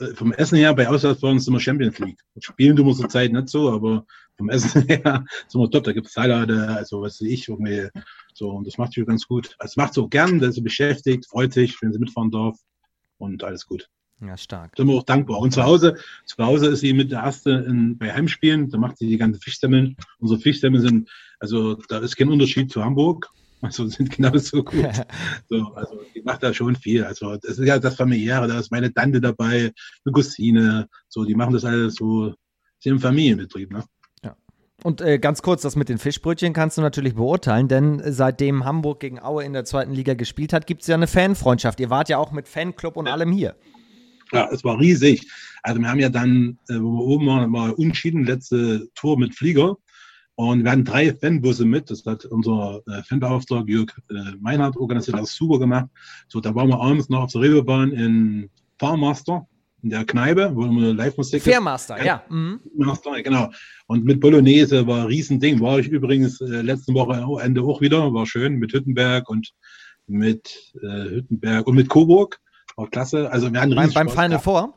[0.00, 2.20] äh, vom Essen her, bei Auswärtsfahren sind wir Champions League.
[2.40, 4.06] Spielen tun wir zur Zeit nicht so, aber
[4.36, 5.84] vom Essen her sind wir top.
[5.84, 7.88] Da gibt es Zahler, also was weiß ich, irgendwie
[8.32, 9.54] so, und das macht sie ganz gut.
[9.58, 12.58] Also macht sie auch gern, da ist sie beschäftigt, freut sich, wenn sie mitfahren darf
[13.18, 13.88] und alles gut.
[14.20, 14.72] Ja, stark.
[14.76, 15.38] Sind wir auch dankbar.
[15.38, 18.98] Und zu Hause, zu Hause ist sie mit der Erste in, bei Heimspielen, da macht
[18.98, 19.96] sie die ganzen Fischsemmeln.
[20.18, 21.10] Unsere Fischsemmeln sind,
[21.40, 23.28] also da ist kein Unterschied zu Hamburg.
[23.64, 24.84] Also sind genauso gut.
[25.48, 27.04] so, also die macht da schon viel.
[27.04, 29.72] Also das ist ja das Familiäre, da ist meine Tante dabei,
[30.04, 32.34] eine Cousine, so, die machen das alles so,
[32.78, 33.84] sie im Familienbetrieb, ne?
[34.22, 34.36] Ja.
[34.82, 39.00] Und äh, ganz kurz, das mit den Fischbrötchen kannst du natürlich beurteilen, denn seitdem Hamburg
[39.00, 41.80] gegen Aue in der zweiten Liga gespielt hat, gibt es ja eine Fanfreundschaft.
[41.80, 43.12] Ihr wart ja auch mit Fanclub und ja.
[43.12, 43.56] allem hier.
[44.32, 45.30] Ja, es war riesig.
[45.62, 49.34] Also wir haben ja dann, äh, wo wir oben waren, war unschieden, letzte Tour mit
[49.34, 49.76] Flieger.
[50.36, 51.90] Und wir hatten drei Fanbusse mit.
[51.90, 55.88] Das hat unser äh, Fanbeauftragter Jörg äh, Meinhardt organisiert, das super gemacht.
[56.28, 59.46] So, da waren wir abends noch auf der Reeperbahn in Fahrmaster,
[59.82, 61.42] in der Kneipe, wo wir Live-Musik.
[61.42, 62.24] Fairmaster, ja.
[62.28, 62.60] Mhm.
[62.76, 63.50] Master, genau.
[63.86, 65.60] Und mit Bolognese war ein Riesending.
[65.60, 68.12] War ich übrigens äh, letzte Woche Ende auch wieder.
[68.12, 69.52] War schön mit Hüttenberg und
[70.08, 72.40] mit äh, Hüttenberg und mit Coburg.
[72.76, 73.30] War klasse.
[73.30, 74.74] Also wir hatten beim, beim Final Four?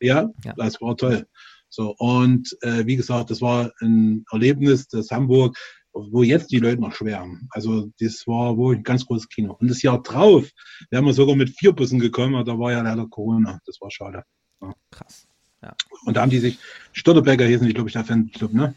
[0.00, 1.26] Ja, ja, das war toll.
[1.74, 5.56] So, und äh, wie gesagt, das war ein Erlebnis, das Hamburg,
[5.94, 7.48] wo jetzt die Leute noch schwärmen.
[7.50, 9.56] Also das war wohl ein ganz großes Kino.
[9.58, 10.50] Und das Jahr drauf
[10.90, 13.58] wären wir sogar mit vier Bussen gekommen, aber da war ja leider Corona.
[13.64, 14.22] Das war schade.
[14.60, 14.74] Ja.
[14.90, 15.26] Krass.
[15.62, 15.74] Ja.
[16.04, 16.58] Und da haben die sich,
[16.92, 18.74] Störtebecker hießen die, glaube ich, der Fanclub, ne?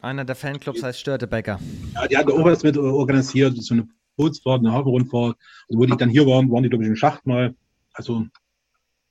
[0.00, 1.60] Einer der Fanclubs heißt Störtebecker.
[1.94, 3.86] Ja, die hatten auch was mit organisiert, so eine
[4.16, 5.36] Bootsfahrt, eine Hafenrundfahrt.
[5.68, 7.54] Und wo die dann hier waren, waren die, glaube ich, im Schacht mal.
[7.92, 8.24] Also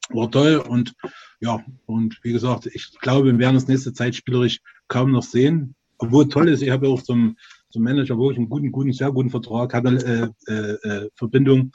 [0.10, 0.94] war toll und
[1.40, 5.76] ja, und wie gesagt, ich glaube, wir werden uns nächste Zeit spielerisch kaum noch sehen.
[5.98, 7.38] Obwohl toll ist, ich habe auch zum,
[7.70, 11.72] zum Manager wirklich einen guten, guten, sehr guten Vertrag, hatte äh, äh, äh, Verbindung,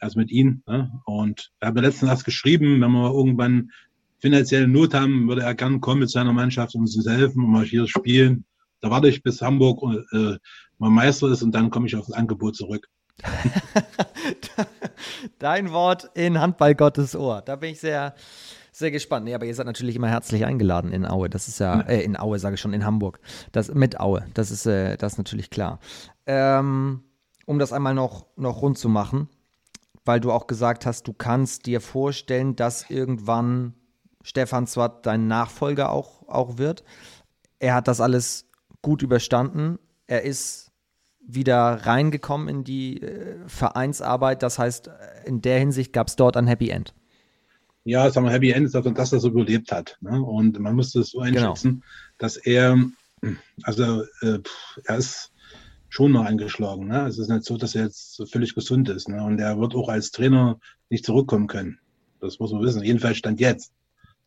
[0.00, 0.62] also mit ihm.
[0.66, 0.90] Ne?
[1.04, 3.70] Und er hat mir letztens erst geschrieben, wenn wir irgendwann
[4.18, 7.64] finanzielle Not haben, würde er gern kommen mit seiner Mannschaft und uns helfen und mal
[7.64, 8.44] hier spielen.
[8.80, 9.82] Da warte ich bis Hamburg
[10.12, 10.36] äh,
[10.78, 12.88] mal Meister ist und dann komme ich auf das Angebot zurück.
[15.38, 17.42] Dein Wort in Handball Gottes Ohr.
[17.42, 18.14] Da bin ich sehr,
[18.72, 19.24] sehr gespannt.
[19.24, 21.30] Nee, aber ihr seid natürlich immer herzlich eingeladen in Aue.
[21.30, 23.20] Das ist ja, äh, in Aue sage ich schon, in Hamburg.
[23.52, 24.26] Das mit Aue.
[24.34, 25.80] Das ist, äh, das ist natürlich klar.
[26.26, 27.02] Ähm,
[27.46, 29.28] um das einmal noch, noch rund zu machen,
[30.04, 33.74] weil du auch gesagt hast, du kannst dir vorstellen, dass irgendwann
[34.22, 36.84] Stefan Zwart dein Nachfolger auch, auch wird.
[37.58, 38.50] Er hat das alles
[38.82, 39.78] gut überstanden.
[40.06, 40.65] Er ist
[41.26, 44.42] wieder reingekommen in die äh, Vereinsarbeit.
[44.42, 44.90] Das heißt,
[45.24, 46.94] in der Hinsicht gab es dort ein Happy End.
[47.84, 49.96] Ja, sagen wir, Happy End ist also, dass er so überlebt hat.
[50.00, 50.20] Ne?
[50.20, 51.50] Und man muss das so genau.
[51.50, 51.84] einschätzen, genau.
[52.18, 52.76] dass er,
[53.62, 54.38] also äh,
[54.84, 55.32] er ist
[55.88, 56.88] schon noch angeschlagen.
[56.88, 57.06] Ne?
[57.06, 59.08] Es ist nicht so, dass er jetzt völlig gesund ist.
[59.08, 59.22] Ne?
[59.22, 60.58] Und er wird auch als Trainer
[60.90, 61.78] nicht zurückkommen können.
[62.20, 62.82] Das muss man wissen.
[62.82, 63.72] Jedenfalls stand jetzt.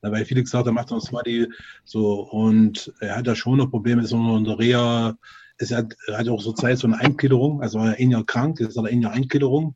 [0.02, 1.48] Weil viele gesagt haben, macht uns mal die
[1.84, 2.22] so.
[2.22, 5.18] Und er hat da schon noch Probleme, ist der Reha
[5.60, 8.60] es hat, hat auch so Zeit so eine Eingliederung, also war ja ein Jahr krank,
[8.60, 9.76] jetzt hat er ein Jahr Eingliederung.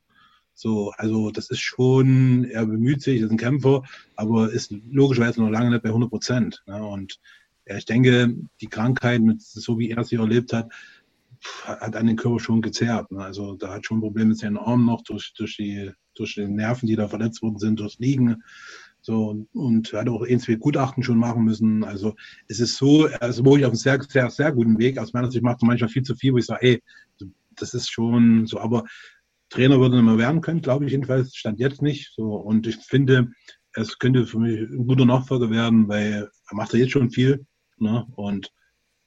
[0.56, 3.84] So, also das ist schon, er bemüht sich, ist ein Kämpfer,
[4.16, 6.64] aber ist logischerweise noch lange nicht bei 100 Prozent.
[6.68, 6.82] Ne?
[6.84, 7.20] Und
[7.68, 10.72] ja, ich denke, die Krankheit, mit, so wie er sie erlebt hat,
[11.64, 13.12] hat an den Körper schon gezerrt.
[13.12, 13.24] Ne?
[13.24, 16.88] Also da hat schon Probleme mit seinen Armen noch durch, durch, die, durch die Nerven,
[16.88, 18.44] die da verletzt worden sind, durchs Liegen.
[19.06, 21.84] So, und hat auch zwei Gutachten schon machen müssen.
[21.84, 22.16] Also
[22.48, 24.98] es ist so, also wo ich auf einem sehr, sehr, sehr guten Weg.
[24.98, 26.84] Aus meiner Sicht macht er manchmal viel zu viel, wo ich sage, ey,
[27.58, 28.86] das ist schon so, aber
[29.50, 32.14] Trainer würde nicht werden können, glaube ich jedenfalls, stand jetzt nicht.
[32.16, 33.28] So, und ich finde,
[33.74, 37.46] es könnte für mich ein guter Nachfolger werden, weil er macht ja jetzt schon viel.
[37.78, 38.06] Ne?
[38.16, 38.54] Und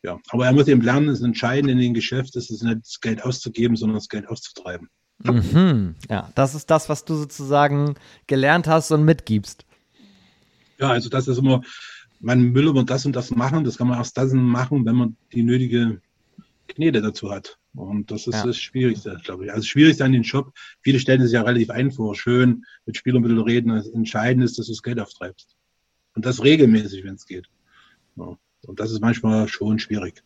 [0.02, 3.00] ja, aber er muss eben lernen, es entscheidend in dem Geschäft, ist es nicht das
[3.00, 4.90] Geld auszugeben, sondern das Geld auszutreiben.
[5.24, 5.94] Mhm.
[6.10, 7.94] Ja, das ist das, was du sozusagen
[8.26, 9.64] gelernt hast und mitgibst.
[10.78, 11.62] Ja, also das ist immer,
[12.20, 15.16] man will immer das und das machen, das kann man erst das machen, wenn man
[15.32, 16.00] die nötige
[16.68, 17.58] Knete dazu hat.
[17.74, 18.46] Und das ist ja.
[18.46, 19.50] das Schwierigste, glaube ich.
[19.50, 23.24] Also das Schwierigste an den Job, viele stellen es ja relativ einfach, schön mit Spielern
[23.24, 23.68] reden.
[23.68, 25.56] Das Entscheidende ist, dass du das Geld auftreibst.
[26.14, 27.48] Und das regelmäßig, wenn es geht.
[28.16, 28.36] Ja.
[28.66, 30.22] Und das ist manchmal schon schwierig.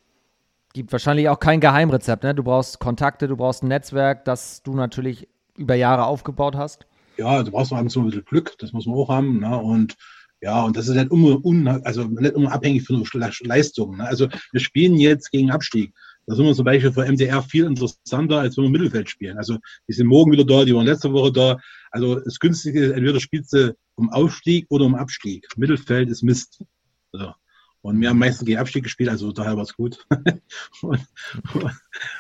[0.73, 2.35] Gibt wahrscheinlich auch kein Geheimrezept, ne?
[2.35, 6.87] Du brauchst Kontakte, du brauchst ein Netzwerk, das du natürlich über Jahre aufgebaut hast.
[7.17, 9.41] Ja, du brauchst auch ein bisschen Glück, das muss man auch haben.
[9.41, 9.59] Ne?
[9.59, 9.97] Und
[10.41, 13.99] ja, und das ist nicht immer, un, also nicht immer abhängig von der Leistung.
[13.99, 14.05] Ne?
[14.05, 15.93] Also wir spielen jetzt gegen Abstieg.
[16.27, 19.37] Da sind wir zum Beispiel für MDR viel interessanter, als wenn wir Mittelfeld spielen.
[19.37, 19.59] Also
[19.89, 21.59] die sind morgen wieder da, die waren letzte Woche da.
[21.91, 25.47] Also das Günstige ist, entweder spielst du um Aufstieg oder um Abstieg.
[25.57, 26.65] Mittelfeld ist Mist.
[27.13, 27.33] So.
[27.83, 30.07] Und wir haben meistens gegen Abstieg gespielt, also daher war es gut.
[30.83, 31.07] und,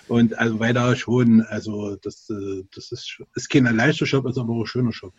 [0.08, 4.54] und, also weiter schon, also das, äh, das ist, ist kein leichter Shop, ist aber
[4.54, 5.12] auch ein schöner Shop.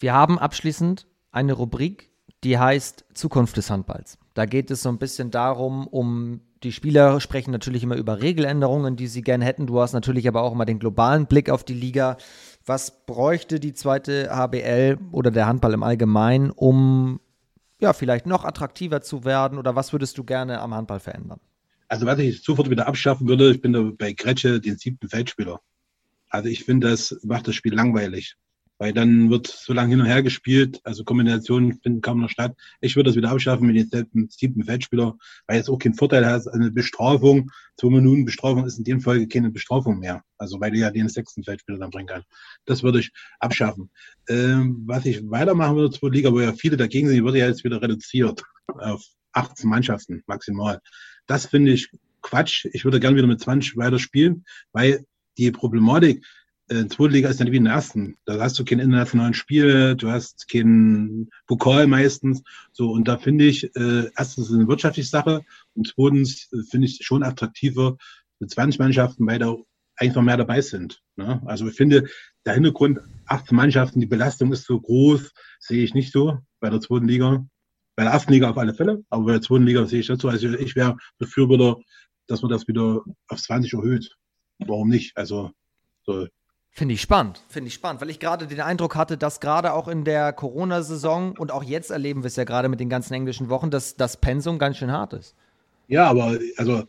[0.00, 2.10] Wir haben abschließend eine Rubrik,
[2.44, 4.18] die heißt Zukunft des Handballs.
[4.34, 8.96] Da geht es so ein bisschen darum, um die Spieler sprechen natürlich immer über Regeländerungen,
[8.96, 9.66] die sie gerne hätten.
[9.66, 12.16] Du hast natürlich aber auch immer den globalen Blick auf die Liga.
[12.64, 17.20] Was bräuchte die zweite HBL oder der Handball im Allgemeinen, um
[17.80, 19.58] ja, vielleicht noch attraktiver zu werden?
[19.58, 21.40] Oder was würdest du gerne am Handball verändern?
[21.88, 25.60] Also, was ich sofort wieder abschaffen würde, ich bin bei Gretsche den siebten Feldspieler.
[26.30, 28.36] Also, ich finde, das macht das Spiel langweilig.
[28.78, 32.56] Weil dann wird so lange hin und her gespielt, also Kombinationen finden kaum noch statt.
[32.80, 36.48] Ich würde das wieder abschaffen mit den siebten Feldspieler, weil es auch keinen Vorteil hat.
[36.48, 40.22] Eine Bestrafung, zwei Minuten Bestrafung ist in dem Fall keine Bestrafung mehr.
[40.38, 42.28] Also weil du ja den sechsten Feldspieler dann bringen kannst.
[42.64, 43.90] Das würde ich abschaffen.
[44.28, 47.64] Ähm, was ich weitermachen würde zur Liga, wo ja viele dagegen sind, würde ja jetzt
[47.64, 50.80] wieder reduziert auf 18 Mannschaften maximal.
[51.26, 51.90] Das finde ich
[52.22, 52.66] Quatsch.
[52.72, 55.04] Ich würde gerne wieder mit 20 weiter spielen, weil
[55.38, 56.24] die Problematik,
[56.68, 58.16] äh, zweite Liga ist dann wie in der ersten.
[58.24, 62.42] Da hast du kein internationalen Spiel, du hast keinen Pokal meistens.
[62.72, 65.42] So, und da finde ich, äh, erstens ist es eine wirtschaftliche Sache
[65.74, 67.96] und zweitens äh, finde ich es schon attraktiver
[68.40, 69.56] mit 20 Mannschaften, weil da
[69.96, 71.02] einfach mehr dabei sind.
[71.16, 71.42] Ne?
[71.46, 72.08] Also ich finde,
[72.46, 76.80] der Hintergrund, 18 Mannschaften, die Belastung ist so groß, sehe ich nicht so bei der
[76.80, 77.46] zweiten Liga.
[77.96, 80.18] Bei der ersten Liga auf alle Fälle, aber bei der zweiten Liga sehe ich das
[80.18, 80.28] so.
[80.28, 81.80] Also ich wäre Befürworter,
[82.26, 84.16] dass man das wieder auf 20 erhöht.
[84.58, 85.16] Warum nicht?
[85.16, 85.52] Also
[86.02, 86.26] so,
[86.76, 89.86] Finde ich spannend, finde ich spannend, weil ich gerade den Eindruck hatte, dass gerade auch
[89.86, 93.48] in der Corona-Saison und auch jetzt erleben wir es ja gerade mit den ganzen englischen
[93.48, 95.36] Wochen, dass das Pensum ganz schön hart ist.
[95.86, 96.82] Ja, aber also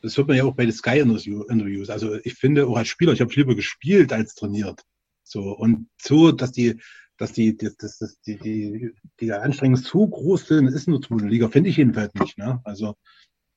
[0.00, 1.90] das hört man ja auch bei den Sky-Interviews.
[1.90, 4.80] Also ich finde auch als Spieler, ich habe lieber gespielt als trainiert.
[5.22, 6.80] So und so, dass die,
[7.18, 8.90] dass die, dass, dass die, die,
[9.20, 12.38] die Anstrengungen zu groß sind, ist in der zweiten Liga, finde ich jedenfalls nicht.
[12.38, 12.58] Ne?
[12.64, 12.96] Also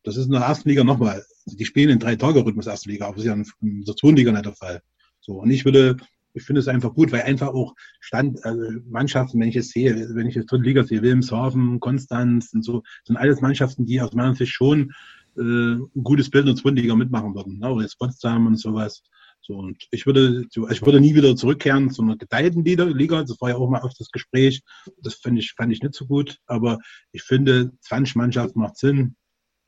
[0.03, 1.23] das ist in der ersten Liga nochmal.
[1.45, 4.17] Die spielen in drei Tage Rhythmus erste Liga, aber das ist ja in der zweiten
[4.17, 4.81] Liga nicht der Fall.
[5.29, 5.95] So, und ich würde,
[6.33, 10.09] ich finde es einfach gut, weil einfach auch Stand, also Mannschaften, wenn ich es sehe,
[10.15, 14.13] wenn ich jetzt dritte Liga sehe, Wilhelmshaven, Konstanz und so, sind alles Mannschaften, die aus
[14.13, 14.91] meiner Sicht schon
[15.37, 17.59] äh, ein gutes Bild in der zweiten Liga mitmachen würden.
[17.59, 17.69] Ne?
[17.69, 19.03] Oder jetzt Potsdam und sowas.
[19.41, 23.21] So, und ich würde, ich würde nie wieder zurückkehren zu einer geteilten Liga.
[23.21, 24.63] Das war ja auch mal auf das Gespräch.
[25.03, 26.39] Das fand ich, fand ich nicht so gut.
[26.47, 26.79] Aber
[27.11, 29.15] ich finde, 20 Mannschaften macht Sinn,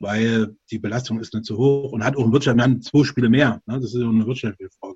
[0.02, 3.04] weil die Belastung ist nicht so hoch und hat auch ein Wirtschaft, wir haben zwei
[3.04, 3.62] Spiele mehr.
[3.66, 3.74] Ne?
[3.74, 4.91] Das ist ja eine wirtschaftliche Frage.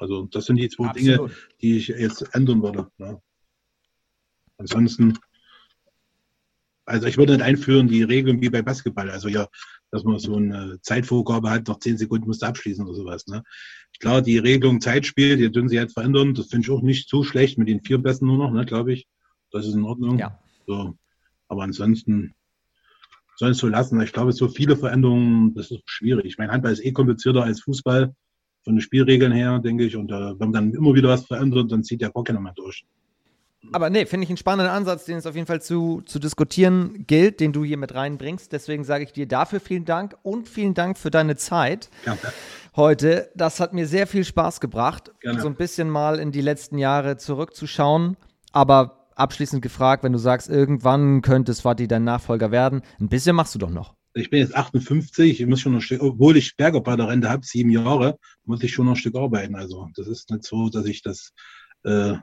[0.00, 1.30] Also das sind die zwei Absolut.
[1.30, 1.30] Dinge,
[1.60, 2.88] die ich jetzt ändern würde.
[2.98, 3.20] Ja.
[4.58, 5.18] Ansonsten,
[6.84, 9.48] also ich würde nicht einführen die Regeln wie bei Basketball, also ja,
[9.90, 13.26] dass man so eine Zeitvorgabe hat, nach zehn Sekunden musst du abschließen oder sowas.
[13.26, 13.42] Ne?
[14.00, 17.22] Klar, die Regelung Zeitspiel, die dürfen sie jetzt verändern, das finde ich auch nicht so
[17.22, 19.08] schlecht mit den vier Besten nur noch, ne, glaube ich.
[19.50, 20.18] Das ist in Ordnung.
[20.18, 20.38] Ja.
[20.66, 20.98] So.
[21.48, 22.34] Aber ansonsten
[23.36, 24.00] soll es so lassen.
[24.02, 26.36] Ich glaube, so viele Veränderungen, das ist schwierig.
[26.36, 28.14] Mein Handball ist eh komplizierter als Fußball
[28.68, 29.96] von den Spielregeln her, denke ich.
[29.96, 32.84] Und äh, wenn man dann immer wieder was verändert, dann zieht der keiner mehr durch.
[33.72, 37.06] aber nee, finde ich einen spannenden Ansatz, den es auf jeden Fall zu, zu diskutieren
[37.06, 38.52] gilt, den du hier mit reinbringst.
[38.52, 42.18] Deswegen sage ich dir dafür vielen Dank und vielen Dank für deine Zeit Gerne.
[42.76, 43.30] heute.
[43.34, 45.40] Das hat mir sehr viel Spaß gebracht, Gerne.
[45.40, 48.18] so ein bisschen mal in die letzten Jahre zurückzuschauen.
[48.52, 53.54] Aber abschließend gefragt, wenn du sagst, irgendwann könnte Swati dein Nachfolger werden, ein bisschen machst
[53.54, 53.97] du doch noch.
[54.14, 57.28] Ich bin jetzt 58, ich muss schon ein Stück, obwohl ich Berger bei der Rente
[57.28, 59.54] habe, sieben Jahre, muss ich schon noch ein Stück arbeiten.
[59.54, 61.32] Also das ist nicht so, dass ich das
[61.84, 62.14] äh,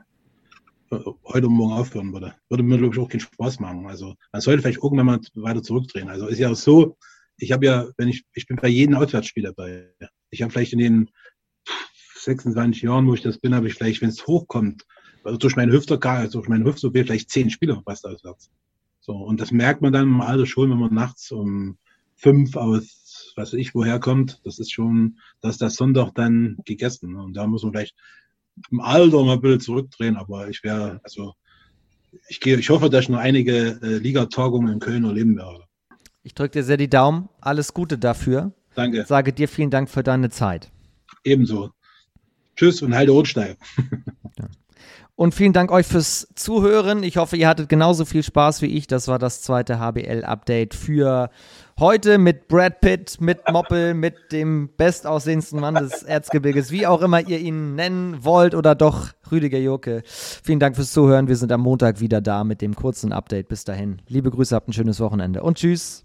[0.90, 2.34] heute und morgen aufhören würde.
[2.48, 3.86] Würde mir, glaube ich, auch keinen Spaß machen.
[3.86, 6.08] Also man sollte vielleicht irgendwann mal weiter zurückdrehen.
[6.08, 6.96] Also ist ja auch so,
[7.38, 9.92] ich habe ja, wenn ich, ich bin bei jedem Auswärtsspiel dabei.
[10.30, 11.10] Ich habe vielleicht in den
[12.16, 14.84] 26 Jahren, wo ich das bin, habe ich vielleicht, wenn es hochkommt,
[15.24, 18.50] also durch meine Hüfte, also durch meine Hüfte vielleicht zehn Spieler verpasst auswärts.
[19.06, 21.78] So, und das merkt man dann im Alter schon, wenn man nachts um
[22.16, 24.40] fünf aus, was weiß ich, woher kommt.
[24.42, 27.14] Das ist schon, dass das Sonntag dann gegessen.
[27.14, 27.94] Und da muss man vielleicht
[28.72, 31.34] im Alter mal ein bisschen zurückdrehen, aber ich wäre, also
[32.28, 35.62] ich gehe, ich hoffe, dass ich noch einige äh, Ligatagungen in Köln erleben werde.
[36.24, 37.28] Ich drücke dir sehr die Daumen.
[37.40, 38.54] Alles Gute dafür.
[38.74, 39.04] Danke.
[39.06, 40.72] Sage dir vielen Dank für deine Zeit.
[41.22, 41.70] Ebenso.
[42.56, 43.56] Tschüss und heide Rotstein.
[44.36, 44.48] Ja.
[45.18, 47.02] Und vielen Dank euch fürs Zuhören.
[47.02, 48.86] Ich hoffe, ihr hattet genauso viel Spaß wie ich.
[48.86, 51.30] Das war das zweite HBL-Update für
[51.78, 57.26] heute mit Brad Pitt, mit Moppel, mit dem bestaussehendsten Mann des Erzgebirges, wie auch immer
[57.26, 60.02] ihr ihn nennen wollt oder doch Rüdiger Joke.
[60.04, 61.28] Vielen Dank fürs Zuhören.
[61.28, 63.48] Wir sind am Montag wieder da mit dem kurzen Update.
[63.48, 64.02] Bis dahin.
[64.08, 66.04] Liebe Grüße, habt ein schönes Wochenende und tschüss.